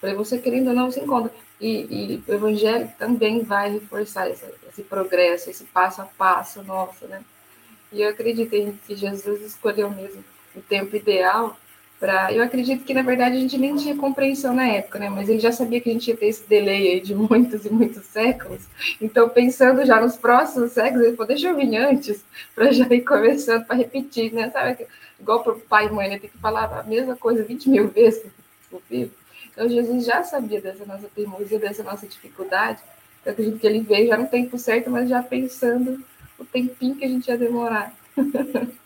Para 0.00 0.14
você 0.14 0.38
querendo 0.38 0.68
ou 0.68 0.74
não, 0.74 0.90
você 0.90 1.00
encontra. 1.00 1.32
E, 1.60 1.68
e 1.90 2.24
o 2.26 2.34
evangelho 2.34 2.90
também 2.98 3.42
vai 3.42 3.72
reforçar 3.72 4.30
esse, 4.30 4.44
esse 4.68 4.82
progresso, 4.82 5.50
esse 5.50 5.64
passo 5.64 6.02
a 6.02 6.04
passo 6.04 6.62
nosso, 6.62 7.06
né? 7.06 7.22
E 7.92 8.00
eu 8.00 8.08
acredito 8.08 8.54
em 8.54 8.72
que 8.86 8.96
Jesus 8.96 9.42
escolheu 9.42 9.90
mesmo 9.90 10.24
o 10.56 10.60
tempo 10.60 10.96
ideal 10.96 11.56
Eu 12.32 12.42
acredito 12.42 12.84
que, 12.84 12.92
na 12.92 13.02
verdade, 13.02 13.36
a 13.36 13.40
gente 13.40 13.56
nem 13.56 13.76
tinha 13.76 13.96
compreensão 13.96 14.52
na 14.52 14.66
época, 14.66 14.98
né? 14.98 15.08
Mas 15.08 15.28
ele 15.28 15.38
já 15.38 15.52
sabia 15.52 15.80
que 15.80 15.88
a 15.88 15.92
gente 15.92 16.08
ia 16.08 16.16
ter 16.16 16.26
esse 16.26 16.48
delay 16.48 17.00
de 17.00 17.14
muitos 17.16 17.64
e 17.64 17.70
muitos 17.70 18.04
séculos. 18.06 18.62
Então, 19.00 19.28
pensando 19.28 19.84
já 19.86 20.00
nos 20.00 20.16
próximos 20.16 20.72
séculos, 20.72 21.06
ele 21.06 21.16
falou, 21.16 21.28
deixa 21.28 21.48
eu 21.48 21.56
vir 21.56 21.76
antes, 21.76 22.24
para 22.56 22.72
já 22.72 22.86
ir 22.92 23.02
começando, 23.02 23.64
para 23.64 23.76
repetir, 23.76 24.32
né? 24.32 24.50
Sabe, 24.50 24.86
igual 25.20 25.44
para 25.44 25.52
o 25.52 25.60
pai 25.60 25.86
e 25.86 25.90
mãe, 25.90 26.08
né? 26.08 26.18
Tem 26.18 26.28
que 26.28 26.38
falar 26.38 26.64
a 26.80 26.82
mesma 26.82 27.14
coisa 27.14 27.44
20 27.44 27.70
mil 27.70 27.86
vezes 27.88 28.24
para 28.68 28.78
o 28.78 28.80
filho. 28.80 29.12
Então, 29.52 29.68
Jesus 29.68 30.04
já 30.04 30.24
sabia 30.24 30.60
dessa 30.60 30.84
nossa 30.84 31.08
teimosia, 31.14 31.58
dessa 31.60 31.84
nossa 31.84 32.06
dificuldade. 32.06 32.80
Eu 33.24 33.30
acredito 33.30 33.60
que 33.60 33.66
ele 33.66 33.80
veio 33.80 34.08
já 34.08 34.16
no 34.16 34.26
tempo 34.26 34.58
certo, 34.58 34.90
mas 34.90 35.08
já 35.08 35.22
pensando 35.22 36.02
o 36.36 36.44
tempinho 36.44 36.96
que 36.96 37.04
a 37.04 37.08
gente 37.08 37.28
ia 37.28 37.38
demorar. 37.38 37.94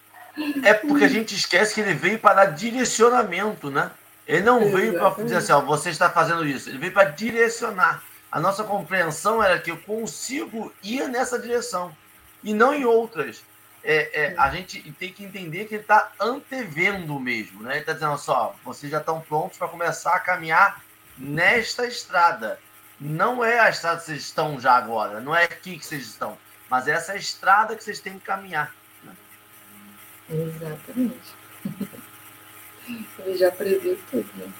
É 0.62 0.74
porque 0.74 1.04
a 1.04 1.08
gente 1.08 1.34
esquece 1.34 1.74
que 1.74 1.80
ele 1.80 1.94
veio 1.94 2.18
para 2.18 2.44
dar 2.44 2.46
direcionamento, 2.46 3.70
né? 3.70 3.90
Ele 4.26 4.42
não 4.42 4.60
Exatamente. 4.60 4.90
veio 4.90 4.98
para 4.98 5.22
dizer 5.22 5.36
assim, 5.36 5.52
ó, 5.52 5.60
você 5.60 5.90
está 5.90 6.10
fazendo 6.10 6.46
isso. 6.46 6.68
Ele 6.68 6.78
veio 6.78 6.92
para 6.92 7.10
direcionar. 7.10 8.02
A 8.30 8.40
nossa 8.40 8.64
compreensão 8.64 9.42
era 9.42 9.58
que 9.58 9.70
eu 9.70 9.78
consigo 9.78 10.72
ir 10.82 11.08
nessa 11.08 11.38
direção 11.38 11.96
e 12.42 12.52
não 12.52 12.74
em 12.74 12.84
outras. 12.84 13.42
É, 13.82 14.32
é, 14.32 14.34
a 14.36 14.50
gente 14.50 14.82
tem 14.92 15.12
que 15.12 15.24
entender 15.24 15.66
que 15.66 15.76
ele 15.76 15.82
está 15.82 16.10
antevendo 16.20 17.20
mesmo, 17.20 17.62
né? 17.62 17.72
Ele 17.72 17.80
está 17.80 17.92
dizendo 17.92 18.18
só, 18.18 18.54
vocês 18.64 18.90
já 18.90 18.98
estão 18.98 19.20
prontos 19.20 19.56
para 19.56 19.68
começar 19.68 20.14
a 20.14 20.20
caminhar 20.20 20.82
nesta 21.16 21.86
estrada. 21.86 22.58
Não 23.00 23.44
é 23.44 23.60
a 23.60 23.70
estrada 23.70 24.00
que 24.00 24.06
vocês 24.06 24.22
estão 24.22 24.58
já 24.58 24.74
agora, 24.74 25.20
não 25.20 25.34
é 25.34 25.44
aqui 25.44 25.78
que 25.78 25.86
vocês 25.86 26.02
estão, 26.02 26.36
mas 26.68 26.88
é 26.88 26.92
essa 26.92 27.14
estrada 27.14 27.76
que 27.76 27.84
vocês 27.84 28.00
têm 28.00 28.18
que 28.18 28.24
caminhar. 28.24 28.74
Exatamente. 30.30 31.34
Ele 33.24 33.36
já 33.36 33.50
previu 33.50 33.98
tudo, 34.10 34.28
né? 34.36 34.52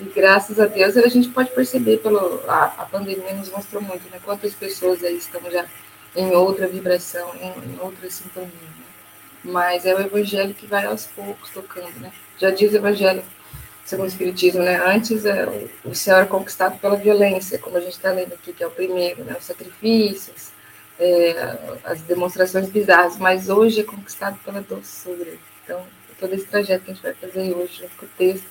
E 0.00 0.04
graças 0.04 0.58
a 0.58 0.66
Deus 0.66 0.96
a 0.96 1.08
gente 1.08 1.28
pode 1.28 1.50
perceber 1.50 1.98
pelo 1.98 2.40
a, 2.48 2.64
a 2.64 2.86
pandemia 2.86 3.34
nos 3.34 3.50
mostrou 3.50 3.82
muito, 3.82 4.08
né? 4.10 4.18
Quantas 4.24 4.54
pessoas 4.54 5.04
aí 5.04 5.16
estão 5.16 5.40
já 5.50 5.66
em 6.16 6.32
outra 6.34 6.66
vibração, 6.66 7.34
em, 7.36 7.74
em 7.74 7.78
outra 7.80 8.10
sintonia. 8.10 8.48
Né? 8.48 8.84
Mas 9.44 9.84
é 9.84 9.94
o 9.94 10.00
evangelho 10.00 10.54
que 10.54 10.66
vai 10.66 10.86
aos 10.86 11.06
poucos 11.06 11.50
tocando, 11.50 12.00
né? 12.00 12.12
Já 12.38 12.50
diz 12.50 12.72
o 12.72 12.76
evangelho 12.76 13.22
segundo 13.84 14.06
o 14.06 14.08
Espiritismo, 14.08 14.62
né? 14.62 14.76
Antes 14.84 15.24
é, 15.24 15.46
o, 15.84 15.94
céu 15.94 16.16
era 16.16 16.26
conquistado 16.26 16.78
pela 16.78 16.96
violência, 16.96 17.58
como 17.58 17.76
a 17.76 17.80
gente 17.80 17.92
está 17.92 18.10
lendo 18.10 18.32
aqui, 18.32 18.52
que 18.52 18.64
é 18.64 18.66
o 18.66 18.70
primeiro, 18.70 19.24
né? 19.24 19.36
Os 19.38 19.44
sacrifícios, 19.44 20.48
é, 20.98 21.56
as 21.84 22.00
demonstrações 22.02 22.68
bizarras, 22.68 23.18
mas 23.18 23.48
hoje 23.48 23.80
é 23.80 23.84
conquistado 23.84 24.38
pela 24.44 24.60
doçura. 24.60 25.32
Então, 25.62 25.84
todo 26.18 26.34
esse 26.34 26.46
trajeto 26.46 26.84
que 26.84 26.90
a 26.90 26.94
gente 26.94 27.02
vai 27.02 27.14
fazer 27.14 27.54
hoje, 27.54 27.80
junto 27.80 27.96
com 27.96 28.06
o 28.06 28.08
texto, 28.16 28.46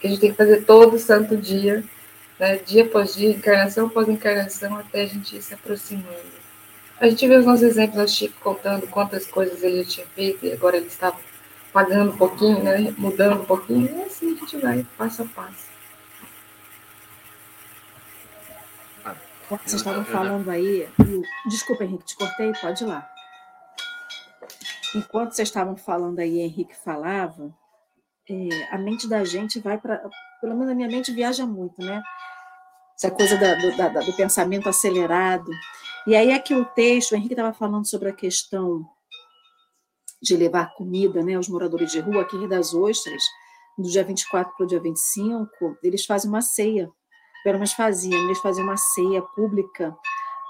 que 0.00 0.06
a 0.06 0.10
gente 0.10 0.20
tem 0.20 0.30
que 0.30 0.36
fazer 0.36 0.64
todo 0.64 0.98
santo 0.98 1.36
dia, 1.36 1.84
né, 2.38 2.56
dia 2.56 2.84
após 2.84 3.14
dia, 3.14 3.30
encarnação 3.30 3.86
após 3.86 4.08
encarnação, 4.08 4.76
até 4.76 5.02
a 5.02 5.06
gente 5.06 5.36
ir 5.36 5.42
se 5.42 5.54
aproximando. 5.54 6.34
A 7.00 7.08
gente 7.08 7.26
vê 7.26 7.36
os 7.36 7.44
nossos 7.44 7.62
exemplos, 7.62 8.02
o 8.02 8.08
Chico 8.08 8.34
contando 8.40 8.86
quantas 8.88 9.26
coisas 9.26 9.62
ele 9.62 9.82
já 9.82 9.88
tinha 9.88 10.06
feito 10.14 10.46
e 10.46 10.52
agora 10.52 10.76
ele 10.76 10.86
estava 10.86 11.16
pagando 11.72 12.12
um 12.12 12.16
pouquinho, 12.16 12.62
né, 12.62 12.94
mudando 12.96 13.40
um 13.40 13.44
pouquinho, 13.44 13.90
e 13.98 14.02
assim 14.02 14.32
a 14.32 14.36
gente 14.36 14.56
vai, 14.58 14.86
passo 14.96 15.22
a 15.22 15.26
passo. 15.26 15.73
Vocês 19.58 19.74
estavam 19.74 20.04
falando 20.04 20.50
aí. 20.50 20.88
Desculpa, 21.48 21.84
Henrique, 21.84 22.04
te 22.04 22.16
cortei, 22.16 22.52
pode 22.60 22.84
ir 22.84 22.86
lá. 22.86 23.08
Enquanto 24.94 25.32
vocês 25.32 25.48
estavam 25.48 25.76
falando 25.76 26.18
aí, 26.20 26.40
Henrique 26.40 26.74
falava, 26.76 27.52
é, 28.28 28.74
a 28.74 28.78
mente 28.78 29.08
da 29.08 29.24
gente 29.24 29.60
vai 29.60 29.78
para. 29.78 30.08
Pelo 30.40 30.54
menos 30.54 30.70
a 30.70 30.74
minha 30.74 30.88
mente 30.88 31.12
viaja 31.12 31.46
muito, 31.46 31.80
né? 31.82 32.02
Essa 32.96 33.10
coisa 33.10 33.36
da, 33.36 33.54
do, 33.54 33.76
da, 33.76 33.88
do 33.88 34.12
pensamento 34.14 34.68
acelerado. 34.68 35.50
E 36.06 36.14
aí 36.14 36.32
aqui 36.32 36.54
o 36.54 36.64
texto, 36.64 37.12
o 37.12 37.16
Henrique 37.16 37.34
estava 37.34 37.52
falando 37.52 37.86
sobre 37.86 38.08
a 38.10 38.12
questão 38.12 38.84
de 40.22 40.36
levar 40.36 40.74
comida 40.74 41.22
né, 41.22 41.34
aos 41.34 41.48
moradores 41.48 41.92
de 41.92 42.00
rua, 42.00 42.22
aqui 42.22 42.36
em 42.36 42.40
Rio 42.40 42.48
das 42.48 42.72
Ostras, 42.72 43.22
do 43.76 43.88
dia 43.88 44.04
24 44.04 44.54
para 44.56 44.64
o 44.64 44.66
dia 44.66 44.80
25, 44.80 45.78
eles 45.82 46.06
fazem 46.06 46.30
uma 46.30 46.40
ceia, 46.40 46.90
menos 47.52 47.72
faziam, 47.72 48.24
eles 48.24 48.38
faziam 48.38 48.64
uma 48.64 48.76
ceia 48.76 49.20
pública 49.20 49.96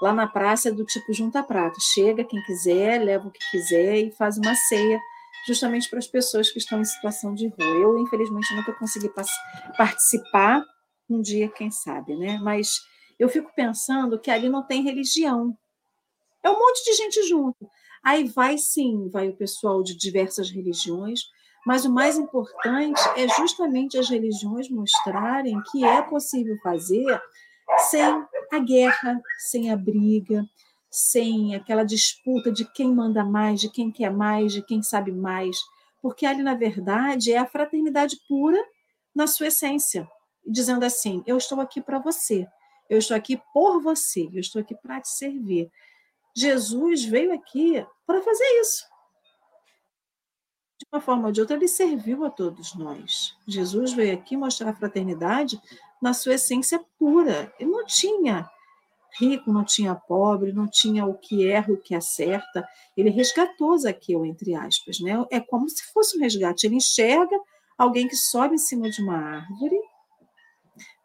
lá 0.01 0.13
na 0.13 0.27
praça 0.27 0.71
do 0.71 0.85
tipo 0.85 1.13
junta 1.13 1.43
prato. 1.43 1.79
Chega 1.81 2.23
quem 2.23 2.41
quiser, 2.43 3.03
leva 3.03 3.27
o 3.27 3.31
que 3.31 3.39
quiser 3.51 3.97
e 3.97 4.11
faz 4.11 4.37
uma 4.37 4.55
ceia 4.55 4.99
justamente 5.47 5.89
para 5.89 5.99
as 5.99 6.07
pessoas 6.07 6.49
que 6.49 6.57
estão 6.57 6.79
em 6.79 6.85
situação 6.85 7.33
de 7.33 7.47
rua. 7.47 7.81
Eu, 7.81 7.99
infelizmente, 7.99 8.55
nunca 8.55 8.73
consegui 8.73 9.11
participar 9.77 10.63
um 11.09 11.21
dia, 11.21 11.49
quem 11.49 11.69
sabe, 11.69 12.15
né? 12.15 12.39
Mas 12.41 12.79
eu 13.19 13.29
fico 13.29 13.53
pensando 13.55 14.19
que 14.19 14.31
ali 14.31 14.49
não 14.49 14.65
tem 14.65 14.81
religião. 14.81 15.55
É 16.43 16.49
um 16.49 16.59
monte 16.59 16.83
de 16.83 16.93
gente 16.93 17.23
junto. 17.27 17.69
Aí 18.03 18.27
vai 18.27 18.57
sim, 18.57 19.09
vai 19.09 19.29
o 19.29 19.35
pessoal 19.35 19.81
de 19.81 19.95
diversas 19.97 20.49
religiões, 20.51 21.21
mas 21.65 21.83
o 21.83 21.91
mais 21.91 22.17
importante 22.17 23.01
é 23.17 23.27
justamente 23.27 23.97
as 23.97 24.09
religiões 24.09 24.69
mostrarem 24.69 25.59
que 25.71 25.83
é 25.83 26.01
possível 26.03 26.57
fazer 26.61 27.19
sem 27.89 28.01
a 28.51 28.59
guerra, 28.59 29.19
sem 29.49 29.71
a 29.71 29.75
briga, 29.75 30.45
sem 30.91 31.55
aquela 31.55 31.83
disputa 31.83 32.51
de 32.51 32.63
quem 32.71 32.93
manda 32.93 33.25
mais, 33.25 33.59
de 33.59 33.69
quem 33.69 33.91
quer 33.91 34.11
mais, 34.11 34.53
de 34.53 34.61
quem 34.61 34.81
sabe 34.83 35.11
mais, 35.11 35.57
porque 36.01 36.25
ali, 36.25 36.43
na 36.43 36.53
verdade, 36.53 37.33
é 37.33 37.37
a 37.37 37.47
fraternidade 37.47 38.17
pura 38.29 38.63
na 39.13 39.25
sua 39.25 39.47
essência, 39.47 40.07
dizendo 40.45 40.85
assim: 40.85 41.23
eu 41.25 41.35
estou 41.35 41.59
aqui 41.59 41.81
para 41.81 41.97
você, 41.99 42.47
eu 42.89 42.99
estou 42.99 43.17
aqui 43.17 43.41
por 43.53 43.81
você, 43.81 44.29
eu 44.31 44.39
estou 44.39 44.61
aqui 44.61 44.75
para 44.75 45.01
te 45.01 45.09
servir. 45.09 45.69
Jesus 46.35 47.03
veio 47.03 47.33
aqui 47.33 47.83
para 48.05 48.21
fazer 48.21 48.45
isso. 48.61 48.85
Uma 50.95 51.01
forma 51.01 51.27
ou 51.27 51.31
de 51.33 51.41
outra, 51.41 51.57
ele 51.57 51.67
serviu 51.67 52.23
a 52.23 52.29
todos 52.29 52.73
nós. 52.73 53.35
Jesus 53.45 53.91
veio 53.91 54.13
aqui 54.13 54.37
mostrar 54.37 54.69
a 54.69 54.73
fraternidade 54.73 55.61
na 56.01 56.13
sua 56.13 56.35
essência 56.35 56.81
pura. 56.97 57.53
Ele 57.59 57.69
não 57.69 57.85
tinha 57.85 58.49
rico, 59.19 59.51
não 59.51 59.65
tinha 59.65 59.93
pobre, 59.93 60.53
não 60.53 60.69
tinha 60.69 61.05
o 61.05 61.13
que 61.13 61.45
erra 61.45 61.73
o 61.73 61.77
que 61.77 61.93
acerta. 61.93 62.65
Ele 62.95 63.09
resgatou 63.09 63.77
Zaqueu, 63.77 64.25
entre 64.25 64.55
aspas. 64.55 65.01
Né? 65.01 65.11
É 65.29 65.41
como 65.41 65.67
se 65.69 65.83
fosse 65.91 66.17
um 66.17 66.21
resgate. 66.21 66.65
Ele 66.65 66.77
enxerga 66.77 67.37
alguém 67.77 68.07
que 68.07 68.15
sobe 68.15 68.55
em 68.55 68.57
cima 68.57 68.89
de 68.89 69.01
uma 69.01 69.17
árvore 69.17 69.77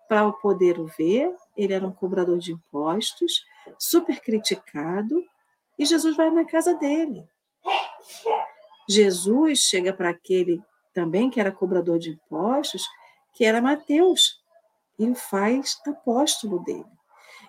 para 0.08 0.30
poder 0.30 0.78
o 0.78 0.86
ver. 0.86 1.34
Ele 1.56 1.72
era 1.72 1.84
um 1.84 1.90
cobrador 1.90 2.38
de 2.38 2.52
impostos, 2.52 3.44
super 3.76 4.20
criticado, 4.20 5.20
e 5.76 5.84
Jesus 5.84 6.16
vai 6.16 6.30
na 6.30 6.44
casa 6.44 6.74
dele. 6.74 7.28
Jesus 8.90 9.60
chega 9.60 9.92
para 9.92 10.10
aquele 10.10 10.60
também 10.92 11.30
que 11.30 11.38
era 11.38 11.52
cobrador 11.52 11.98
de 11.98 12.10
impostos, 12.10 12.82
que 13.32 13.44
era 13.44 13.62
Mateus, 13.62 14.40
e 14.98 15.08
o 15.08 15.14
faz 15.14 15.76
apóstolo 15.86 16.58
dele. 16.64 16.84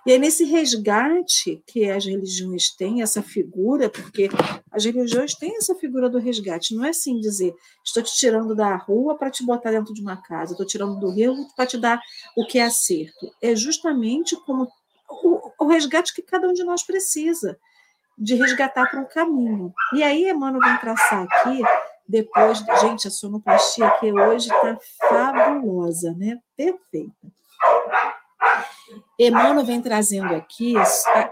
E 0.06 0.14
é 0.14 0.18
nesse 0.20 0.46
resgate 0.46 1.64
que 1.66 1.90
as 1.90 2.06
religiões 2.06 2.70
têm 2.76 3.02
essa 3.02 3.24
figura, 3.24 3.90
porque 3.90 4.30
as 4.72 4.86
religiões 4.86 5.34
têm 5.34 5.58
essa 5.58 5.76
figura 5.76 6.10
do 6.10 6.20
resgate. 6.20 6.76
Não 6.76 6.86
é 6.86 6.90
assim 6.90 7.20
dizer, 7.20 7.54
estou 7.84 8.02
te 8.02 8.16
tirando 8.16 8.56
da 8.56 8.76
rua 8.76 9.18
para 9.18 9.32
te 9.32 9.44
botar 9.44 9.72
dentro 9.72 9.94
de 9.94 10.02
uma 10.02 10.22
casa, 10.22 10.54
estou 10.54 10.66
tirando 10.66 11.00
do 11.00 11.12
rio 11.12 11.36
para 11.56 11.66
te 11.66 11.78
dar 11.78 12.00
o 12.38 12.46
que 12.46 12.60
é 12.60 12.64
acerto. 12.64 13.32
É 13.42 13.56
justamente 13.56 14.36
como 14.44 14.68
o, 15.10 15.52
o 15.60 15.68
resgate 15.68 16.14
que 16.14 16.22
cada 16.22 16.48
um 16.48 16.54
de 16.54 16.64
nós 16.64 16.84
precisa, 16.84 17.60
de 18.18 18.36
resgatar 18.36 18.90
para 18.90 19.00
um 19.00 19.06
caminho. 19.06 19.74
E 19.94 20.04
aí, 20.04 20.30
Emmanuel 20.30 20.62
vem 20.62 20.78
traçar 20.78 21.26
aqui, 21.30 21.62
depois, 22.08 22.60
gente, 22.82 23.08
a 23.08 23.12
sonoplastia 23.12 23.88
aqui 23.88 24.12
hoje 24.12 24.50
está 24.50 24.78
fabulosa, 25.08 26.14
né? 26.14 26.38
Perfeita. 26.56 27.32
Emmanuel 29.18 29.66
vem 29.66 29.82
trazendo 29.82 30.34
aqui 30.34 30.74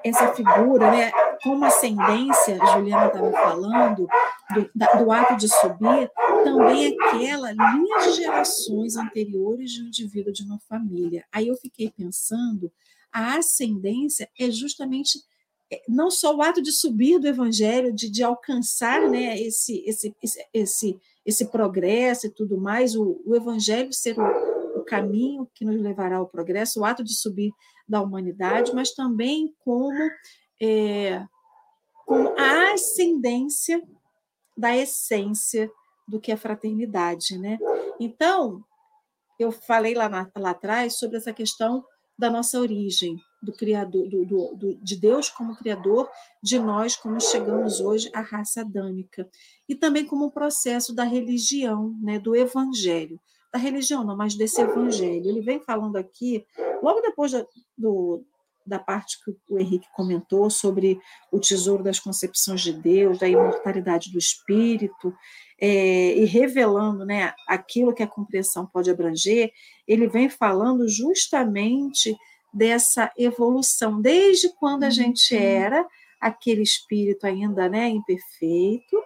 essa 0.03 0.33
figura, 0.33 0.91
né, 0.91 1.11
como 1.41 1.65
ascendência, 1.65 2.59
Juliana 2.73 3.07
estava 3.07 3.31
falando, 3.31 4.07
do, 4.53 4.99
do, 5.03 5.11
ato 5.11 5.35
de 5.35 5.47
subir, 5.47 6.11
também 6.43 6.95
aquela 7.01 7.51
linha 7.51 7.99
de 7.99 8.13
gerações 8.13 8.95
anteriores 8.95 9.71
de 9.71 9.83
um 9.83 9.87
indivíduo 9.87 10.31
de 10.31 10.43
uma 10.43 10.59
família. 10.59 11.25
Aí 11.31 11.47
eu 11.47 11.55
fiquei 11.55 11.89
pensando, 11.89 12.71
a 13.11 13.37
ascendência 13.37 14.29
é 14.39 14.51
justamente 14.51 15.19
não 15.87 16.09
só 16.09 16.35
o 16.35 16.41
ato 16.41 16.61
de 16.61 16.71
subir 16.71 17.19
do 17.19 17.27
evangelho, 17.27 17.93
de, 17.93 18.09
de 18.09 18.23
alcançar 18.23 19.07
né, 19.09 19.39
esse, 19.39 19.83
esse, 19.85 20.15
esse, 20.53 20.99
esse 21.25 21.45
progresso 21.45 22.27
e 22.27 22.29
tudo 22.29 22.59
mais, 22.59 22.95
o, 22.95 23.21
o 23.25 23.35
evangelho 23.35 23.93
ser 23.93 24.15
o, 24.19 24.83
caminho 24.89 25.47
que 25.53 25.63
nos 25.63 25.79
levará 25.79 26.17
ao 26.17 26.27
progresso, 26.27 26.79
o 26.79 26.85
ato 26.85 27.03
de 27.03 27.13
subir 27.13 27.51
da 27.87 28.01
humanidade, 28.01 28.73
mas 28.73 28.91
também 28.91 29.53
como, 29.63 30.09
é, 30.59 31.23
como 32.07 32.29
a 32.35 32.73
ascendência 32.73 33.83
da 34.57 34.75
essência 34.75 35.71
do 36.07 36.19
que 36.19 36.31
é 36.31 36.37
fraternidade. 36.37 37.37
Né? 37.37 37.59
Então, 37.99 38.63
eu 39.39 39.51
falei 39.51 39.93
lá, 39.93 40.09
na, 40.09 40.31
lá 40.35 40.49
atrás 40.51 40.95
sobre 40.95 41.17
essa 41.17 41.31
questão 41.31 41.85
da 42.17 42.31
nossa 42.31 42.59
origem, 42.59 43.15
do 43.41 43.53
criador, 43.53 44.07
do, 44.07 44.25
do, 44.25 44.55
do, 44.55 44.75
de 44.75 44.95
Deus 44.95 45.29
como 45.29 45.55
criador, 45.55 46.09
de 46.43 46.59
nós 46.59 46.95
como 46.95 47.19
chegamos 47.19 47.79
hoje 47.79 48.09
à 48.13 48.21
raça 48.21 48.61
adâmica, 48.61 49.29
e 49.67 49.75
também 49.75 50.05
como 50.05 50.25
um 50.25 50.29
processo 50.29 50.93
da 50.93 51.03
religião, 51.03 51.95
né, 52.01 52.19
do 52.19 52.35
evangelho 52.35 53.19
da 53.51 53.57
religião, 53.57 54.03
não, 54.03 54.15
mas 54.15 54.35
desse 54.35 54.61
evangelho. 54.61 55.27
Ele 55.27 55.41
vem 55.41 55.59
falando 55.59 55.95
aqui, 55.95 56.45
logo 56.81 57.01
depois 57.01 57.31
da, 57.31 57.45
do, 57.77 58.23
da 58.65 58.79
parte 58.79 59.17
que 59.23 59.35
o 59.49 59.59
Henrique 59.59 59.87
comentou 59.95 60.49
sobre 60.49 60.99
o 61.31 61.39
tesouro 61.39 61.83
das 61.83 61.99
concepções 61.99 62.61
de 62.61 62.71
Deus, 62.71 63.17
da 63.17 63.27
imortalidade 63.27 64.11
do 64.11 64.19
espírito, 64.19 65.13
é, 65.59 66.15
e 66.15 66.25
revelando 66.25 67.05
né, 67.05 67.33
aquilo 67.47 67.93
que 67.93 68.03
a 68.03 68.07
compreensão 68.07 68.65
pode 68.65 68.89
abranger, 68.89 69.51
ele 69.87 70.07
vem 70.07 70.29
falando 70.29 70.87
justamente 70.87 72.15
dessa 72.53 73.11
evolução, 73.17 74.01
desde 74.01 74.49
quando 74.55 74.83
a 74.83 74.89
gente 74.89 75.35
uhum. 75.35 75.41
era 75.41 75.87
aquele 76.19 76.61
espírito 76.61 77.25
ainda 77.25 77.69
né, 77.69 77.87
imperfeito, 77.87 79.03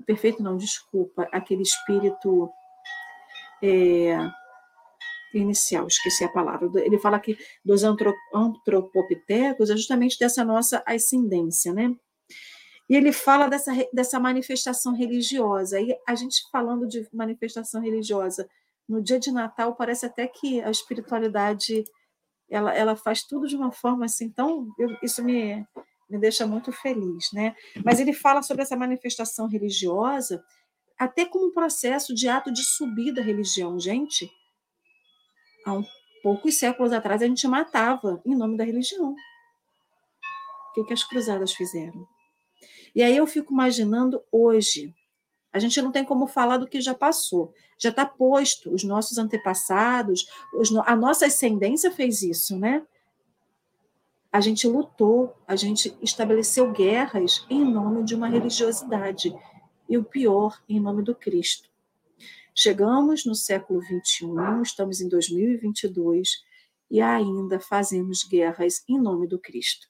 imperfeito 0.00 0.42
não, 0.42 0.56
desculpa, 0.56 1.28
aquele 1.32 1.62
espírito 1.62 2.48
é, 3.62 4.16
inicial, 5.34 5.86
esqueci 5.86 6.24
a 6.24 6.28
palavra. 6.28 6.70
Ele 6.76 6.98
fala 6.98 7.18
que 7.18 7.36
dos 7.64 7.82
antropopitecos 7.82 9.70
é 9.70 9.76
justamente 9.76 10.18
dessa 10.18 10.44
nossa 10.44 10.82
ascendência, 10.86 11.72
né? 11.72 11.94
E 12.88 12.94
ele 12.94 13.12
fala 13.12 13.48
dessa, 13.48 13.72
dessa 13.92 14.20
manifestação 14.20 14.94
religiosa. 14.94 15.80
E 15.80 15.96
a 16.06 16.14
gente 16.14 16.48
falando 16.52 16.86
de 16.86 17.06
manifestação 17.12 17.80
religiosa 17.80 18.48
no 18.88 19.02
dia 19.02 19.18
de 19.18 19.32
Natal, 19.32 19.74
parece 19.74 20.06
até 20.06 20.28
que 20.28 20.60
a 20.62 20.70
espiritualidade 20.70 21.82
ela, 22.50 22.74
ela 22.74 22.96
faz 22.96 23.22
tudo 23.22 23.46
de 23.46 23.56
uma 23.56 23.72
forma 23.72 24.04
assim, 24.04 24.26
então 24.26 24.68
eu, 24.78 24.96
isso 25.02 25.22
me, 25.22 25.66
me 26.08 26.18
deixa 26.18 26.46
muito 26.46 26.70
feliz, 26.72 27.30
né? 27.32 27.54
Mas 27.84 28.00
ele 28.00 28.12
fala 28.12 28.42
sobre 28.42 28.62
essa 28.62 28.76
manifestação 28.76 29.48
religiosa 29.48 30.42
até 30.98 31.24
como 31.24 31.48
um 31.48 31.52
processo 31.52 32.14
de 32.14 32.28
ato 32.28 32.50
de 32.52 32.64
subir 32.64 33.12
da 33.12 33.22
religião. 33.22 33.78
Gente, 33.78 34.30
há 35.64 35.74
um, 35.74 35.84
poucos 36.22 36.58
séculos 36.58 36.92
atrás 36.92 37.22
a 37.22 37.26
gente 37.26 37.46
matava 37.46 38.20
em 38.24 38.34
nome 38.34 38.56
da 38.56 38.64
religião. 38.64 39.12
O 39.12 40.72
que, 40.74 40.84
que 40.84 40.92
as 40.92 41.04
cruzadas 41.04 41.52
fizeram? 41.52 42.06
E 42.94 43.02
aí 43.02 43.16
eu 43.16 43.26
fico 43.26 43.52
imaginando 43.52 44.22
hoje. 44.32 44.94
A 45.56 45.58
gente 45.58 45.80
não 45.80 45.90
tem 45.90 46.04
como 46.04 46.26
falar 46.26 46.58
do 46.58 46.66
que 46.66 46.82
já 46.82 46.94
passou. 46.94 47.54
Já 47.78 47.88
está 47.88 48.04
posto. 48.04 48.70
Os 48.70 48.84
nossos 48.84 49.16
antepassados, 49.16 50.26
os, 50.52 50.70
a 50.84 50.94
nossa 50.94 51.24
ascendência 51.24 51.90
fez 51.90 52.20
isso, 52.20 52.58
né? 52.58 52.86
A 54.30 54.38
gente 54.38 54.68
lutou, 54.68 55.34
a 55.48 55.56
gente 55.56 55.96
estabeleceu 56.02 56.70
guerras 56.72 57.46
em 57.48 57.64
nome 57.64 58.04
de 58.04 58.14
uma 58.14 58.28
religiosidade 58.28 59.34
e 59.88 59.96
o 59.96 60.04
pior 60.04 60.62
em 60.68 60.78
nome 60.78 61.02
do 61.02 61.14
Cristo. 61.14 61.70
Chegamos 62.54 63.24
no 63.24 63.34
século 63.34 63.80
XXI, 63.80 64.26
estamos 64.62 65.00
em 65.00 65.08
2022 65.08 66.32
e 66.90 67.00
ainda 67.00 67.58
fazemos 67.58 68.24
guerras 68.24 68.84
em 68.86 69.00
nome 69.00 69.26
do 69.26 69.38
Cristo. 69.38 69.86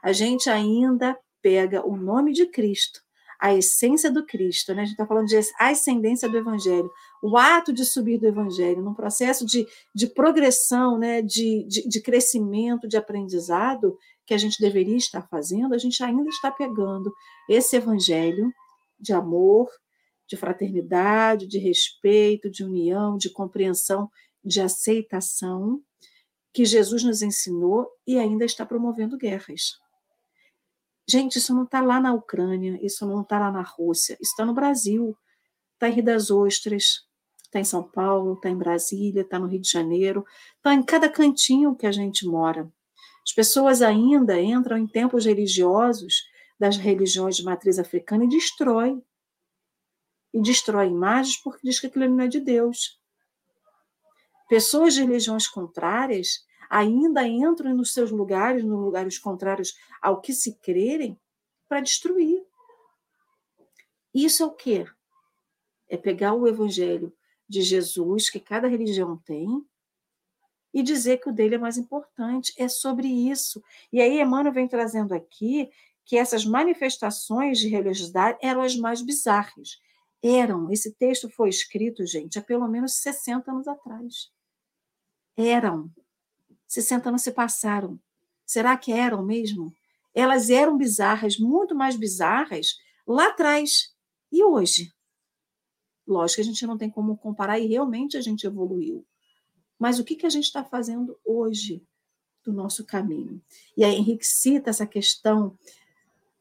A 0.00 0.12
gente 0.12 0.48
ainda 0.48 1.18
pega 1.42 1.84
o 1.84 1.96
nome 1.96 2.32
de 2.32 2.46
Cristo, 2.46 3.03
a 3.44 3.54
essência 3.54 4.10
do 4.10 4.24
Cristo, 4.24 4.72
né? 4.72 4.80
a 4.80 4.84
gente 4.86 4.94
está 4.94 5.06
falando 5.06 5.26
de 5.26 5.38
ascendência 5.58 6.26
do 6.30 6.38
Evangelho, 6.38 6.90
o 7.22 7.36
ato 7.36 7.74
de 7.74 7.84
subir 7.84 8.18
do 8.18 8.26
evangelho, 8.26 8.80
num 8.80 8.94
processo 8.94 9.44
de, 9.44 9.66
de 9.94 10.06
progressão, 10.06 10.96
né, 10.96 11.20
de, 11.20 11.62
de, 11.68 11.86
de 11.86 12.00
crescimento, 12.00 12.88
de 12.88 12.96
aprendizado 12.96 13.98
que 14.24 14.32
a 14.32 14.38
gente 14.38 14.58
deveria 14.58 14.96
estar 14.96 15.28
fazendo, 15.28 15.74
a 15.74 15.78
gente 15.78 16.02
ainda 16.02 16.26
está 16.30 16.50
pegando 16.50 17.12
esse 17.46 17.76
evangelho 17.76 18.50
de 18.98 19.12
amor, 19.12 19.68
de 20.26 20.38
fraternidade, 20.38 21.46
de 21.46 21.58
respeito, 21.58 22.50
de 22.50 22.64
união, 22.64 23.18
de 23.18 23.28
compreensão, 23.28 24.10
de 24.42 24.62
aceitação, 24.62 25.82
que 26.50 26.64
Jesus 26.64 27.04
nos 27.04 27.20
ensinou 27.20 27.90
e 28.06 28.18
ainda 28.18 28.46
está 28.46 28.64
promovendo 28.64 29.18
guerras. 29.18 29.83
Gente, 31.06 31.36
isso 31.36 31.54
não 31.54 31.64
está 31.64 31.80
lá 31.80 32.00
na 32.00 32.14
Ucrânia, 32.14 32.78
isso 32.82 33.06
não 33.06 33.20
está 33.20 33.38
lá 33.38 33.50
na 33.50 33.62
Rússia, 33.62 34.16
está 34.20 34.44
no 34.44 34.54
Brasil, 34.54 35.16
está 35.74 35.88
em 35.88 35.92
Rio 35.92 36.04
das 36.04 36.30
Ostras, 36.30 37.06
está 37.42 37.60
em 37.60 37.64
São 37.64 37.82
Paulo, 37.82 38.34
está 38.34 38.48
em 38.48 38.56
Brasília, 38.56 39.20
está 39.20 39.38
no 39.38 39.46
Rio 39.46 39.60
de 39.60 39.70
Janeiro, 39.70 40.24
está 40.56 40.72
em 40.72 40.82
cada 40.82 41.08
cantinho 41.08 41.76
que 41.76 41.86
a 41.86 41.92
gente 41.92 42.26
mora. 42.26 42.72
As 43.26 43.32
pessoas 43.32 43.80
ainda 43.82 44.40
entram 44.40 44.76
em 44.76 44.86
templos 44.86 45.24
religiosos 45.24 46.24
das 46.58 46.76
religiões 46.76 47.36
de 47.36 47.44
matriz 47.44 47.78
africana 47.78 48.24
e 48.24 48.28
destrói. 48.28 49.02
E 50.32 50.40
destrói 50.42 50.88
imagens 50.88 51.36
porque 51.42 51.60
diz 51.62 51.78
que 51.78 51.86
aquilo 51.86 52.08
não 52.08 52.24
é 52.24 52.28
de 52.28 52.40
Deus. 52.40 52.98
Pessoas 54.48 54.94
de 54.94 55.02
religiões 55.02 55.46
contrárias 55.46 56.44
ainda 56.68 57.26
entram 57.26 57.74
nos 57.74 57.92
seus 57.92 58.10
lugares, 58.10 58.64
nos 58.64 58.80
lugares 58.80 59.18
contrários 59.18 59.74
ao 60.00 60.20
que 60.20 60.32
se 60.32 60.54
crerem, 60.56 61.18
para 61.68 61.80
destruir. 61.80 62.44
Isso 64.12 64.42
é 64.42 64.46
o 64.46 64.52
quê? 64.52 64.86
É 65.88 65.96
pegar 65.96 66.34
o 66.34 66.46
evangelho 66.46 67.12
de 67.48 67.62
Jesus, 67.62 68.30
que 68.30 68.38
cada 68.38 68.68
religião 68.68 69.16
tem, 69.16 69.64
e 70.72 70.82
dizer 70.82 71.18
que 71.18 71.28
o 71.30 71.32
dele 71.32 71.54
é 71.54 71.58
mais 71.58 71.78
importante. 71.78 72.52
É 72.58 72.68
sobre 72.68 73.06
isso. 73.06 73.62
E 73.92 74.00
aí, 74.00 74.20
Emmanuel 74.20 74.52
vem 74.52 74.66
trazendo 74.66 75.14
aqui 75.14 75.70
que 76.04 76.16
essas 76.16 76.44
manifestações 76.44 77.58
de 77.58 77.68
religiosidade 77.68 78.38
eram 78.42 78.60
as 78.60 78.76
mais 78.76 79.00
bizarras. 79.00 79.80
Eram. 80.22 80.70
Esse 80.70 80.92
texto 80.94 81.30
foi 81.30 81.48
escrito, 81.48 82.04
gente, 82.04 82.38
há 82.38 82.42
pelo 82.42 82.66
menos 82.68 82.94
60 82.96 83.50
anos 83.50 83.68
atrás. 83.68 84.30
Eram. 85.36 85.90
60 86.74 87.08
anos 87.08 87.22
se 87.22 87.32
passaram. 87.32 87.98
Será 88.44 88.76
que 88.76 88.92
eram 88.92 89.24
mesmo? 89.24 89.72
Elas 90.14 90.50
eram 90.50 90.76
bizarras, 90.76 91.38
muito 91.38 91.74
mais 91.74 91.96
bizarras 91.96 92.76
lá 93.06 93.28
atrás. 93.28 93.94
E 94.30 94.42
hoje? 94.42 94.92
Lógico 96.06 96.36
que 96.36 96.40
a 96.42 96.44
gente 96.44 96.66
não 96.66 96.76
tem 96.76 96.90
como 96.90 97.16
comparar 97.16 97.58
e 97.58 97.66
realmente 97.66 98.16
a 98.16 98.20
gente 98.20 98.46
evoluiu. 98.46 99.06
Mas 99.78 99.98
o 99.98 100.04
que, 100.04 100.16
que 100.16 100.26
a 100.26 100.30
gente 100.30 100.44
está 100.44 100.64
fazendo 100.64 101.18
hoje 101.24 101.82
do 102.44 102.52
nosso 102.52 102.84
caminho? 102.84 103.40
E 103.76 103.84
aí 103.84 103.94
Henrique 103.94 104.26
cita 104.26 104.70
essa 104.70 104.86
questão 104.86 105.56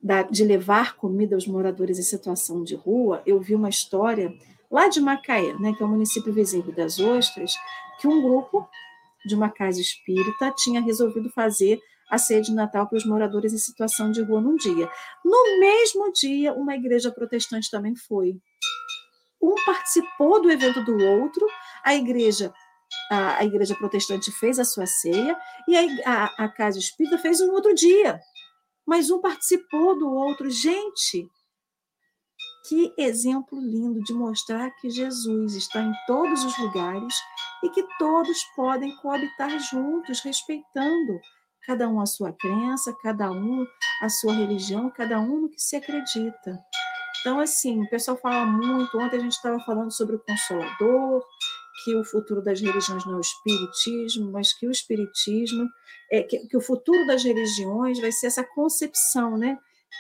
da, 0.01 0.23
de 0.23 0.43
levar 0.43 0.97
comida 0.97 1.35
aos 1.35 1.47
moradores 1.47 1.97
em 1.97 2.03
situação 2.03 2.63
de 2.63 2.75
rua. 2.75 3.23
Eu 3.25 3.39
vi 3.39 3.55
uma 3.55 3.69
história 3.69 4.37
lá 4.69 4.87
de 4.89 4.99
Macaé, 4.99 5.53
né, 5.59 5.73
que 5.73 5.81
é 5.81 5.85
o 5.85 5.89
município 5.89 6.33
vizinho 6.33 6.71
das 6.73 6.99
Ostras, 6.99 7.53
que 7.99 8.07
um 8.07 8.21
grupo 8.21 8.67
de 9.25 9.35
uma 9.35 9.49
casa 9.49 9.79
espírita 9.79 10.53
tinha 10.57 10.81
resolvido 10.81 11.29
fazer 11.29 11.79
a 12.09 12.17
ceia 12.17 12.41
de 12.41 12.53
Natal 12.53 12.87
para 12.87 12.97
os 12.97 13.05
moradores 13.05 13.53
em 13.53 13.57
situação 13.57 14.11
de 14.11 14.21
rua 14.21 14.41
num 14.41 14.55
dia. 14.55 14.89
No 15.23 15.59
mesmo 15.59 16.11
dia, 16.11 16.53
uma 16.53 16.75
igreja 16.75 17.11
protestante 17.11 17.69
também 17.71 17.95
foi. 17.95 18.35
Um 19.41 19.55
participou 19.65 20.41
do 20.41 20.51
evento 20.51 20.83
do 20.83 20.97
outro, 20.97 21.45
a 21.83 21.95
igreja 21.95 22.53
a, 23.09 23.37
a 23.37 23.45
igreja 23.45 23.75
protestante 23.75 24.31
fez 24.31 24.59
a 24.59 24.65
sua 24.65 24.85
ceia 24.85 25.37
e 25.67 25.75
a, 25.75 25.81
a, 26.05 26.45
a 26.45 26.49
casa 26.49 26.77
espírita 26.77 27.17
fez 27.17 27.41
um 27.41 27.51
outro 27.51 27.73
dia. 27.73 28.19
Mas 28.85 29.09
um 29.09 29.19
participou 29.19 29.97
do 29.97 30.09
outro. 30.09 30.49
Gente, 30.49 31.27
que 32.67 32.93
exemplo 32.97 33.59
lindo 33.59 34.01
de 34.03 34.13
mostrar 34.13 34.69
que 34.79 34.89
Jesus 34.89 35.55
está 35.55 35.81
em 35.81 35.93
todos 36.05 36.43
os 36.43 36.57
lugares 36.57 37.13
e 37.63 37.69
que 37.69 37.83
todos 37.97 38.43
podem 38.55 38.95
coabitar 38.97 39.57
juntos, 39.59 40.19
respeitando 40.19 41.19
cada 41.65 41.87
um 41.87 42.01
a 42.01 42.05
sua 42.05 42.33
crença, 42.33 42.95
cada 43.01 43.31
um 43.31 43.65
a 44.01 44.09
sua 44.09 44.33
religião, 44.33 44.89
cada 44.89 45.19
um 45.19 45.41
no 45.41 45.49
que 45.49 45.61
se 45.61 45.77
acredita. 45.77 46.59
Então, 47.21 47.39
assim, 47.39 47.81
o 47.81 47.89
pessoal 47.89 48.17
fala 48.17 48.45
muito. 48.45 48.97
Ontem 48.99 49.15
a 49.15 49.21
gente 49.21 49.31
estava 49.31 49.57
falando 49.61 49.91
sobre 49.91 50.17
o 50.17 50.19
Consolador, 50.19 51.23
que 51.85 51.95
o 51.95 52.03
futuro 52.03 52.41
das 52.41 52.59
religiões 52.59 53.05
não 53.05 53.13
é 53.13 53.17
o 53.17 53.21
espiritismo, 53.21 54.29
mas 54.29 54.51
que 54.51 54.67
o 54.67 54.71
espiritismo, 54.71 55.69
é, 56.11 56.21
que, 56.21 56.45
que 56.47 56.57
o 56.57 56.61
futuro 56.61 57.07
das 57.07 57.23
religiões 57.23 57.99
vai 57.99 58.11
ser 58.11 58.27
essa 58.27 58.43
concepção, 58.43 59.37
né? 59.37 59.57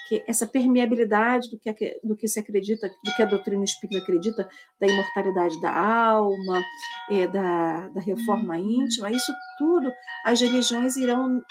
Que 0.07 0.23
essa 0.27 0.45
permeabilidade 0.45 1.49
do 1.49 1.57
que, 1.57 1.99
do 2.03 2.15
que 2.15 2.27
se 2.27 2.39
acredita, 2.39 2.89
do 3.03 3.15
que 3.15 3.21
a 3.23 3.25
doutrina 3.25 3.63
espírita 3.63 4.03
acredita, 4.03 4.49
da 4.79 4.87
imortalidade 4.87 5.59
da 5.61 5.75
alma, 5.75 6.63
é, 7.09 7.27
da, 7.27 7.87
da 7.89 8.01
reforma 8.01 8.57
íntima, 8.57 9.11
isso 9.11 9.33
tudo 9.57 9.91
as 10.25 10.41
religiões 10.41 10.95
irão 10.97 11.41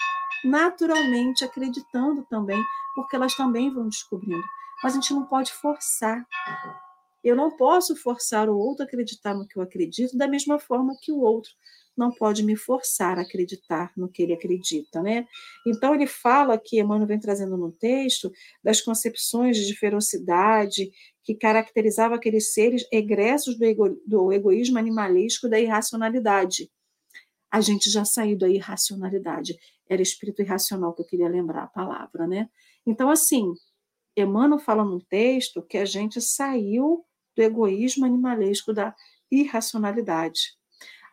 naturalmente 0.43 1.43
acreditando 1.43 2.23
também, 2.29 2.61
porque 2.95 3.15
elas 3.15 3.33
também 3.35 3.73
vão 3.73 3.87
descobrindo. 3.87 4.43
Mas 4.83 4.93
a 4.93 4.95
gente 4.95 5.13
não 5.13 5.25
pode 5.25 5.53
forçar. 5.53 6.25
Eu 7.23 7.35
não 7.35 7.55
posso 7.55 7.95
forçar 7.95 8.49
o 8.49 8.57
outro 8.57 8.83
a 8.83 8.85
acreditar 8.85 9.33
no 9.33 9.47
que 9.47 9.57
eu 9.57 9.63
acredito 9.63 10.17
da 10.17 10.27
mesma 10.27 10.59
forma 10.59 10.97
que 11.01 11.11
o 11.11 11.21
outro 11.21 11.51
não 11.95 12.11
pode 12.11 12.43
me 12.43 12.55
forçar 12.55 13.17
a 13.17 13.21
acreditar 13.21 13.91
no 13.95 14.09
que 14.09 14.23
ele 14.23 14.33
acredita, 14.33 15.01
né? 15.01 15.27
Então 15.65 15.93
ele 15.93 16.07
fala 16.07 16.57
que 16.57 16.79
Emmanuel 16.79 17.07
vem 17.07 17.19
trazendo 17.19 17.55
no 17.55 17.71
texto 17.71 18.31
das 18.63 18.81
concepções 18.81 19.57
de 19.57 19.75
ferocidade 19.75 20.91
que 21.23 21.35
caracterizava 21.35 22.15
aqueles 22.15 22.53
seres 22.53 22.85
egressos 22.91 23.57
do, 23.57 23.65
ego, 23.65 24.01
do 24.05 24.31
egoísmo 24.31 24.77
animalesco 24.77 25.47
da 25.47 25.59
irracionalidade. 25.59 26.69
A 27.51 27.61
gente 27.61 27.89
já 27.89 28.03
saiu 28.03 28.37
da 28.37 28.49
irracionalidade. 28.49 29.55
Era 29.87 30.01
espírito 30.01 30.41
irracional 30.41 30.93
que 30.93 31.01
eu 31.01 31.05
queria 31.05 31.29
lembrar 31.29 31.63
a 31.63 31.67
palavra, 31.67 32.27
né? 32.27 32.49
Então, 32.85 33.09
assim, 33.09 33.53
Emmanuel 34.17 34.59
fala 34.59 34.83
no 34.83 34.99
texto 34.99 35.61
que 35.61 35.77
a 35.77 35.85
gente 35.85 36.19
saiu 36.19 37.05
do 37.35 37.41
egoísmo 37.41 38.05
animalesco 38.05 38.73
da 38.73 38.93
irracionalidade 39.31 40.57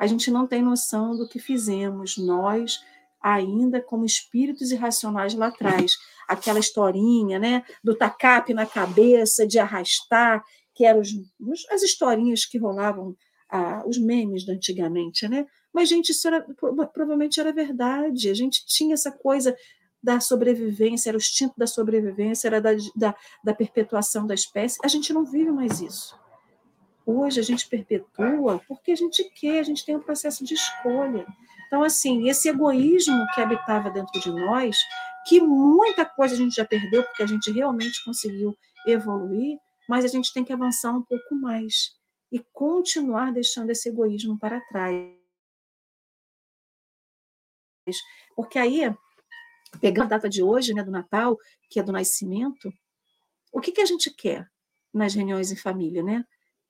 a 0.00 0.06
gente 0.06 0.30
não 0.30 0.46
tem 0.46 0.62
noção 0.62 1.14
do 1.14 1.28
que 1.28 1.38
fizemos 1.38 2.16
nós 2.16 2.80
ainda 3.22 3.82
como 3.82 4.06
espíritos 4.06 4.70
irracionais 4.72 5.34
lá 5.34 5.48
atrás. 5.48 5.98
Aquela 6.26 6.58
historinha, 6.58 7.38
né, 7.38 7.62
do 7.84 7.94
tacape 7.94 8.54
na 8.54 8.64
cabeça, 8.64 9.46
de 9.46 9.58
arrastar, 9.58 10.42
que 10.74 10.86
eram 10.86 11.00
os, 11.00 11.68
as 11.70 11.82
historinhas 11.82 12.46
que 12.46 12.56
rolavam, 12.56 13.14
ah, 13.50 13.82
os 13.86 13.98
memes 13.98 14.42
de 14.44 14.52
antigamente, 14.52 15.28
né? 15.28 15.44
Mas, 15.70 15.90
gente, 15.90 16.12
isso 16.12 16.26
era, 16.26 16.46
provavelmente 16.94 17.38
era 17.38 17.52
verdade. 17.52 18.30
A 18.30 18.34
gente 18.34 18.64
tinha 18.64 18.94
essa 18.94 19.12
coisa 19.12 19.54
da 20.02 20.18
sobrevivência, 20.18 21.10
era 21.10 21.18
o 21.18 21.20
instinto 21.20 21.52
da 21.58 21.66
sobrevivência, 21.66 22.48
era 22.48 22.58
da, 22.58 22.70
da, 22.96 23.14
da 23.44 23.54
perpetuação 23.54 24.26
da 24.26 24.32
espécie. 24.32 24.78
A 24.82 24.88
gente 24.88 25.12
não 25.12 25.26
vive 25.26 25.50
mais 25.50 25.82
isso. 25.82 26.18
Hoje 27.04 27.40
a 27.40 27.42
gente 27.42 27.68
perpetua 27.68 28.60
porque 28.68 28.92
a 28.92 28.96
gente 28.96 29.24
quer, 29.30 29.60
a 29.60 29.62
gente 29.62 29.84
tem 29.84 29.96
um 29.96 30.02
processo 30.02 30.44
de 30.44 30.54
escolha. 30.54 31.26
Então, 31.66 31.82
assim, 31.82 32.28
esse 32.28 32.48
egoísmo 32.48 33.26
que 33.34 33.40
habitava 33.40 33.90
dentro 33.90 34.20
de 34.20 34.30
nós, 34.30 34.76
que 35.26 35.40
muita 35.40 36.04
coisa 36.04 36.34
a 36.34 36.38
gente 36.38 36.54
já 36.54 36.64
perdeu, 36.64 37.04
porque 37.04 37.22
a 37.22 37.26
gente 37.26 37.50
realmente 37.50 38.04
conseguiu 38.04 38.56
evoluir, 38.86 39.58
mas 39.88 40.04
a 40.04 40.08
gente 40.08 40.32
tem 40.32 40.44
que 40.44 40.52
avançar 40.52 40.92
um 40.92 41.02
pouco 41.02 41.34
mais 41.34 41.96
e 42.32 42.38
continuar 42.52 43.32
deixando 43.32 43.70
esse 43.70 43.88
egoísmo 43.88 44.38
para 44.38 44.60
trás. 44.62 45.20
Porque 48.36 48.58
aí, 48.58 48.82
pegando 49.80 50.06
a 50.06 50.16
data 50.16 50.28
de 50.28 50.42
hoje, 50.42 50.72
né, 50.74 50.82
do 50.82 50.90
Natal, 50.90 51.36
que 51.68 51.80
é 51.80 51.82
do 51.82 51.92
nascimento, 51.92 52.72
o 53.52 53.60
que, 53.60 53.72
que 53.72 53.80
a 53.80 53.86
gente 53.86 54.10
quer 54.14 54.48
nas 54.92 55.14
reuniões 55.14 55.50
em 55.50 55.56
família, 55.56 56.02
né? 56.02 56.24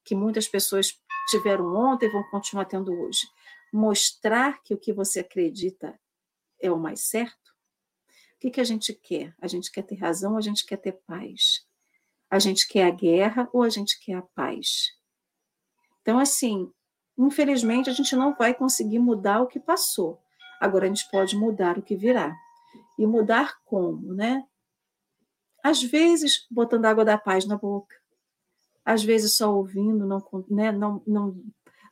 Que 0.05 0.15
muitas 0.15 0.49
pessoas 0.49 0.99
tiveram 1.29 1.75
ontem 1.75 2.07
e 2.07 2.13
vão 2.13 2.23
continuar 2.25 2.65
tendo 2.65 2.93
hoje. 2.93 3.29
Mostrar 3.73 4.63
que 4.63 4.75
o 4.75 4.79
que 4.79 4.93
você 4.93 5.21
acredita 5.21 5.99
é 6.61 6.71
o 6.71 6.79
mais 6.79 7.05
certo? 7.05 7.51
O 8.35 8.41
que, 8.41 8.51
que 8.51 8.61
a 8.61 8.65
gente 8.65 8.93
quer? 8.93 9.35
A 9.41 9.47
gente 9.47 9.71
quer 9.71 9.83
ter 9.83 9.97
razão 9.97 10.33
ou 10.33 10.39
a 10.39 10.43
gente 10.43 10.65
quer 10.65 10.79
ter 10.79 10.93
paz? 11.07 11.67
A 12.31 12.39
gente 12.39 12.67
quer 12.67 12.87
a 12.87 12.91
guerra 12.91 13.49
ou 13.53 13.63
a 13.63 13.69
gente 13.69 13.99
quer 14.01 14.15
a 14.15 14.23
paz? 14.23 14.97
Então, 16.01 16.19
assim, 16.19 16.73
infelizmente, 17.19 17.91
a 17.91 17.93
gente 17.93 18.17
não 18.17 18.35
vai 18.35 18.55
conseguir 18.55 18.99
mudar 18.99 19.43
o 19.43 19.47
que 19.47 19.61
passou. 19.61 20.21
Agora, 20.61 20.87
a 20.87 20.89
gente 20.89 21.09
pode 21.11 21.37
mudar 21.37 21.79
o 21.79 21.83
que 21.83 21.95
virá. 21.95 22.35
E 22.99 23.07
mudar 23.07 23.61
como, 23.65 24.15
né? 24.15 24.45
Às 25.63 25.83
vezes, 25.83 26.47
botando 26.51 26.87
água 26.87 27.05
da 27.05 27.19
paz 27.19 27.47
na 27.47 27.57
boca 27.57 28.00
às 28.85 29.03
vezes 29.03 29.35
só 29.35 29.55
ouvindo, 29.55 30.07
não, 30.07 30.21
né, 30.49 30.73
não, 30.73 31.03
não 31.07 31.37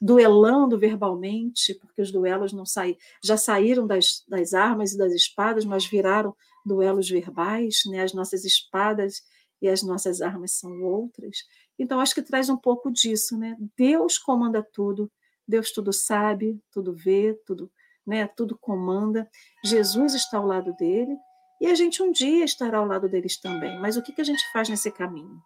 duelando 0.01 0.79
verbalmente, 0.79 1.75
porque 1.75 2.01
os 2.01 2.13
duelos 2.13 2.53
não 2.53 2.65
saí, 2.65 2.97
já 3.23 3.37
saíram 3.37 3.87
das, 3.87 4.25
das 4.29 4.55
armas 4.55 4.93
e 4.93 4.99
das 4.99 5.13
espadas, 5.13 5.65
mas 5.65 5.85
viraram 5.85 6.35
duelos 6.65 7.09
verbais, 7.09 7.83
né? 7.87 8.03
as 8.03 8.13
nossas 8.13 8.45
espadas 8.45 9.23
e 9.61 9.69
as 9.69 9.83
nossas 9.83 10.21
armas 10.21 10.53
são 10.53 10.83
outras. 10.83 11.39
Então, 11.79 12.01
acho 12.01 12.15
que 12.15 12.23
traz 12.23 12.49
um 12.49 12.57
pouco 12.57 12.91
disso. 12.91 13.37
Né? 13.37 13.57
Deus 13.77 14.19
comanda 14.19 14.63
tudo, 14.63 15.11
Deus 15.47 15.73
tudo 15.73 15.93
sabe, 15.93 16.61
tudo 16.71 16.95
vê, 16.95 17.35
tudo, 17.45 17.71
né? 18.07 18.29
tudo 18.29 18.57
comanda. 18.57 19.29
Jesus 19.65 20.15
está 20.15 20.39
ao 20.39 20.47
lado 20.47 20.73
dele 20.75 21.17
e 21.61 21.67
a 21.67 21.75
gente 21.75 22.03
um 22.03 22.13
dia 22.13 22.45
estará 22.45 22.79
ao 22.79 22.87
lado 22.87 23.09
deles 23.09 23.41
também. 23.41 23.81
Mas 23.81 23.97
o 23.97 24.03
que, 24.03 24.13
que 24.13 24.21
a 24.21 24.25
gente 24.25 24.45
faz 24.53 24.69
nesse 24.69 24.93
caminho? 24.93 25.43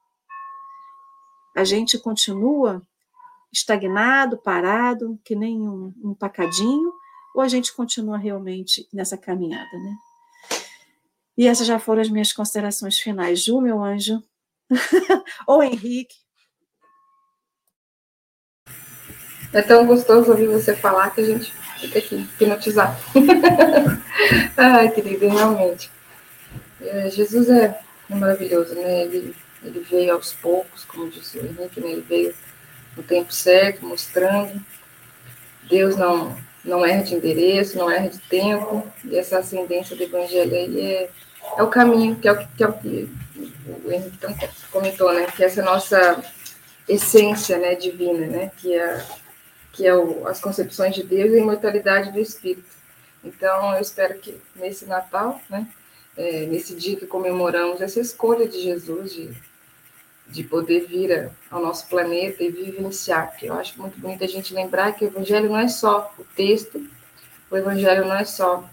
A 1.55 1.65
gente 1.65 1.99
continua 1.99 2.83
estagnado, 3.53 4.39
parado, 4.39 5.21
que 5.25 5.35
nem 5.35 5.69
um, 5.69 5.93
um 6.03 6.15
pacadinho, 6.15 6.93
ou 7.35 7.43
a 7.43 7.49
gente 7.49 7.75
continua 7.75 8.17
realmente 8.17 8.89
nessa 8.93 9.17
caminhada, 9.17 9.79
né? 9.79 9.95
E 11.37 11.47
essas 11.47 11.67
já 11.67 11.79
foram 11.79 12.03
as 12.03 12.09
minhas 12.09 12.33
considerações 12.33 12.99
finais. 12.99 13.43
Ju, 13.43 13.61
meu 13.61 13.83
anjo, 13.83 14.23
ou 15.47 15.63
Henrique. 15.63 16.17
É 19.53 19.61
tão 19.61 19.87
gostoso 19.87 20.31
ouvir 20.31 20.49
você 20.49 20.75
falar 20.75 21.11
que 21.11 21.21
a 21.21 21.25
gente 21.25 21.53
fica 21.79 21.99
aqui 21.99 22.17
hipnotizado. 22.17 22.97
Ai, 24.57 24.91
querida, 24.91 25.29
realmente. 25.29 25.91
É, 26.81 27.11
Jesus 27.11 27.51
é 27.51 27.79
maravilhoso, 28.09 28.75
né? 28.75 29.03
Ele, 29.05 29.37
ele 29.65 29.81
veio 29.81 30.15
aos 30.15 30.33
poucos, 30.33 30.85
como 30.85 31.09
disse 31.11 31.39
o 31.39 31.45
Henrique, 31.45 31.81
né? 31.81 31.93
ele 31.93 32.01
veio 32.03 32.35
no 32.97 33.03
tempo 33.03 33.33
certo, 33.33 33.87
mostrando. 33.87 34.61
Deus 35.69 35.97
não, 35.97 36.37
não 36.65 36.85
erra 36.85 37.03
de 37.03 37.15
endereço, 37.15 37.79
não 37.79 37.91
erra 37.91 38.09
de 38.09 38.19
tempo, 38.19 38.87
e 39.05 39.17
essa 39.17 39.39
ascendência 39.39 39.97
do 39.97 40.03
Evangelho 40.03 40.55
aí 40.55 40.81
é, 40.81 41.11
é 41.57 41.63
o 41.63 41.69
caminho, 41.69 42.17
que 42.17 42.29
é 42.29 42.33
o 42.33 42.47
que, 42.49 42.63
é 42.63 42.67
o 42.67 42.73
que 42.73 43.09
o 43.85 43.93
Henrique 43.93 44.19
comentou, 44.71 45.13
né? 45.13 45.27
Que 45.27 45.45
é 45.45 45.47
essa 45.47 45.63
nossa 45.63 46.23
essência 46.89 47.59
né, 47.59 47.75
divina, 47.75 48.27
né? 48.27 48.53
Que 48.57 48.75
é, 48.75 49.07
que 49.73 49.87
é 49.87 49.95
o, 49.95 50.27
as 50.27 50.41
concepções 50.41 50.95
de 50.95 51.03
Deus 51.03 51.33
e 51.33 51.37
a 51.37 51.41
imortalidade 51.41 52.13
do 52.13 52.21
Espírito. 52.21 52.71
Então, 53.25 53.75
eu 53.75 53.81
espero 53.81 54.19
que 54.19 54.37
nesse 54.57 54.85
Natal, 54.87 55.41
né? 55.49 55.67
É, 56.15 56.45
nesse 56.45 56.75
dia 56.75 56.97
que 56.97 57.07
comemoramos 57.07 57.81
essa 57.81 57.99
escolha 57.99 58.47
de 58.47 58.61
Jesus 58.61 59.15
de 59.15 59.35
de 60.33 60.43
poder 60.43 60.87
vir 60.87 61.31
ao 61.51 61.61
nosso 61.61 61.87
planeta 61.87 62.43
e 62.43 62.51
vivenciar, 62.51 63.29
porque 63.31 63.47
eu 63.47 63.55
acho 63.55 63.81
muito 63.81 64.01
bonito 64.01 64.25
a 64.25 64.27
gente 64.27 64.55
lembrar 64.55 64.93
que 64.93 65.05
o 65.05 65.09
evangelho 65.09 65.51
não 65.51 65.59
é 65.59 65.69
só 65.69 66.13
o 66.19 66.25
texto, 66.35 66.85
o 67.51 67.57
evangelho 67.57 68.07
não 68.07 68.17
é 68.17 68.25
só, 68.25 68.67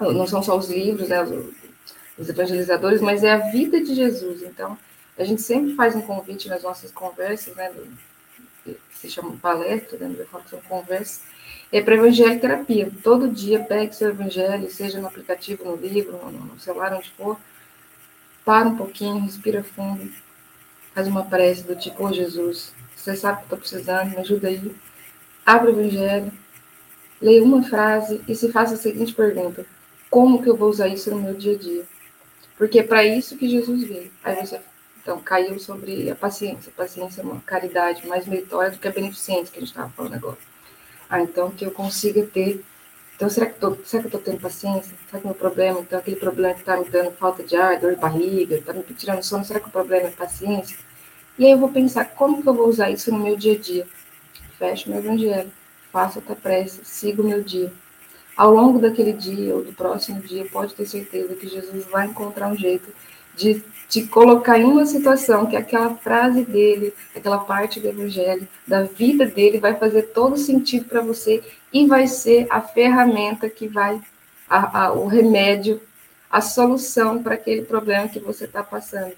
não 0.00 0.26
são 0.26 0.42
só 0.42 0.58
os 0.58 0.68
livros, 0.68 1.08
né, 1.08 1.22
os, 1.22 1.54
os 2.18 2.28
evangelizadores, 2.28 3.00
mas 3.00 3.22
é 3.22 3.30
a 3.30 3.50
vida 3.50 3.80
de 3.80 3.94
Jesus. 3.94 4.42
Então, 4.42 4.76
a 5.16 5.22
gente 5.22 5.40
sempre 5.40 5.76
faz 5.76 5.94
um 5.94 6.02
convite 6.02 6.48
nas 6.48 6.64
nossas 6.64 6.90
conversas, 6.90 7.54
né, 7.54 7.70
do, 7.70 7.86
se 8.92 9.08
chama 9.08 9.36
palestra, 9.40 9.96
né, 10.00 10.26
são 10.50 10.60
conversas, 10.62 11.22
é 11.70 11.80
para 11.80 11.94
evangelho 11.94 12.40
terapia. 12.40 12.90
Todo 13.04 13.28
dia 13.28 13.60
pegue 13.60 13.94
seu 13.94 14.08
evangelho, 14.08 14.68
seja 14.68 15.00
no 15.00 15.06
aplicativo, 15.06 15.64
no 15.64 15.76
livro, 15.76 16.12
no, 16.12 16.32
no 16.32 16.58
celular, 16.58 16.92
onde 16.92 17.10
for, 17.10 17.38
para 18.44 18.66
um 18.66 18.76
pouquinho, 18.76 19.20
respira 19.20 19.62
fundo, 19.62 20.10
faz 20.98 21.06
uma 21.06 21.24
prece 21.24 21.62
do 21.62 21.76
tipo, 21.76 22.04
oh, 22.04 22.12
Jesus, 22.12 22.72
você 22.96 23.14
sabe 23.14 23.38
que 23.38 23.44
estou 23.44 23.58
precisando, 23.58 24.10
me 24.10 24.16
ajuda 24.16 24.48
aí. 24.48 24.74
Abre 25.46 25.70
o 25.70 25.80
Evangelho, 25.80 26.32
leia 27.22 27.40
uma 27.40 27.62
frase 27.62 28.20
e 28.26 28.34
se 28.34 28.50
faça 28.50 28.74
a 28.74 28.76
seguinte 28.76 29.14
pergunta: 29.14 29.64
como 30.10 30.42
que 30.42 30.50
eu 30.50 30.56
vou 30.56 30.68
usar 30.68 30.88
isso 30.88 31.08
no 31.12 31.20
meu 31.20 31.34
dia 31.34 31.54
a 31.54 31.58
dia? 31.58 31.84
Porque 32.56 32.80
é 32.80 32.82
para 32.82 33.04
isso 33.04 33.36
que 33.36 33.48
Jesus 33.48 33.84
veio. 33.84 34.10
Aí 34.24 34.44
você, 34.44 34.60
então, 35.00 35.20
caiu 35.20 35.60
sobre 35.60 36.10
a 36.10 36.16
paciência. 36.16 36.72
A 36.74 36.76
paciência 36.76 37.20
é 37.20 37.24
uma 37.24 37.40
caridade 37.42 38.04
mais 38.04 38.26
meritória 38.26 38.72
do 38.72 38.78
que 38.78 38.88
a 38.88 38.92
beneficência 38.92 39.52
que 39.52 39.58
a 39.58 39.60
gente 39.60 39.70
estava 39.70 39.90
falando 39.90 40.14
agora. 40.14 40.38
Ah, 41.08 41.22
então, 41.22 41.52
que 41.52 41.64
eu 41.64 41.70
consiga 41.70 42.26
ter. 42.26 42.64
Então, 43.14 43.30
será 43.30 43.46
que, 43.46 43.60
será 43.84 44.02
que 44.02 44.08
eu 44.08 44.18
estou 44.18 44.20
tendo 44.20 44.40
paciência? 44.40 44.96
Será 45.08 45.20
que 45.20 45.24
o 45.26 45.28
meu 45.28 45.34
problema, 45.36 45.78
então, 45.78 46.00
aquele 46.00 46.16
problema 46.16 46.54
que 46.54 46.60
está 46.60 46.76
me 46.76 46.88
dando 46.88 47.12
falta 47.12 47.44
de 47.44 47.54
ar, 47.54 47.78
dor 47.78 47.94
de 47.94 48.00
barriga, 48.00 48.56
está 48.56 48.72
me 48.72 48.82
tirando 48.82 49.22
sono, 49.22 49.44
será 49.44 49.60
que 49.60 49.68
o 49.68 49.70
problema 49.70 50.08
é 50.08 50.10
paciência? 50.10 50.87
E 51.38 51.44
aí 51.44 51.52
eu 51.52 51.58
vou 51.58 51.70
pensar 51.70 52.04
como 52.04 52.42
que 52.42 52.48
eu 52.48 52.54
vou 52.54 52.68
usar 52.68 52.90
isso 52.90 53.12
no 53.12 53.18
meu 53.20 53.36
dia 53.36 53.54
a 53.54 53.58
dia. 53.58 53.86
Fecho 54.58 54.90
meu 54.90 54.98
evangelho, 54.98 55.52
faço 55.92 56.18
outra 56.18 56.34
prece, 56.34 56.80
sigo 56.84 57.22
meu 57.22 57.42
dia. 57.42 57.72
Ao 58.36 58.52
longo 58.52 58.80
daquele 58.80 59.12
dia 59.12 59.54
ou 59.54 59.62
do 59.62 59.72
próximo 59.72 60.20
dia, 60.20 60.44
pode 60.46 60.74
ter 60.74 60.86
certeza 60.86 61.34
que 61.34 61.48
Jesus 61.48 61.86
vai 61.86 62.06
encontrar 62.06 62.48
um 62.48 62.56
jeito 62.56 62.92
de 63.36 63.62
te 63.88 64.02
colocar 64.06 64.58
em 64.58 64.64
uma 64.64 64.84
situação 64.84 65.46
que 65.46 65.56
aquela 65.56 65.94
frase 65.94 66.44
dele, 66.44 66.92
aquela 67.14 67.38
parte 67.38 67.80
do 67.80 67.88
evangelho, 67.88 68.46
da 68.66 68.82
vida 68.82 69.24
dele, 69.24 69.58
vai 69.58 69.76
fazer 69.76 70.02
todo 70.02 70.36
sentido 70.36 70.86
para 70.86 71.00
você 71.00 71.42
e 71.72 71.86
vai 71.86 72.06
ser 72.06 72.46
a 72.50 72.60
ferramenta 72.60 73.48
que 73.48 73.66
vai, 73.66 74.00
a, 74.48 74.86
a, 74.86 74.92
o 74.92 75.06
remédio, 75.06 75.80
a 76.30 76.40
solução 76.40 77.22
para 77.22 77.34
aquele 77.34 77.62
problema 77.62 78.08
que 78.08 78.18
você 78.18 78.44
está 78.44 78.62
passando. 78.62 79.14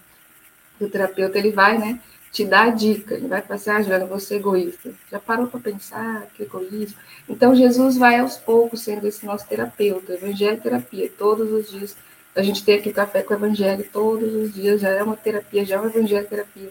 O 0.81 0.89
terapeuta 0.89 1.37
ele 1.37 1.51
vai, 1.51 1.77
né, 1.77 2.01
te 2.33 2.45
dá 2.45 2.65
a 2.65 2.71
dica, 2.71 3.15
ele 3.15 3.27
vai 3.27 3.43
passar, 3.43 3.77
ah, 3.77 3.83
Joana, 3.83 4.07
você 4.07 4.35
é 4.35 4.37
egoísta. 4.37 4.93
Já 5.11 5.19
parou 5.19 5.49
para 5.49 5.59
pensar 5.59 6.27
que 6.35 6.45
egoísmo? 6.45 6.97
Então, 7.29 7.55
Jesus 7.55 7.97
vai 7.97 8.21
aos 8.21 8.37
poucos 8.37 8.83
sendo 8.83 9.07
esse 9.07 9.27
nosso 9.27 9.47
terapeuta, 9.49 10.15
evangelho 10.15 10.61
terapia, 10.61 11.11
todos 11.19 11.51
os 11.51 11.71
dias. 11.71 11.97
A 12.35 12.43
gente 12.43 12.65
tem 12.65 12.77
aqui 12.77 12.93
café 12.93 13.23
com 13.23 13.35
o 13.35 13.37
evangelho 13.37 13.85
todos 13.93 14.33
os 14.33 14.55
dias, 14.55 14.81
já 14.81 14.91
é 14.91 15.03
uma 15.03 15.17
terapia, 15.17 15.65
já 15.65 15.77
é 15.77 15.79
uma 15.81 15.91
evangelho 15.91 16.27
terapia. 16.29 16.71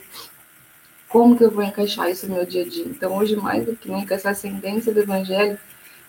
Como 1.09 1.37
que 1.37 1.43
eu 1.43 1.51
vou 1.51 1.63
encaixar 1.63 2.09
isso 2.09 2.27
no 2.27 2.35
meu 2.35 2.45
dia 2.45 2.63
a 2.63 2.69
dia? 2.69 2.85
Então, 2.85 3.17
hoje, 3.17 3.35
mais 3.35 3.65
do 3.65 3.75
que 3.75 3.89
nunca, 3.89 4.15
essa 4.15 4.29
ascendência 4.29 4.93
do 4.93 5.01
evangelho 5.01 5.57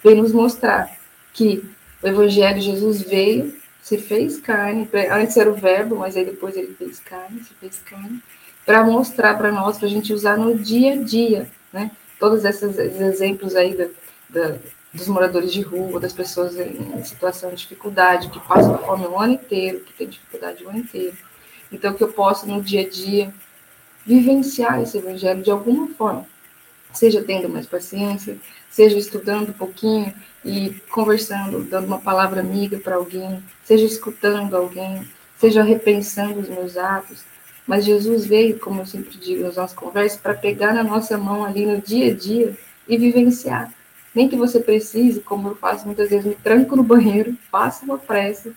vem 0.05 0.15
nos 0.15 0.31
mostrar 0.31 0.97
que 1.33 1.65
o 2.03 2.07
evangelho, 2.07 2.61
Jesus 2.61 3.03
veio, 3.03 3.59
se 3.83 3.99
fez 3.99 4.39
carne, 4.39 4.89
antes 5.11 5.37
era 5.37 5.51
o 5.51 5.55
verbo, 5.55 5.97
mas 5.97 6.17
aí 6.17 6.25
depois 6.25 6.57
ele 6.57 6.75
fez 6.75 7.01
carne, 7.01 7.43
se 7.43 7.55
fez 7.55 7.81
carne, 7.85 8.23
para 8.71 8.85
mostrar 8.85 9.37
para 9.37 9.51
nós, 9.51 9.79
para 9.79 9.89
a 9.89 9.91
gente 9.91 10.13
usar 10.13 10.39
no 10.39 10.57
dia 10.57 10.93
a 10.93 10.97
dia, 11.03 11.51
né? 11.73 11.91
Todos 12.21 12.45
esses 12.45 12.79
exemplos 12.79 13.57
aí 13.57 13.77
da, 13.77 13.89
da, 14.29 14.59
dos 14.95 15.09
moradores 15.09 15.53
de 15.53 15.61
rua, 15.61 15.99
das 15.99 16.13
pessoas 16.13 16.57
em 16.57 17.03
situação 17.03 17.51
de 17.51 17.57
dificuldade, 17.57 18.29
que 18.29 18.39
passam 18.39 18.79
fome 18.79 19.07
o 19.07 19.19
ano 19.19 19.33
inteiro, 19.33 19.81
que 19.81 19.93
tem 19.95 20.07
dificuldade 20.07 20.63
o 20.63 20.69
ano 20.69 20.79
inteiro. 20.79 21.17
Então, 21.73 21.93
que 21.95 22.05
eu 22.05 22.13
possa, 22.13 22.47
no 22.47 22.63
dia 22.63 22.83
a 22.83 22.89
dia, 22.89 23.35
vivenciar 24.07 24.81
esse 24.81 24.99
evangelho 24.99 25.43
de 25.43 25.51
alguma 25.51 25.89
forma, 25.89 26.25
seja 26.93 27.21
tendo 27.25 27.49
mais 27.49 27.67
paciência, 27.67 28.39
seja 28.71 28.97
estudando 28.97 29.49
um 29.49 29.55
pouquinho 29.55 30.15
e 30.45 30.77
conversando, 30.93 31.65
dando 31.65 31.89
uma 31.89 31.99
palavra 31.99 32.39
amiga 32.39 32.79
para 32.79 32.95
alguém, 32.95 33.43
seja 33.65 33.85
escutando 33.85 34.57
alguém, 34.57 35.11
seja 35.41 35.61
repensando 35.61 36.39
os 36.39 36.49
meus 36.49 36.77
atos, 36.77 37.25
mas 37.67 37.85
Jesus 37.85 38.27
veio, 38.27 38.59
como 38.59 38.83
eu 38.83 38.87
sempre 38.87 39.17
digo 39.19 39.43
nas 39.43 39.57
nossas 39.57 39.77
conversas, 39.77 40.21
para 40.21 40.35
pegar 40.35 40.75
na 40.75 40.83
nossa 40.83 41.17
mão 41.17 41.45
ali 41.45 41.67
no 41.67 41.81
dia 41.81 42.13
a 42.13 42.15
dia 42.15 42.57
e 42.89 42.97
vivenciar. 42.97 43.73
Nem 44.15 44.29
que 44.29 44.37
você 44.37 44.59
precise, 44.59 45.21
como 45.21 45.49
eu 45.49 45.57
faço 45.57 45.87
muitas 45.87 46.11
vezes, 46.11 46.27
me 46.27 46.35
tranco 46.35 46.75
no 46.75 46.83
banheiro, 46.83 47.37
faço 47.51 47.85
uma 47.85 47.99
pressa, 47.99 48.53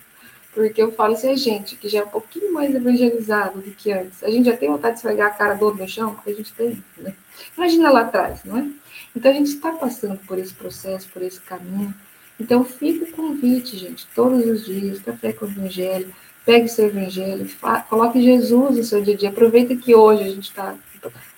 porque 0.52 0.82
eu 0.82 0.92
falo 0.92 1.14
assim, 1.14 1.30
a 1.30 1.36
gente 1.36 1.76
que 1.76 1.88
já 1.88 2.00
é 2.00 2.04
um 2.04 2.08
pouquinho 2.08 2.52
mais 2.52 2.74
evangelizado 2.74 3.60
do 3.60 3.70
que 3.72 3.92
antes, 3.92 4.22
a 4.22 4.30
gente 4.30 4.46
já 4.46 4.56
tem 4.56 4.70
vontade 4.70 4.94
de 4.94 4.98
esfregar 4.98 5.28
a 5.28 5.34
cara 5.34 5.54
do 5.54 5.74
no 5.74 5.88
chão, 5.88 6.14
porque 6.14 6.30
a 6.30 6.34
gente 6.34 6.52
tem, 6.52 6.82
né? 6.96 7.14
Imagina 7.56 7.90
lá 7.90 8.00
atrás, 8.02 8.44
não 8.44 8.58
é? 8.58 8.68
Então 9.16 9.30
a 9.30 9.34
gente 9.34 9.48
está 9.48 9.72
passando 9.72 10.18
por 10.26 10.38
esse 10.38 10.54
processo, 10.54 11.08
por 11.12 11.22
esse 11.22 11.40
caminho. 11.40 11.94
Então 12.38 12.64
fica 12.64 13.04
o 13.04 13.12
convite, 13.12 13.76
gente, 13.76 14.06
todos 14.14 14.44
os 14.44 14.64
dias, 14.64 15.00
café 15.00 15.32
com 15.32 15.44
o 15.46 15.48
evangelho, 15.48 16.12
Pegue 16.44 16.68
seu 16.68 16.88
evangelho, 16.88 17.48
coloque 17.88 18.22
Jesus 18.22 18.76
no 18.76 18.84
seu 18.84 19.00
dia 19.00 19.14
a 19.14 19.16
dia. 19.16 19.28
Aproveita 19.30 19.74
que 19.74 19.94
hoje 19.94 20.24
a 20.24 20.28
gente 20.28 20.50
está 20.50 20.74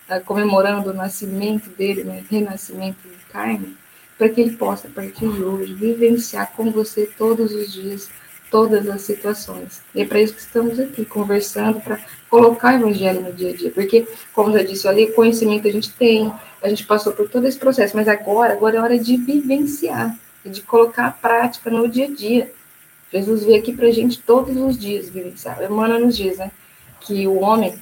tá 0.07 0.21
comemorando 0.21 0.91
o 0.91 0.95
nascimento 0.95 1.71
dele, 1.71 2.03
né, 2.03 2.25
renascimento 2.29 2.99
de 3.07 3.25
carne, 3.33 3.77
para 4.19 4.29
que 4.29 4.41
ele 4.41 4.57
possa, 4.57 4.89
a 4.89 4.91
partir 4.91 5.29
de 5.29 5.45
hoje, 5.45 5.75
vivenciar 5.75 6.53
com 6.57 6.73
você 6.73 7.09
todos 7.17 7.53
os 7.53 7.73
dias, 7.73 8.11
todas 8.51 8.89
as 8.89 9.03
situações. 9.03 9.81
E 9.95 10.03
é 10.03 10.05
para 10.05 10.21
isso 10.21 10.35
que 10.35 10.41
estamos 10.41 10.81
aqui, 10.81 11.05
conversando, 11.05 11.81
para 11.81 12.01
colocar 12.29 12.75
o 12.75 12.79
evangelho 12.79 13.21
no 13.21 13.33
dia 13.33 13.51
a 13.51 13.55
dia. 13.55 13.71
Porque, 13.71 14.09
como 14.33 14.53
já 14.53 14.65
disse 14.65 14.89
ali, 14.89 15.13
conhecimento 15.13 15.69
a 15.69 15.73
gente 15.73 15.93
tem, 15.93 16.33
a 16.61 16.69
gente 16.69 16.85
passou 16.85 17.13
por 17.13 17.29
todo 17.29 17.47
esse 17.47 17.59
processo, 17.59 17.97
mas 17.97 18.09
agora, 18.09 18.55
agora 18.55 18.77
é 18.77 18.81
hora 18.81 18.99
de 18.99 19.17
vivenciar, 19.17 20.17
de 20.45 20.63
colocar 20.63 21.07
a 21.07 21.13
prática 21.13 21.71
no 21.71 21.89
dia 21.89 22.07
a 22.07 22.11
dia. 22.11 22.53
Jesus 23.13 23.45
veio 23.45 23.59
aqui 23.59 23.73
para 23.73 23.87
a 23.87 23.93
gente 23.93 24.21
todos 24.21 24.57
os 24.57 24.79
dias 24.79 25.09
vivenciar. 25.09 25.63
Emmanuel 25.63 26.01
nos 26.01 26.17
diz, 26.17 26.39
né, 26.39 26.51
que 27.01 27.27
o 27.27 27.41
homem, 27.41 27.79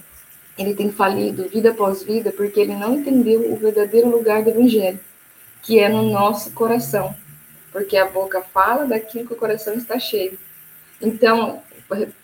ele 0.58 0.74
tem 0.74 0.90
falido 0.90 1.48
vida 1.48 1.70
após 1.70 2.02
vida 2.02 2.30
porque 2.30 2.60
ele 2.60 2.76
não 2.76 2.96
entendeu 2.96 3.52
o 3.52 3.56
verdadeiro 3.56 4.08
lugar 4.08 4.42
do 4.42 4.50
evangelho, 4.50 5.00
que 5.62 5.78
é 5.78 5.88
no 5.88 6.02
nosso 6.02 6.52
coração. 6.52 7.14
Porque 7.72 7.96
a 7.96 8.06
boca 8.06 8.42
fala 8.42 8.86
daquilo 8.86 9.26
que 9.26 9.32
o 9.32 9.36
coração 9.36 9.74
está 9.74 9.98
cheio. 9.98 10.38
Então, 11.00 11.62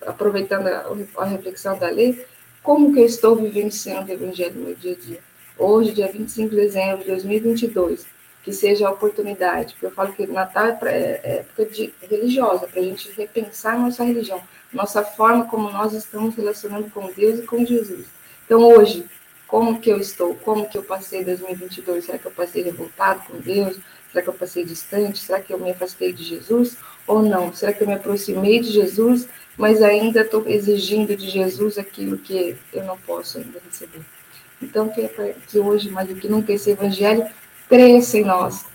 aproveitando 0.07 0.69
a, 0.69 1.25
reflexão 1.25 1.79
da 1.79 1.89
lei, 1.89 2.25
como 2.63 2.93
que 2.93 3.01
eu 3.01 3.07
estou 3.07 3.35
vivenciando 3.35 4.11
o 4.11 4.15
evangelho 4.15 4.55
no 4.55 4.67
meu 4.67 4.75
dia 4.75 4.93
a 4.93 4.97
dia? 4.97 5.19
Hoje, 5.59 5.93
dia 5.93 6.11
25 6.11 6.51
de 6.51 6.57
dezembro 6.57 6.99
de 6.99 7.07
2022, 7.07 8.07
que 8.43 8.53
seja 8.53 8.89
a 8.89 8.91
oportunidade, 8.91 9.75
porque 9.75 9.87
eu 9.87 9.91
falo 9.91 10.13
que 10.13 10.27
Natal 10.27 10.67
é, 10.67 10.89
é, 10.89 11.21
é 11.23 11.37
época 11.41 11.67
de, 11.67 11.93
religiosa, 12.01 12.67
para 12.67 12.81
a 12.81 12.85
gente 12.85 13.11
repensar 13.13 13.79
nossa 13.79 14.03
religião, 14.03 14.43
nossa 14.73 15.03
forma 15.03 15.45
como 15.45 15.71
nós 15.71 15.93
estamos 15.93 16.35
relacionando 16.35 16.91
com 16.91 17.11
Deus 17.13 17.41
e 17.41 17.43
com 17.43 17.65
Jesus. 17.65 18.07
Então, 18.47 18.63
hoje, 18.63 19.05
como 19.47 19.81
que 19.81 19.91
eu 19.91 19.99
estou? 19.99 20.35
Como 20.37 20.69
que 20.69 20.79
eu 20.79 20.83
passei 20.83 21.25
2022? 21.25 22.05
Será 22.05 22.19
que 22.19 22.27
eu 22.27 22.31
passei 22.31 22.63
revoltado 22.63 23.23
com 23.27 23.39
Deus? 23.39 23.79
Será 24.11 24.23
que 24.23 24.29
eu 24.29 24.35
passei 24.35 24.65
distante? 24.65 25.19
Será 25.19 25.41
que 25.41 25.53
eu 25.53 25.59
me 25.59 25.71
afastei 25.71 26.13
de 26.13 26.23
Jesus? 26.23 26.77
Ou 27.07 27.23
não? 27.23 27.53
Será 27.53 27.73
que 27.73 27.83
eu 27.83 27.87
me 27.87 27.95
aproximei 27.95 28.61
de 28.61 28.71
Jesus, 28.71 29.29
mas 29.57 29.83
ainda 29.83 30.23
estou 30.23 30.49
exigindo 30.49 31.17
de 31.17 31.29
Jesus 31.29 31.79
aquilo 31.79 32.17
que 32.17 32.57
eu 32.73 32.85
não 32.85 32.97
posso 32.99 33.39
ainda 33.39 33.61
receber? 33.65 34.03
Então, 34.63 34.89
que, 34.89 35.01
é 35.01 35.35
que 35.49 35.59
hoje, 35.59 35.91
mais 35.91 36.09
do 36.09 36.15
que 36.15 36.29
nunca, 36.29 36.53
esse 36.53 36.71
evangelho 36.71 37.27
cresça 37.71 38.19
em 38.19 38.25
nós, 38.25 38.67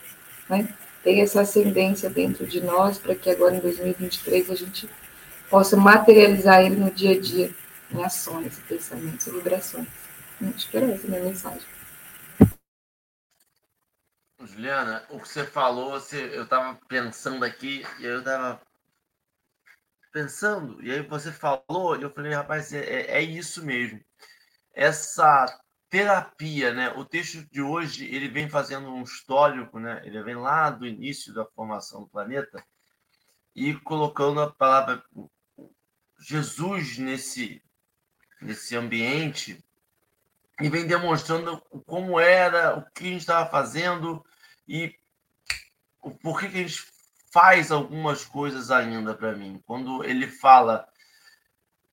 né? 0.50 0.74
Tenha 1.04 1.24
essa 1.24 1.41
ascendência 1.41 2.10
dentro 2.10 2.48
de 2.48 2.62
nós, 2.62 2.98
para 2.98 3.14
que 3.14 3.30
agora 3.30 3.56
em 3.56 3.60
2023 3.60 4.50
a 4.50 4.56
gente 4.56 4.89
possa 5.50 5.76
materializar 5.76 6.62
ele 6.62 6.78
no 6.78 6.89
dia 6.89 7.12
a 7.12 7.20
dia 7.20 7.54
em 7.91 8.04
ações, 8.04 8.58
pensamentos 8.68 9.28
e 9.28 9.32
vibrações. 9.32 9.88
Acho 10.56 10.70
que 10.70 10.78
era 10.78 10.91
essa 10.91 11.06
a 11.06 11.10
minha 11.10 11.24
mensagem. 11.24 11.68
Juliana, 14.39 15.06
o 15.10 15.20
que 15.20 15.28
você 15.28 15.43
falou, 15.43 15.91
você, 15.91 16.30
eu 16.34 16.43
estava 16.43 16.80
pensando 16.88 17.43
aqui, 17.43 17.86
e 18.00 18.06
eu 18.06 18.20
estava 18.20 18.62
pensando, 20.12 20.82
e 20.82 20.91
aí 20.91 21.02
você 21.02 21.32
falou, 21.32 21.98
e 21.98 22.04
eu 22.04 22.10
falei, 22.10 22.34
rapaz, 22.34 22.72
é, 22.72 22.80
é, 22.80 23.18
é 23.18 23.22
isso 23.22 23.66
mesmo. 23.66 24.00
Essa 24.74 25.46
terapia, 25.96 26.74
né? 26.74 26.89
O 26.89 27.06
texto 27.06 27.48
de 27.50 27.62
hoje, 27.62 28.14
ele 28.14 28.28
vem 28.28 28.50
fazendo 28.50 28.89
um 28.89 29.02
histórico, 29.02 29.80
né? 29.80 30.02
Ele 30.04 30.22
vem 30.24 30.36
lá 30.36 30.70
do 30.70 30.86
início 30.86 31.34
da 31.34 31.46
formação 31.46 32.02
do 32.02 32.10
planeta 32.10 32.62
e 33.56 33.74
colocando 33.76 34.41
a 34.41 34.52
palavra 34.52 35.02
Jesus 36.20 36.98
nesse 36.98 37.62
nesse 38.41 38.76
ambiente 38.76 39.64
e 40.60 40.68
vem 40.68 40.86
demonstrando 40.86 41.62
como 41.86 42.20
era, 42.20 42.78
o 42.78 42.84
que 42.91 43.06
a 43.06 43.12
gente 43.12 43.22
estava 43.22 43.50
fazendo 43.50 44.22
e 44.68 44.93
o 46.02 46.12
porquê 46.12 46.50
que 46.50 46.58
a 46.58 46.62
gente 46.68 46.84
faz 47.32 47.72
algumas 47.72 48.26
coisas 48.26 48.70
ainda 48.70 49.16
para 49.16 49.34
mim. 49.34 49.64
Quando 49.66 50.04
ele 50.04 50.28
fala 50.28 50.86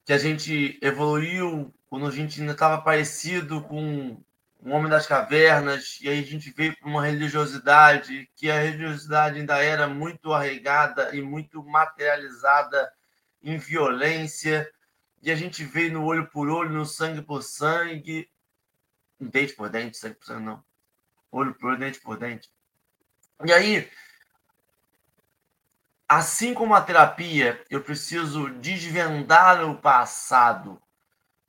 que 0.05 0.13
a 0.13 0.19
gente 0.19 0.77
evoluiu, 0.83 1.73
quando 1.93 2.07
a 2.07 2.11
gente 2.11 2.41
ainda 2.41 2.55
estava 2.55 2.81
parecido 2.81 3.61
com 3.65 4.19
o 4.61 4.71
homem 4.71 4.89
das 4.89 5.07
cavernas, 5.07 5.99
e 6.01 6.09
aí 6.09 6.21
a 6.21 6.23
gente 6.23 6.51
veio 6.51 6.75
para 6.75 6.89
uma 6.89 7.05
religiosidade, 7.05 8.31
que 8.35 8.51
a 8.51 8.59
religiosidade 8.59 9.39
ainda 9.39 9.63
era 9.63 9.87
muito 9.87 10.33
arraigada 10.33 11.15
e 11.15 11.21
muito 11.21 11.63
materializada 11.63 12.91
em 13.43 13.59
violência, 13.59 14.73
e 15.23 15.31
a 15.31 15.35
gente 15.35 15.65
veio 15.65 15.93
no 15.93 16.07
olho 16.07 16.27
por 16.29 16.49
olho, 16.49 16.71
no 16.71 16.87
sangue 16.87 17.21
por 17.21 17.43
sangue, 17.43 18.27
dente 19.21 19.53
por 19.53 19.69
dente, 19.69 19.99
sangue 19.99 20.15
por 20.15 20.25
sangue, 20.25 20.47
não. 20.47 20.65
Olho 21.31 21.55
por 21.57 21.73
olho, 21.73 21.79
dente 21.79 22.01
por 22.01 22.17
dente. 22.17 22.51
E 23.45 23.53
aí, 23.53 23.91
assim 26.09 26.55
como 26.55 26.75
a 26.75 26.81
terapia, 26.81 27.63
eu 27.69 27.83
preciso 27.83 28.49
desvendar 28.49 29.63
o 29.69 29.77
passado 29.77 30.81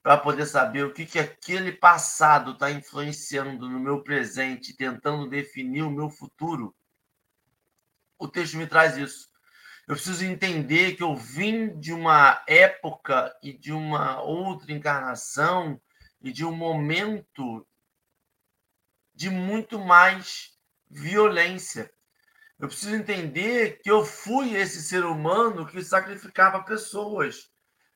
para 0.03 0.17
poder 0.17 0.45
saber 0.45 0.83
o 0.83 0.91
que, 0.91 1.05
que 1.05 1.17
aquele 1.17 1.71
passado 1.71 2.51
está 2.51 2.69
influenciando 2.69 3.69
no 3.69 3.79
meu 3.79 4.03
presente, 4.03 4.75
tentando 4.75 5.29
definir 5.29 5.81
o 5.83 5.89
meu 5.89 6.09
futuro. 6.09 6.75
O 8.19 8.27
texto 8.27 8.57
me 8.57 8.67
traz 8.67 8.97
isso. 8.97 9.29
Eu 9.87 9.95
preciso 9.95 10.25
entender 10.25 10.97
que 10.97 11.03
eu 11.03 11.15
vim 11.15 11.79
de 11.79 11.93
uma 11.93 12.43
época 12.47 13.33
e 13.41 13.53
de 13.53 13.71
uma 13.71 14.21
outra 14.21 14.73
encarnação 14.73 15.81
e 16.21 16.33
de 16.33 16.43
um 16.43 16.53
momento 16.53 17.65
de 19.15 19.29
muito 19.29 19.79
mais 19.79 20.57
violência. 20.89 21.89
Eu 22.59 22.67
preciso 22.67 22.95
entender 22.95 23.79
que 23.81 23.89
eu 23.89 24.03
fui 24.03 24.53
esse 24.53 24.81
ser 24.81 25.05
humano 25.05 25.65
que 25.65 25.81
sacrificava 25.81 26.63
pessoas. 26.63 27.52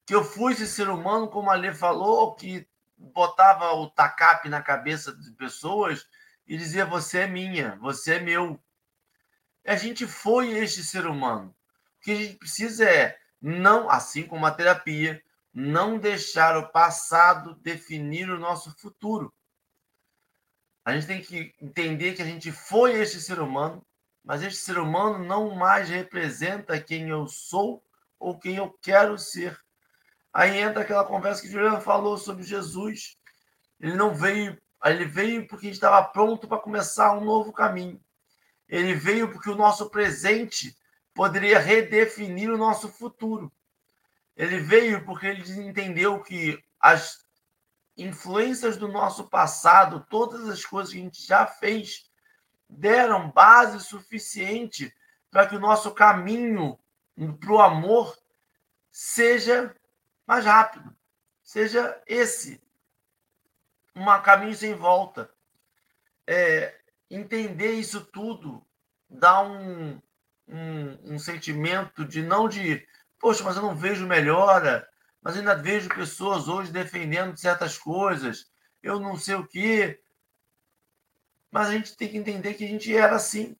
Que 0.08 0.16
eu 0.16 0.24
fui 0.24 0.54
esse 0.54 0.66
ser 0.66 0.90
humano, 0.90 1.28
como 1.28 1.52
a 1.52 1.56
Lê 1.56 1.72
falou, 1.72 2.34
que 2.34 2.68
botava 2.98 3.72
o 3.74 3.92
tacape 3.92 4.50
na 4.50 4.64
cabeça 4.64 5.16
de 5.16 5.30
pessoas 5.34 6.08
e 6.48 6.58
dizia: 6.58 6.84
Você 6.84 7.20
é 7.20 7.28
minha, 7.28 7.76
você 7.76 8.16
é 8.16 8.20
meu. 8.20 8.60
A 9.64 9.76
gente 9.76 10.08
foi 10.08 10.50
este 10.58 10.84
ser 10.84 11.06
humano 11.06 11.56
que 12.08 12.12
a 12.12 12.16
gente 12.16 12.36
precisa 12.38 12.90
é 12.90 13.20
não, 13.42 13.90
assim 13.90 14.24
como 14.24 14.46
a 14.46 14.52
terapia, 14.52 15.22
não 15.54 16.00
deixar 16.00 16.58
o 16.58 16.70
passado 16.70 17.56
definir 17.56 18.30
o 18.30 18.40
nosso 18.40 18.74
futuro. 18.80 19.34
A 20.86 20.94
gente 20.94 21.08
tem 21.08 21.22
que 21.22 21.54
entender 21.62 22.14
que 22.14 22.22
a 22.22 22.26
gente 22.26 22.50
foi 22.50 22.94
este 22.94 23.20
ser 23.20 23.40
humano, 23.40 23.86
mas 24.24 24.42
este 24.42 24.60
ser 24.60 24.78
humano 24.78 25.24
não 25.24 25.54
mais 25.54 25.90
representa 25.90 26.82
quem 26.82 27.10
eu 27.10 27.28
sou 27.28 27.84
ou 28.18 28.40
quem 28.40 28.56
eu 28.56 28.72
quero 28.82 29.18
ser. 29.18 29.60
Aí 30.34 30.58
entra 30.58 30.82
aquela 30.82 31.04
conversa 31.04 31.42
que 31.42 31.50
Juliana 31.50 31.80
falou 31.80 32.18
sobre 32.18 32.44
Jesus. 32.44 33.18
Ele 33.80 33.96
não 33.96 34.14
veio, 34.14 34.60
ele 34.86 35.06
veio 35.06 35.48
porque 35.48 35.68
estava 35.68 36.04
pronto 36.04 36.48
para 36.48 36.60
começar 36.60 37.14
um 37.18 37.24
novo 37.24 37.52
caminho. 37.52 38.00
Ele 38.68 38.94
veio 38.94 39.32
porque 39.32 39.50
o 39.50 39.56
nosso 39.56 39.90
presente 39.90 40.76
poderia 41.14 41.60
redefinir 41.60 42.50
o 42.52 42.58
nosso 42.58 42.90
futuro. 42.90 43.52
Ele 44.36 44.60
veio 44.60 45.04
porque 45.04 45.26
ele 45.26 45.68
entendeu 45.68 46.22
que 46.22 46.64
as 46.80 47.26
influências 47.98 48.78
do 48.78 48.88
nosso 48.88 49.28
passado, 49.28 50.06
todas 50.10 50.48
as 50.48 50.64
coisas 50.64 50.94
que 50.94 51.00
a 51.00 51.02
gente 51.02 51.26
já 51.26 51.48
fez, 51.48 52.08
deram 52.70 53.32
base 53.32 53.80
suficiente 53.80 54.94
para 55.32 55.48
que 55.48 55.56
o 55.56 55.60
nosso 55.60 55.92
caminho 55.92 56.78
para 57.40 57.52
o 57.52 57.60
amor 57.60 58.16
seja 58.92 59.76
mais 60.28 60.46
rápido, 60.46 60.94
seja 61.42 62.00
esse, 62.06 62.62
um 63.96 64.06
caminho 64.22 64.54
sem 64.54 64.76
volta. 64.76 65.32
É, 66.28 66.76
entender 67.10 67.72
isso 67.72 68.02
tudo 68.02 68.62
dá 69.10 69.42
um, 69.42 70.02
um, 70.48 71.14
um 71.14 71.20
sentimento 71.20 72.04
de 72.04 72.22
não 72.22 72.50
de, 72.50 72.86
poxa, 73.18 73.44
mas 73.44 73.56
eu 73.56 73.62
não 73.62 73.74
vejo 73.74 74.06
melhora, 74.06 74.88
mas 75.22 75.38
ainda 75.38 75.56
vejo 75.56 75.88
pessoas 75.88 76.50
hoje 76.50 76.72
defendendo 76.72 77.38
certas 77.38 77.78
coisas, 77.78 78.52
eu 78.84 79.00
não 79.00 79.18
sei 79.18 79.36
o 79.36 79.48
quê. 79.48 80.02
Mas 81.50 81.70
a 81.70 81.72
gente 81.72 81.96
tem 81.96 82.10
que 82.10 82.18
entender 82.18 82.54
que 82.56 82.66
a 82.66 82.68
gente 82.68 82.96
era 82.96 83.16
assim. 83.16 83.56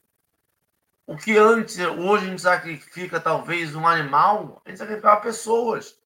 O 1.06 1.16
que 1.16 1.38
antes, 1.38 1.78
hoje 1.78 2.26
a 2.26 2.30
gente 2.30 2.42
sacrifica 2.42 3.18
talvez 3.18 3.74
um 3.74 3.88
animal, 3.88 4.62
a 4.66 4.70
gente 4.70 4.80
sacrificava 4.80 5.22
pessoas. 5.22 5.98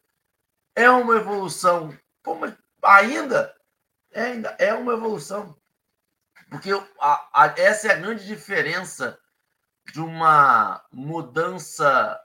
É 0.76 0.89
uma 0.89 1.15
evolução. 1.17 1.97
Pô, 2.24 2.36
mas 2.36 2.53
ainda, 2.82 3.55
é, 4.11 4.24
ainda 4.24 4.55
é 4.59 4.74
uma 4.74 4.93
evolução. 4.93 5.55
Porque 6.49 6.72
a, 6.99 7.30
a, 7.34 7.53
essa 7.57 7.88
é 7.88 7.91
a 7.91 7.97
grande 7.97 8.26
diferença 8.26 9.17
de 9.91 9.99
uma 9.99 10.84
mudança 10.91 12.19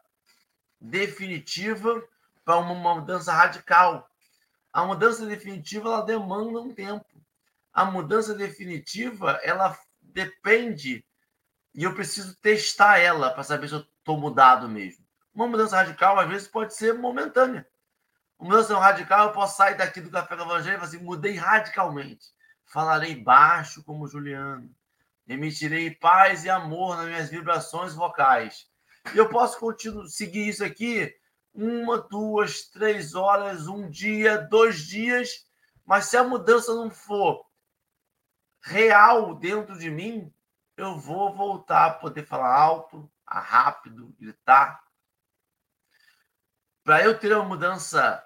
definitiva 0.81 2.03
para 2.45 2.57
uma 2.57 2.95
mudança 2.95 3.33
radical. 3.33 4.09
A 4.73 4.85
mudança 4.85 5.25
definitiva 5.27 5.89
ela 5.89 6.03
demanda 6.03 6.61
um 6.61 6.75
tempo. 6.75 7.07
A 7.73 7.85
mudança 7.85 8.35
definitiva 8.35 9.41
ela 9.43 9.77
depende 10.01 11.05
e 11.75 11.85
eu 11.85 11.95
preciso 11.95 12.35
testar 12.37 12.99
ela 12.99 13.31
para 13.31 13.43
saber 13.43 13.69
se 13.69 13.75
eu 13.75 13.81
estou 13.81 14.19
mudado 14.19 14.69
mesmo. 14.69 15.05
Uma 15.35 15.47
mudança 15.47 15.77
radical 15.77 16.19
às 16.19 16.29
vezes 16.29 16.49
pode 16.49 16.75
ser 16.75 16.95
momentânea. 16.95 17.67
Uma 18.39 18.51
mudança 18.51 18.79
radical 18.79 19.27
eu 19.27 19.33
posso 19.33 19.57
sair 19.57 19.77
daqui 19.77 20.01
do 20.01 20.11
café 20.11 20.37
do 20.37 20.43
Evangelho 20.43 20.75
e 20.75 20.79
falar 20.79 20.89
assim, 20.89 20.99
mudei 20.99 21.35
radicalmente. 21.37 22.27
Falarei 22.65 23.15
baixo 23.15 23.83
como 23.85 24.09
Juliano 24.09 24.75
Emitirei 25.29 25.91
paz 25.91 26.45
e 26.45 26.51
amor 26.51 26.97
nas 26.97 27.07
minhas 27.07 27.29
vibrações 27.29 27.95
vocais. 27.95 28.69
E 29.13 29.19
eu 29.19 29.29
posso 29.29 29.59
continuar, 29.59 30.07
seguir 30.07 30.49
isso 30.49 30.65
aqui 30.65 31.13
uma, 31.53 31.99
duas, 31.99 32.65
três 32.69 33.15
horas, 33.15 33.67
um 33.67 33.89
dia, 33.89 34.39
dois 34.39 34.87
dias, 34.87 35.45
Mas 35.85 36.07
se 36.07 36.17
a 36.17 36.25
mudança 36.25 36.75
não 36.75 36.91
for 36.91 37.47
real 38.61 39.35
dentro 39.35 39.79
de 39.79 39.89
mim, 39.89 40.33
eu 40.77 40.99
vou 40.99 41.33
voltar 41.33 41.87
a 41.87 41.95
poder 41.95 42.25
falar 42.25 42.55
alto, 42.55 43.11
rápido, 43.25 44.15
gritar. 44.19 44.83
Para 46.85 47.03
eu 47.03 47.19
ter 47.19 47.33
uma 47.33 47.45
mudança 47.45 48.23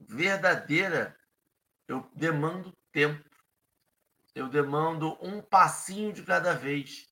verdadeira, 0.00 1.16
eu 1.86 2.08
demando 2.14 2.72
tempo. 2.92 3.28
Eu 4.34 4.48
demando 4.48 5.18
um 5.20 5.40
passinho 5.42 6.12
de 6.12 6.22
cada 6.22 6.54
vez. 6.54 7.06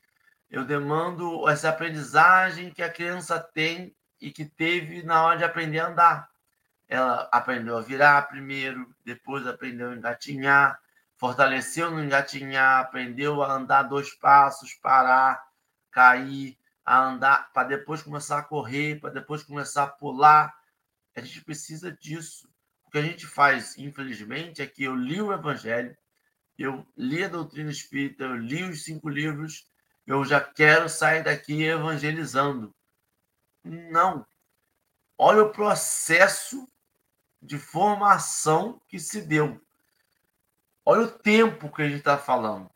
Eu 0.50 0.64
demando 0.64 1.48
essa 1.48 1.68
aprendizagem 1.68 2.72
que 2.72 2.82
a 2.82 2.90
criança 2.90 3.38
tem 3.38 3.94
e 4.20 4.30
que 4.30 4.44
teve 4.44 5.02
na 5.02 5.22
hora 5.22 5.38
de 5.38 5.44
aprender 5.44 5.80
a 5.80 5.88
andar. 5.88 6.30
Ela 6.88 7.28
aprendeu 7.30 7.76
a 7.76 7.82
virar 7.82 8.28
primeiro, 8.28 8.94
depois 9.04 9.46
aprendeu 9.46 9.90
a 9.90 9.94
engatinhar, 9.94 10.80
fortaleceu 11.16 11.90
no 11.90 12.02
engatinhar, 12.02 12.80
aprendeu 12.80 13.42
a 13.42 13.52
andar 13.52 13.82
dois 13.82 14.14
passos, 14.14 14.72
parar, 14.74 15.44
cair, 15.90 16.56
a 16.84 16.98
andar, 16.98 17.52
para 17.52 17.68
depois 17.68 18.02
começar 18.02 18.38
a 18.38 18.42
correr, 18.42 18.98
para 18.98 19.10
depois 19.10 19.42
começar 19.42 19.84
a 19.84 19.88
pular. 19.88 20.54
A 21.14 21.20
gente 21.20 21.44
precisa 21.44 21.92
disso. 21.92 22.47
O 22.88 22.90
que 22.90 22.96
a 22.96 23.02
gente 23.02 23.26
faz, 23.26 23.76
infelizmente, 23.76 24.62
é 24.62 24.66
que 24.66 24.84
eu 24.84 24.96
li 24.96 25.20
o 25.20 25.30
Evangelho, 25.30 25.94
eu 26.58 26.86
li 26.96 27.22
a 27.22 27.28
doutrina 27.28 27.70
espírita, 27.70 28.24
eu 28.24 28.34
li 28.34 28.64
os 28.64 28.82
cinco 28.82 29.10
livros, 29.10 29.70
eu 30.06 30.24
já 30.24 30.40
quero 30.40 30.88
sair 30.88 31.22
daqui 31.22 31.64
evangelizando. 31.64 32.74
Não. 33.62 34.26
Olha 35.18 35.42
o 35.42 35.52
processo 35.52 36.66
de 37.42 37.58
formação 37.58 38.80
que 38.88 38.98
se 38.98 39.20
deu. 39.20 39.60
Olha 40.82 41.02
o 41.02 41.10
tempo 41.10 41.70
que 41.70 41.82
a 41.82 41.86
gente 41.86 41.98
está 41.98 42.16
falando. 42.16 42.70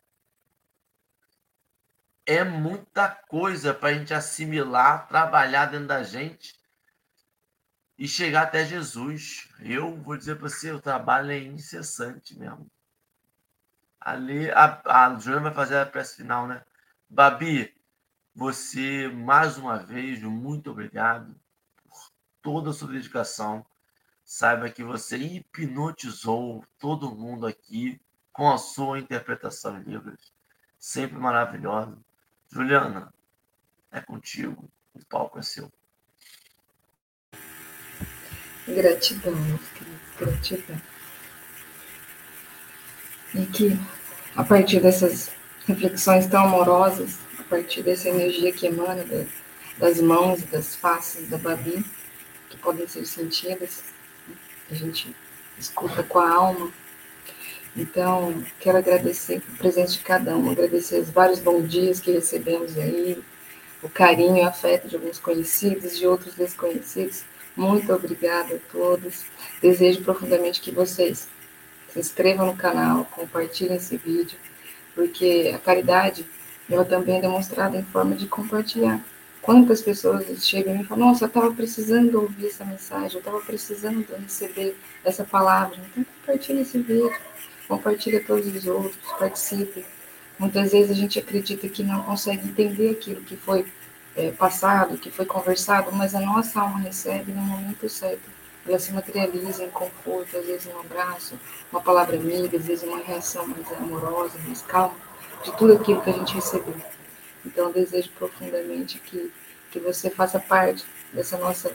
É 2.23 2.43
muita 2.43 3.09
coisa 3.09 3.73
para 3.73 3.89
a 3.89 3.93
gente 3.95 4.13
assimilar, 4.13 5.07
trabalhar 5.07 5.65
dentro 5.65 5.87
da 5.87 6.03
gente 6.03 6.62
e 8.03 8.07
chegar 8.09 8.41
até 8.41 8.65
Jesus. 8.65 9.47
Eu 9.61 9.95
vou 9.95 10.17
dizer 10.17 10.35
para 10.35 10.49
você, 10.49 10.73
o 10.73 10.81
trabalho 10.81 11.31
é 11.31 11.39
incessante 11.39 12.37
mesmo. 12.37 12.69
Ali, 13.97 14.51
a, 14.51 14.81
a 14.85 15.17
Joana 15.17 15.43
vai 15.43 15.53
fazer 15.53 15.77
a 15.77 15.85
prece 15.85 16.17
final, 16.17 16.45
né? 16.45 16.65
Babi, 17.09 17.73
você, 18.35 19.07
mais 19.07 19.57
uma 19.57 19.77
vez, 19.77 20.21
muito 20.21 20.71
obrigado 20.71 21.33
por 21.87 22.11
toda 22.41 22.71
a 22.71 22.73
sua 22.73 22.91
dedicação. 22.91 23.65
Saiba 24.25 24.69
que 24.69 24.83
você 24.83 25.15
hipnotizou 25.15 26.65
todo 26.77 27.15
mundo 27.15 27.47
aqui 27.47 28.01
com 28.33 28.51
a 28.51 28.57
sua 28.57 28.99
interpretação 28.99 29.79
em 29.79 29.83
livros. 29.83 30.33
Sempre 30.77 31.17
maravilhosa. 31.17 31.97
Juliana, 32.51 33.13
é 33.89 34.01
contigo. 34.01 34.69
O 34.93 35.05
palco 35.05 35.39
é 35.39 35.41
seu. 35.41 35.71
Gratidão, 38.65 39.59
gratidão. 40.17 40.81
E 43.35 43.45
que, 43.47 43.77
a 44.35 44.43
partir 44.43 44.79
dessas 44.79 45.31
reflexões 45.67 46.27
tão 46.27 46.45
amorosas, 46.45 47.17
a 47.39 47.43
partir 47.43 47.83
dessa 47.83 48.07
energia 48.07 48.53
que 48.53 48.67
emana 48.67 49.05
das 49.77 49.99
mãos 49.99 50.41
e 50.41 50.45
das 50.45 50.75
faces 50.75 51.27
da 51.29 51.37
Babi, 51.37 51.83
que 52.49 52.57
podem 52.57 52.87
ser 52.87 53.05
sentidas, 53.05 53.83
a 54.71 54.75
gente 54.75 55.13
escuta 55.59 56.01
com 56.01 56.19
a 56.19 56.31
alma. 56.31 56.71
Então, 57.75 58.43
quero 58.61 58.77
agradecer 58.77 59.39
o 59.39 59.57
presente 59.57 59.97
de 59.97 59.99
cada 59.99 60.37
um, 60.37 60.51
agradecer 60.51 60.99
os 60.99 61.09
vários 61.09 61.39
bons 61.39 61.67
dias 61.67 61.99
que 61.99 62.11
recebemos 62.11 62.77
aí, 62.77 63.21
o 63.81 63.89
carinho 63.89 64.37
e 64.37 64.41
afeto 64.41 64.87
de 64.87 64.95
alguns 64.95 65.19
conhecidos, 65.19 65.97
de 65.97 66.07
outros 66.07 66.35
desconhecidos. 66.35 67.25
Muito 67.55 67.93
obrigada 67.93 68.55
a 68.55 68.71
todos. 68.71 69.25
Desejo 69.61 70.01
profundamente 70.01 70.61
que 70.61 70.71
vocês 70.71 71.27
se 71.89 71.99
inscrevam 71.99 72.47
no 72.47 72.55
canal, 72.55 73.05
compartilhem 73.05 73.77
esse 73.77 73.95
vídeo, 73.97 74.37
porque 74.95 75.51
a 75.53 75.59
caridade 75.59 76.25
ela 76.69 76.83
também 76.83 77.17
é 77.17 77.21
demonstrada 77.21 77.77
em 77.77 77.83
forma 77.83 78.15
de 78.15 78.27
compartilhar. 78.27 78.99
Quantas 79.41 79.81
pessoas 79.81 80.25
chegam 80.43 80.79
e 80.79 80.83
falam, 80.85 81.07
nossa, 81.07 81.25
eu 81.25 81.27
estava 81.27 81.53
precisando 81.53 82.21
ouvir 82.21 82.47
essa 82.47 82.63
mensagem, 82.63 83.13
eu 83.13 83.19
estava 83.19 83.41
precisando 83.41 84.05
receber 84.17 84.75
essa 85.03 85.23
palavra. 85.23 85.77
Então 85.91 86.05
compartilhe 86.21 86.61
esse 86.61 86.77
vídeo, 86.79 87.13
compartilhe 87.67 88.19
todos 88.21 88.47
os 88.47 88.65
outros, 88.65 88.97
participe. 89.19 89.85
Muitas 90.39 90.71
vezes 90.71 90.91
a 90.91 90.93
gente 90.93 91.19
acredita 91.19 91.67
que 91.67 91.83
não 91.83 92.01
consegue 92.03 92.47
entender 92.47 92.91
aquilo 92.91 93.21
que 93.21 93.35
foi 93.35 93.65
é, 94.15 94.31
passado, 94.31 94.97
que 94.97 95.11
foi 95.11 95.25
conversado, 95.25 95.91
mas 95.91 96.13
a 96.13 96.19
nossa 96.19 96.61
alma 96.61 96.79
recebe 96.79 97.31
no 97.31 97.41
momento 97.41 97.89
certo. 97.89 98.31
Ela 98.65 98.79
se 98.79 98.93
materializa 98.93 99.63
em 99.63 99.69
conforto, 99.69 100.37
às 100.37 100.45
vezes 100.45 100.67
um 100.67 100.79
abraço, 100.79 101.37
uma 101.71 101.81
palavra 101.81 102.15
amiga, 102.15 102.57
às 102.57 102.65
vezes 102.65 102.83
uma 102.83 102.99
reação 102.99 103.45
mais 103.47 103.69
amorosa, 103.73 104.37
mais 104.45 104.61
calma, 104.61 104.95
de 105.43 105.51
tudo 105.57 105.73
aquilo 105.73 106.01
que 106.01 106.09
a 106.09 106.13
gente 106.13 106.35
recebeu. 106.35 106.75
Então, 107.45 107.67
eu 107.67 107.73
desejo 107.73 108.09
profundamente 108.17 108.99
que, 108.99 109.31
que 109.69 109.79
você 109.79 110.09
faça 110.09 110.39
parte 110.39 110.85
dessa 111.11 111.37
nossa 111.37 111.73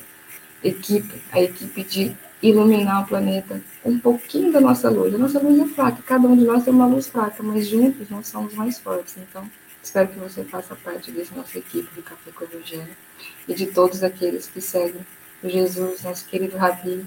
equipe, 0.64 1.22
a 1.30 1.42
equipe 1.42 1.84
de 1.84 2.16
iluminar 2.42 3.02
o 3.02 3.06
planeta 3.06 3.60
um 3.84 3.98
pouquinho 3.98 4.52
da 4.52 4.60
nossa 4.60 4.88
luz. 4.88 5.14
A 5.14 5.18
nossa 5.18 5.38
luz 5.40 5.58
é 5.60 5.74
fraca, 5.74 6.02
cada 6.06 6.26
um 6.26 6.36
de 6.36 6.44
nós 6.44 6.64
tem 6.64 6.72
uma 6.72 6.86
luz 6.86 7.08
fraca, 7.08 7.42
mas 7.42 7.66
juntos 7.66 8.08
nós 8.08 8.28
somos 8.28 8.54
mais 8.54 8.78
fortes. 8.78 9.16
Então, 9.18 9.48
espero 9.88 10.08
que 10.08 10.18
você 10.18 10.44
faça 10.44 10.76
parte 10.76 11.10
dessa 11.10 11.34
nossa 11.34 11.56
equipe 11.58 11.94
do 11.94 12.02
Café 12.02 12.30
com 12.30 12.44
e 13.48 13.54
de 13.54 13.66
todos 13.68 14.02
aqueles 14.02 14.46
que 14.46 14.60
seguem 14.60 15.00
o 15.42 15.48
Jesus, 15.48 16.02
nosso 16.02 16.26
querido 16.26 16.58
Rabi, 16.58 17.06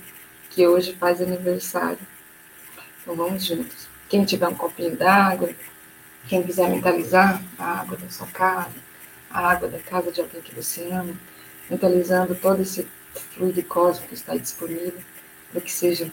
que 0.49 0.65
hoje 0.65 0.95
faz 0.95 1.21
aniversário. 1.21 1.99
Então, 3.01 3.15
vamos 3.15 3.45
juntos. 3.45 3.87
Quem 4.09 4.25
tiver 4.25 4.47
um 4.47 4.55
copinho 4.55 4.97
d'água, 4.97 5.51
quem 6.27 6.41
quiser 6.41 6.69
mentalizar 6.69 7.41
a 7.57 7.81
água 7.81 7.97
da 7.97 8.09
sua 8.09 8.27
casa, 8.27 8.75
a 9.29 9.51
água 9.51 9.67
da 9.67 9.79
casa 9.79 10.11
de 10.11 10.19
alguém 10.19 10.41
que 10.41 10.55
você 10.55 10.91
ama, 10.91 11.13
mentalizando 11.69 12.33
todo 12.33 12.63
esse 12.63 12.87
fluido 13.35 13.61
cósmico 13.63 14.09
que 14.09 14.15
está 14.15 14.35
disponível 14.35 14.99
para 15.51 15.61
que 15.61 15.71
seja 15.71 16.11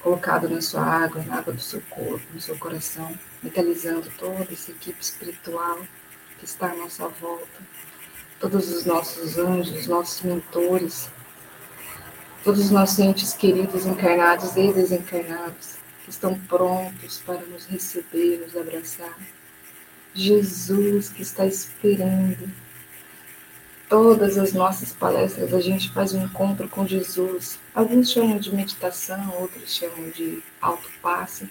colocado 0.00 0.48
na 0.48 0.60
sua 0.60 0.82
água, 0.82 1.22
na 1.24 1.38
água 1.38 1.52
do 1.52 1.60
seu 1.60 1.80
corpo, 1.90 2.24
no 2.32 2.40
seu 2.40 2.56
coração, 2.56 3.18
mentalizando 3.42 4.10
toda 4.18 4.46
essa 4.52 4.70
equipe 4.70 5.00
espiritual 5.00 5.80
que 6.38 6.44
está 6.44 6.70
à 6.70 6.74
nossa 6.74 7.08
volta, 7.08 7.60
todos 8.40 8.72
os 8.72 8.84
nossos 8.84 9.38
anjos, 9.38 9.86
nossos 9.86 10.22
mentores, 10.22 11.10
todos 12.44 12.66
os 12.66 12.70
nossos 12.70 12.98
entes 12.98 13.32
queridos 13.32 13.86
encarnados 13.86 14.56
e 14.56 14.72
desencarnados, 14.72 15.76
que 16.04 16.10
estão 16.10 16.38
prontos 16.40 17.22
para 17.26 17.40
nos 17.42 17.66
receber, 17.66 18.38
nos 18.38 18.56
abraçar. 18.56 19.16
Jesus 20.14 21.10
que 21.10 21.22
está 21.22 21.46
esperando. 21.46 22.50
Todas 23.88 24.36
as 24.36 24.52
nossas 24.52 24.92
palestras 24.92 25.54
a 25.54 25.60
gente 25.60 25.90
faz 25.92 26.12
um 26.12 26.24
encontro 26.24 26.68
com 26.68 26.86
Jesus. 26.86 27.58
Alguns 27.74 28.10
chamam 28.10 28.38
de 28.38 28.54
meditação, 28.54 29.34
outros 29.40 29.74
chamam 29.74 30.10
de 30.10 30.42
alto 30.60 30.90
passe. 31.00 31.48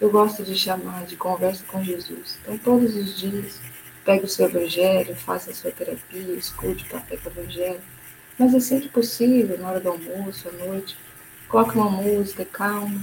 Eu 0.00 0.10
gosto 0.10 0.44
de 0.44 0.56
chamar 0.56 1.06
de 1.06 1.16
conversa 1.16 1.64
com 1.66 1.82
Jesus. 1.82 2.38
Então, 2.42 2.58
todos 2.58 2.94
os 2.94 3.18
dias, 3.18 3.60
pegue 4.04 4.24
o 4.24 4.28
seu 4.28 4.46
evangelho, 4.46 5.16
faça 5.16 5.50
a 5.50 5.54
sua 5.54 5.70
terapia, 5.70 6.34
escute 6.34 6.84
o 6.84 6.88
café 6.88 7.14
evangelho. 7.14 7.80
Mas 8.38 8.54
é 8.54 8.60
sempre 8.60 8.88
possível, 8.90 9.58
na 9.58 9.70
hora 9.70 9.80
do 9.80 9.88
almoço, 9.88 10.48
à 10.48 10.52
noite, 10.52 10.96
coloque 11.48 11.76
uma 11.76 11.90
música 11.90 12.44
calma, 12.44 13.00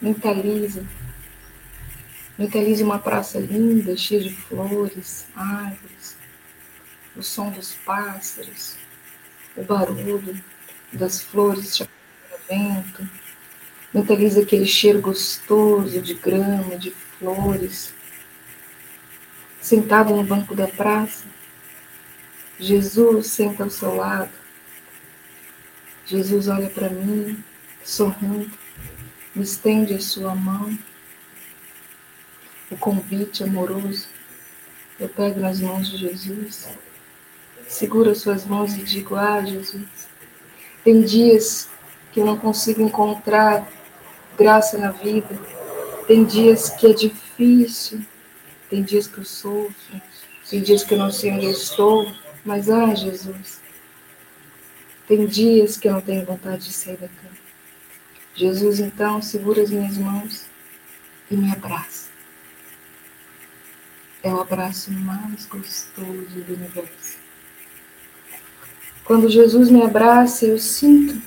Mentalize. 0.00 0.82
Mentalize 2.38 2.82
uma 2.82 2.98
praça 2.98 3.38
linda, 3.38 3.94
cheia 3.94 4.22
de 4.22 4.34
flores, 4.34 5.26
árvores, 5.36 6.16
o 7.14 7.22
som 7.22 7.50
dos 7.50 7.74
pássaros, 7.84 8.76
o 9.54 9.62
barulho 9.62 10.42
das 10.90 11.20
flores 11.20 11.76
de 11.76 11.86
vento. 12.48 13.06
Mentalize 13.92 14.40
aquele 14.40 14.66
cheiro 14.66 15.00
gostoso 15.00 16.00
de 16.00 16.14
grama, 16.14 16.76
de 16.76 16.90
flores. 16.90 17.92
Sentado 19.60 20.14
no 20.14 20.22
banco 20.22 20.54
da 20.54 20.68
praça, 20.68 21.24
Jesus 22.58 23.26
senta 23.28 23.64
ao 23.64 23.70
seu 23.70 23.94
lado. 23.94 24.30
Jesus 26.06 26.48
olha 26.48 26.70
para 26.70 26.88
mim, 26.88 27.42
sorrindo 27.84 28.50
me 29.34 29.44
estende 29.44 29.94
a 29.94 30.00
sua 30.00 30.34
mão, 30.34 30.76
o 32.70 32.76
convite 32.76 33.44
amoroso. 33.44 34.08
Eu 34.98 35.08
pego 35.08 35.40
nas 35.40 35.60
mãos 35.60 35.88
de 35.88 35.96
Jesus, 35.96 36.68
seguro 37.68 38.10
as 38.10 38.18
suas 38.18 38.44
mãos 38.44 38.74
e 38.74 38.82
digo: 38.82 39.14
Ah, 39.14 39.40
Jesus, 39.42 39.86
tem 40.84 41.00
dias 41.02 41.68
que 42.12 42.20
eu 42.20 42.26
não 42.26 42.36
consigo 42.36 42.82
encontrar 42.82 43.66
graça 44.36 44.78
na 44.78 44.90
vida. 44.90 45.38
Tem 46.06 46.24
dias 46.24 46.70
que 46.70 46.86
é 46.86 46.92
difícil, 46.92 48.04
tem 48.68 48.82
dias 48.82 49.06
que 49.06 49.18
eu 49.18 49.24
sofro, 49.24 50.02
tem 50.48 50.60
dias 50.60 50.82
que 50.82 50.94
eu 50.94 50.98
não 50.98 51.10
sei 51.12 51.32
onde 51.32 51.46
eu 51.46 51.52
estou, 51.52 52.12
mas 52.44 52.68
ah, 52.68 52.94
Jesus, 52.94 53.60
tem 55.06 55.26
dias 55.26 55.76
que 55.76 55.88
eu 55.88 55.92
não 55.92 56.00
tenho 56.00 56.24
vontade 56.24 56.66
de 56.66 56.72
sair 56.72 56.96
da 56.96 57.08
cama. 57.08 57.40
Jesus, 58.34 58.80
então, 58.80 59.20
segura 59.20 59.62
as 59.62 59.70
minhas 59.70 59.98
mãos 59.98 60.46
e 61.30 61.36
me 61.36 61.50
abraça. 61.52 62.10
É 64.22 64.32
o 64.32 64.40
abraço 64.40 64.92
mais 64.92 65.46
gostoso 65.46 66.06
do 66.06 66.54
universo. 66.54 67.18
Quando 69.04 69.28
Jesus 69.28 69.70
me 69.70 69.82
abraça, 69.82 70.44
eu 70.44 70.58
sinto, 70.58 71.20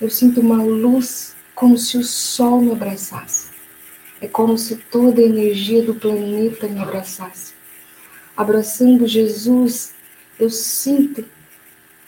eu 0.00 0.10
sinto 0.10 0.40
uma 0.40 0.56
luz 0.56 1.35
como 1.56 1.78
se 1.78 1.96
o 1.96 2.04
sol 2.04 2.60
me 2.60 2.70
abraçasse. 2.70 3.48
É 4.20 4.28
como 4.28 4.56
se 4.58 4.76
toda 4.76 5.20
a 5.22 5.24
energia 5.24 5.82
do 5.82 5.94
planeta 5.94 6.68
me 6.68 6.80
abraçasse. 6.80 7.54
Abraçando 8.36 9.06
Jesus, 9.06 9.94
eu 10.38 10.50
sinto 10.50 11.24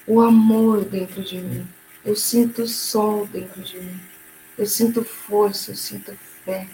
o 0.06 0.20
amor 0.20 0.84
dentro 0.84 1.22
de 1.24 1.40
mim. 1.40 1.66
Eu 2.04 2.14
sinto 2.14 2.62
o 2.62 2.68
sol 2.68 3.26
dentro 3.26 3.62
de 3.62 3.80
mim. 3.80 4.00
Eu 4.56 4.66
sinto 4.66 5.02
força, 5.02 5.70
eu 5.70 5.76
sinto 5.76 6.12
fé. 6.44 6.68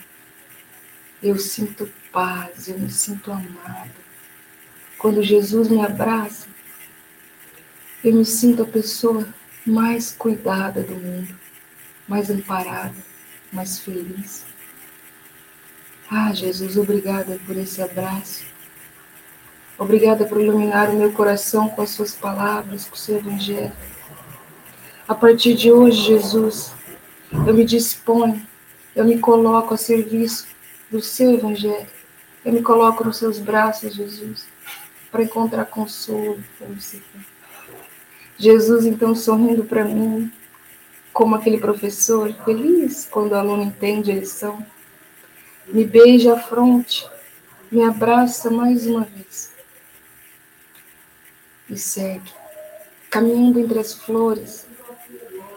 Eu 1.23 1.39
sinto 1.39 1.91
paz, 2.13 2.67
eu 2.67 2.79
me 2.79 2.91
sinto 2.91 3.31
amada. 3.31 3.95
Quando 4.99 5.23
Jesus 5.23 5.69
me 5.69 5.81
abraça, 5.81 6.49
eu 8.03 8.13
me 8.15 8.25
sinto 8.25 8.65
a 8.65 8.67
pessoa 8.67 9.27
mais 9.65 10.11
cuidada 10.11 10.83
do 10.83 10.95
mundo, 10.95 11.44
mais 12.09 12.31
amparada, 12.31 12.95
mais 13.53 13.79
feliz. 13.79 14.45
Ah, 16.11 16.33
Jesus, 16.33 16.77
obrigada 16.77 17.41
por 17.47 17.57
esse 17.57 17.81
abraço. 17.81 18.45
Obrigada 19.79 20.25
por 20.25 20.41
iluminar 20.41 20.91
o 20.91 20.97
meu 20.97 21.13
coração 21.13 21.69
com 21.69 21.83
as 21.83 21.91
suas 21.91 22.15
palavras, 22.15 22.85
com 22.85 22.95
o 22.95 22.99
seu 22.99 23.19
evangelho. 23.19 23.73
A 25.09 25.15
partir 25.15 25.55
de 25.55 25.73
hoje, 25.73 26.01
Jesus, 26.01 26.73
eu 27.33 27.53
me 27.53 27.65
disponho, 27.65 28.41
eu 28.95 29.05
me 29.05 29.19
coloco 29.19 29.75
a 29.75 29.77
serviço 29.77 30.47
do 30.91 31.01
seu 31.01 31.35
evangelho. 31.35 31.87
Eu 32.45 32.53
me 32.53 32.63
coloco 32.63 33.03
nos 33.05 33.17
seus 33.17 33.39
braços, 33.39 33.95
Jesus, 33.95 34.47
para 35.11 35.23
encontrar 35.23 35.65
consolo 35.65 36.39
para 36.59 36.69
você. 36.69 37.03
Jesus, 38.39 38.85
então, 38.85 39.15
sorrindo 39.15 39.65
para 39.65 39.85
mim, 39.85 40.31
como 41.15 41.37
aquele 41.37 41.59
professor, 41.59 42.35
feliz 42.45 43.09
quando 43.09 43.33
o 43.33 43.37
aluno 43.37 43.63
entende 43.63 44.11
a 44.11 44.17
lição, 44.17 44.67
me 45.69 45.85
beija 45.85 46.35
a 46.35 46.41
fronte, 46.41 47.09
me 47.71 47.85
abraça 47.85 48.51
mais 48.51 48.85
uma 48.85 49.03
vez 49.05 49.53
e 51.71 51.79
segue, 51.79 52.33
caminhando 53.09 53.61
entre 53.61 53.79
as 53.79 53.95
flores. 53.95 54.67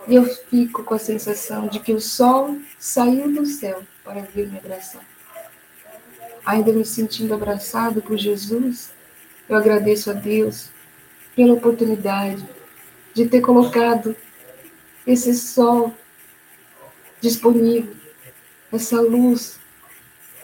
E 0.07 0.15
eu 0.15 0.25
fico 0.25 0.83
com 0.83 0.93
a 0.93 0.99
sensação 0.99 1.67
de 1.67 1.79
que 1.79 1.91
o 1.91 1.99
sol 1.99 2.55
saiu 2.79 3.33
do 3.33 3.45
céu 3.45 3.81
para 4.03 4.21
vir 4.21 4.47
me 4.47 4.59
abraçar. 4.59 5.03
Ainda 6.45 6.71
me 6.71 6.85
sentindo 6.85 7.33
abraçado 7.33 7.99
por 8.01 8.15
Jesus, 8.15 8.91
eu 9.49 9.55
agradeço 9.57 10.11
a 10.11 10.13
Deus 10.13 10.69
pela 11.35 11.53
oportunidade 11.53 12.47
de 13.13 13.27
ter 13.27 13.41
colocado 13.41 14.15
esse 15.07 15.33
sol 15.33 15.95
disponível, 17.21 17.95
essa 18.71 18.99
luz 18.99 19.57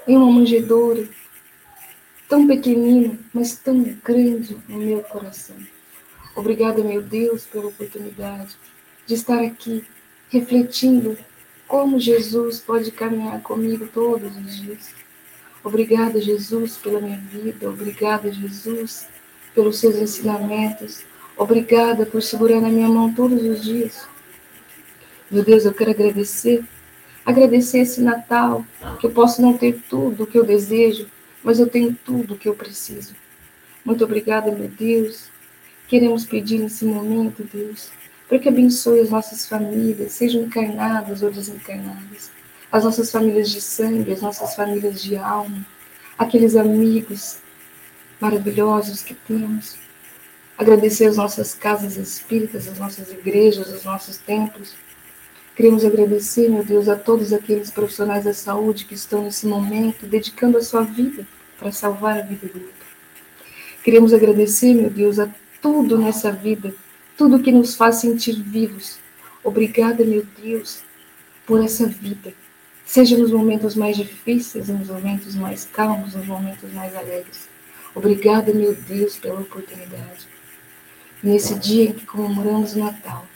em 0.07 0.15
uma 0.15 0.31
manjedoura 0.31 1.07
tão 2.29 2.47
pequenino, 2.47 3.19
mas 3.33 3.55
tão 3.55 3.83
grande 4.03 4.57
no 4.67 4.77
meu 4.77 5.03
coração. 5.03 5.55
Obrigada, 6.35 6.83
meu 6.83 7.01
Deus, 7.01 7.45
pela 7.45 7.67
oportunidade 7.67 8.55
de 9.05 9.13
estar 9.13 9.39
aqui 9.43 9.83
refletindo 10.29 11.17
como 11.67 11.99
Jesus 11.99 12.59
pode 12.59 12.91
caminhar 12.91 13.41
comigo 13.41 13.87
todos 13.93 14.35
os 14.35 14.57
dias. 14.61 14.89
Obrigada, 15.63 16.19
Jesus, 16.19 16.77
pela 16.77 16.99
minha 16.99 17.17
vida. 17.17 17.69
Obrigada, 17.69 18.31
Jesus, 18.31 19.07
pelos 19.53 19.79
seus 19.79 19.95
ensinamentos. 19.95 21.03
Obrigada 21.37 22.05
por 22.05 22.21
segurar 22.21 22.61
na 22.61 22.69
minha 22.69 22.89
mão 22.89 23.13
todos 23.13 23.43
os 23.43 23.63
dias. 23.63 24.12
Meu 25.33 25.43
Deus, 25.43 25.65
eu 25.65 25.73
quero 25.73 25.89
agradecer. 25.89 26.63
Agradecer 27.25 27.79
esse 27.79 27.99
Natal, 27.99 28.63
que 28.99 29.07
eu 29.07 29.09
posso 29.09 29.41
não 29.41 29.57
ter 29.57 29.81
tudo 29.89 30.23
o 30.23 30.27
que 30.27 30.37
eu 30.37 30.45
desejo, 30.45 31.07
mas 31.43 31.59
eu 31.59 31.65
tenho 31.65 31.97
tudo 32.05 32.35
o 32.35 32.37
que 32.37 32.47
eu 32.47 32.53
preciso. 32.53 33.15
Muito 33.83 34.03
obrigada, 34.03 34.51
meu 34.51 34.67
Deus. 34.67 35.31
Queremos 35.87 36.23
pedir 36.23 36.59
nesse 36.59 36.85
momento, 36.85 37.43
Deus, 37.51 37.89
para 38.29 38.37
que 38.37 38.47
abençoe 38.47 38.99
as 38.99 39.09
nossas 39.09 39.47
famílias, 39.47 40.11
sejam 40.11 40.43
encarnadas 40.43 41.23
ou 41.23 41.31
desencarnadas, 41.31 42.29
as 42.71 42.83
nossas 42.83 43.09
famílias 43.09 43.49
de 43.49 43.59
sangue, 43.59 44.13
as 44.13 44.21
nossas 44.21 44.53
famílias 44.53 45.01
de 45.01 45.15
alma, 45.15 45.65
aqueles 46.15 46.55
amigos 46.55 47.39
maravilhosos 48.21 49.01
que 49.01 49.15
temos. 49.15 49.77
Agradecer 50.59 51.07
as 51.07 51.17
nossas 51.17 51.55
casas 51.55 51.97
espíritas, 51.97 52.67
as 52.67 52.77
nossas 52.77 53.11
igrejas, 53.11 53.73
os 53.73 53.83
nossos 53.83 54.17
templos. 54.17 54.75
Queremos 55.55 55.85
agradecer, 55.85 56.49
meu 56.49 56.63
Deus, 56.63 56.89
a 56.89 56.95
todos 56.95 57.31
aqueles 57.31 57.69
profissionais 57.69 58.23
da 58.23 58.33
saúde 58.33 58.85
que 58.85 58.95
estão 58.95 59.23
nesse 59.23 59.45
momento 59.45 60.07
dedicando 60.07 60.57
a 60.57 60.63
sua 60.63 60.81
vida 60.81 61.27
para 61.59 61.71
salvar 61.71 62.17
a 62.17 62.21
vida 62.21 62.47
do 62.47 62.59
outro. 62.59 62.87
Queremos 63.83 64.13
agradecer, 64.13 64.73
meu 64.73 64.89
Deus, 64.89 65.19
a 65.19 65.29
tudo 65.61 65.97
nessa 65.97 66.31
vida, 66.31 66.73
tudo 67.15 67.41
que 67.41 67.51
nos 67.51 67.75
faz 67.75 67.97
sentir 67.97 68.41
vivos. 68.41 68.97
Obrigada, 69.43 70.03
meu 70.03 70.25
Deus, 70.41 70.81
por 71.45 71.63
essa 71.63 71.85
vida. 71.85 72.33
Seja 72.83 73.15
nos 73.17 73.31
momentos 73.31 73.75
mais 73.75 73.95
difíceis, 73.95 74.69
nos 74.69 74.87
momentos 74.87 75.35
mais 75.35 75.65
calmos, 75.65 76.15
nos 76.15 76.25
momentos 76.25 76.73
mais 76.73 76.95
alegres. 76.95 77.47
Obrigada, 77.93 78.51
meu 78.53 78.73
Deus, 78.73 79.17
pela 79.17 79.39
oportunidade. 79.39 80.27
Nesse 81.21 81.53
dia 81.55 81.85
em 81.85 81.93
que 81.93 82.05
comemoramos 82.05 82.73
o 82.75 82.79
Natal, 82.79 83.27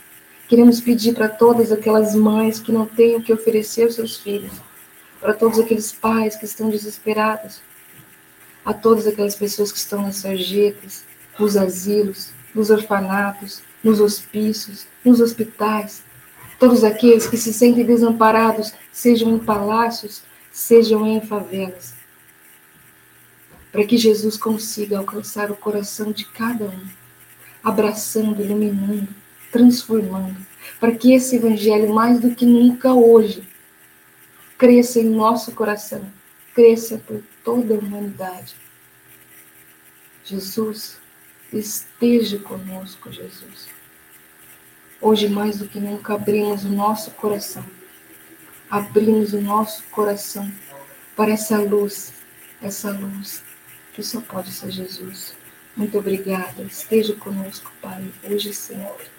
Queremos 0.48 0.80
pedir 0.80 1.14
para 1.14 1.28
todas 1.28 1.70
aquelas 1.70 2.14
mães 2.14 2.58
que 2.58 2.72
não 2.72 2.86
têm 2.86 3.16
o 3.16 3.22
que 3.22 3.34
oferecer 3.34 3.82
aos 3.82 3.96
seus 3.96 4.16
filhos, 4.16 4.52
para 5.20 5.34
todos 5.34 5.58
aqueles 5.58 5.92
pais 5.92 6.36
que 6.36 6.46
estão 6.46 6.70
desesperados, 6.70 7.60
a 8.64 8.72
todas 8.72 9.06
aquelas 9.06 9.36
pessoas 9.36 9.70
que 9.70 9.76
estão 9.76 10.00
nas 10.00 10.16
sarjetas, 10.16 11.04
nos 11.38 11.54
asilos, 11.54 12.30
nos 12.54 12.70
orfanatos, 12.70 13.60
nos 13.84 14.00
hospícios, 14.00 14.86
nos 15.04 15.20
hospitais, 15.20 16.02
todos 16.58 16.82
aqueles 16.82 17.26
que 17.26 17.36
se 17.36 17.52
sentem 17.52 17.84
desamparados, 17.84 18.72
sejam 18.90 19.36
em 19.36 19.38
palácios, 19.38 20.22
sejam 20.50 21.06
em 21.06 21.20
favelas, 21.20 21.92
para 23.70 23.84
que 23.84 23.98
Jesus 23.98 24.38
consiga 24.38 24.96
alcançar 24.96 25.50
o 25.50 25.56
coração 25.56 26.10
de 26.10 26.24
cada 26.24 26.64
um, 26.64 26.88
abraçando, 27.62 28.42
iluminando, 28.42 29.08
transformando, 29.50 30.36
para 30.78 30.94
que 30.94 31.12
esse 31.12 31.36
evangelho, 31.36 31.92
mais 31.92 32.20
do 32.20 32.34
que 32.34 32.44
nunca 32.44 32.92
hoje, 32.92 33.46
cresça 34.56 35.00
em 35.00 35.04
nosso 35.04 35.52
coração, 35.52 36.04
cresça 36.54 36.98
por 36.98 37.22
toda 37.44 37.74
a 37.74 37.78
humanidade. 37.78 38.54
Jesus, 40.24 40.98
esteja 41.52 42.38
conosco, 42.38 43.10
Jesus. 43.10 43.68
Hoje, 45.00 45.28
mais 45.28 45.58
do 45.58 45.68
que 45.68 45.78
nunca, 45.78 46.14
abrimos 46.14 46.64
o 46.64 46.68
nosso 46.68 47.12
coração, 47.12 47.64
abrimos 48.68 49.32
o 49.32 49.40
nosso 49.40 49.84
coração 49.84 50.50
para 51.16 51.32
essa 51.32 51.58
luz, 51.58 52.12
essa 52.60 52.90
luz 52.90 53.42
que 53.94 54.02
só 54.02 54.20
pode 54.20 54.52
ser 54.52 54.70
Jesus. 54.70 55.34
Muito 55.76 55.98
obrigada. 55.98 56.62
Esteja 56.62 57.14
conosco, 57.14 57.72
Pai, 57.80 58.12
hoje 58.24 58.50
e 58.50 58.54
sempre. 58.54 59.17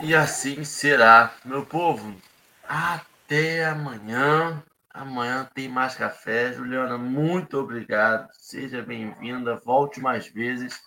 E 0.00 0.14
assim 0.14 0.64
será, 0.64 1.34
meu 1.44 1.64
povo. 1.64 2.20
Até 2.68 3.64
amanhã. 3.64 4.62
Amanhã 4.90 5.48
tem 5.54 5.68
mais 5.68 5.94
café. 5.94 6.52
Juliana, 6.52 6.98
muito 6.98 7.58
obrigado. 7.58 8.28
Seja 8.32 8.82
bem-vinda. 8.82 9.56
Volte 9.56 10.00
mais 10.00 10.26
vezes. 10.26 10.80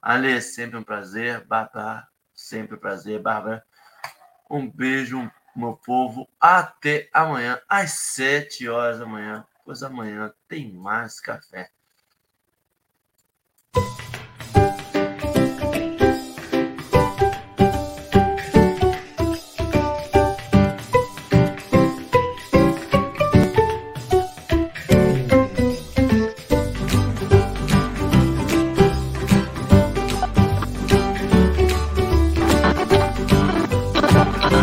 Ale, 0.00 0.40
sempre 0.40 0.78
um 0.78 0.82
prazer. 0.82 1.44
Bárbara, 1.44 2.06
sempre 2.34 2.76
um 2.76 2.78
prazer. 2.78 3.20
Bárbara, 3.20 3.64
um 4.50 4.70
beijo, 4.70 5.30
meu 5.54 5.76
povo. 5.76 6.28
Até 6.40 7.08
amanhã, 7.12 7.60
às 7.68 7.92
sete 7.92 8.68
horas 8.68 8.98
da 8.98 9.06
manhã. 9.06 9.44
Pois 9.64 9.82
amanhã 9.82 10.32
tem 10.48 10.72
mais 10.72 11.20
café. 11.20 11.70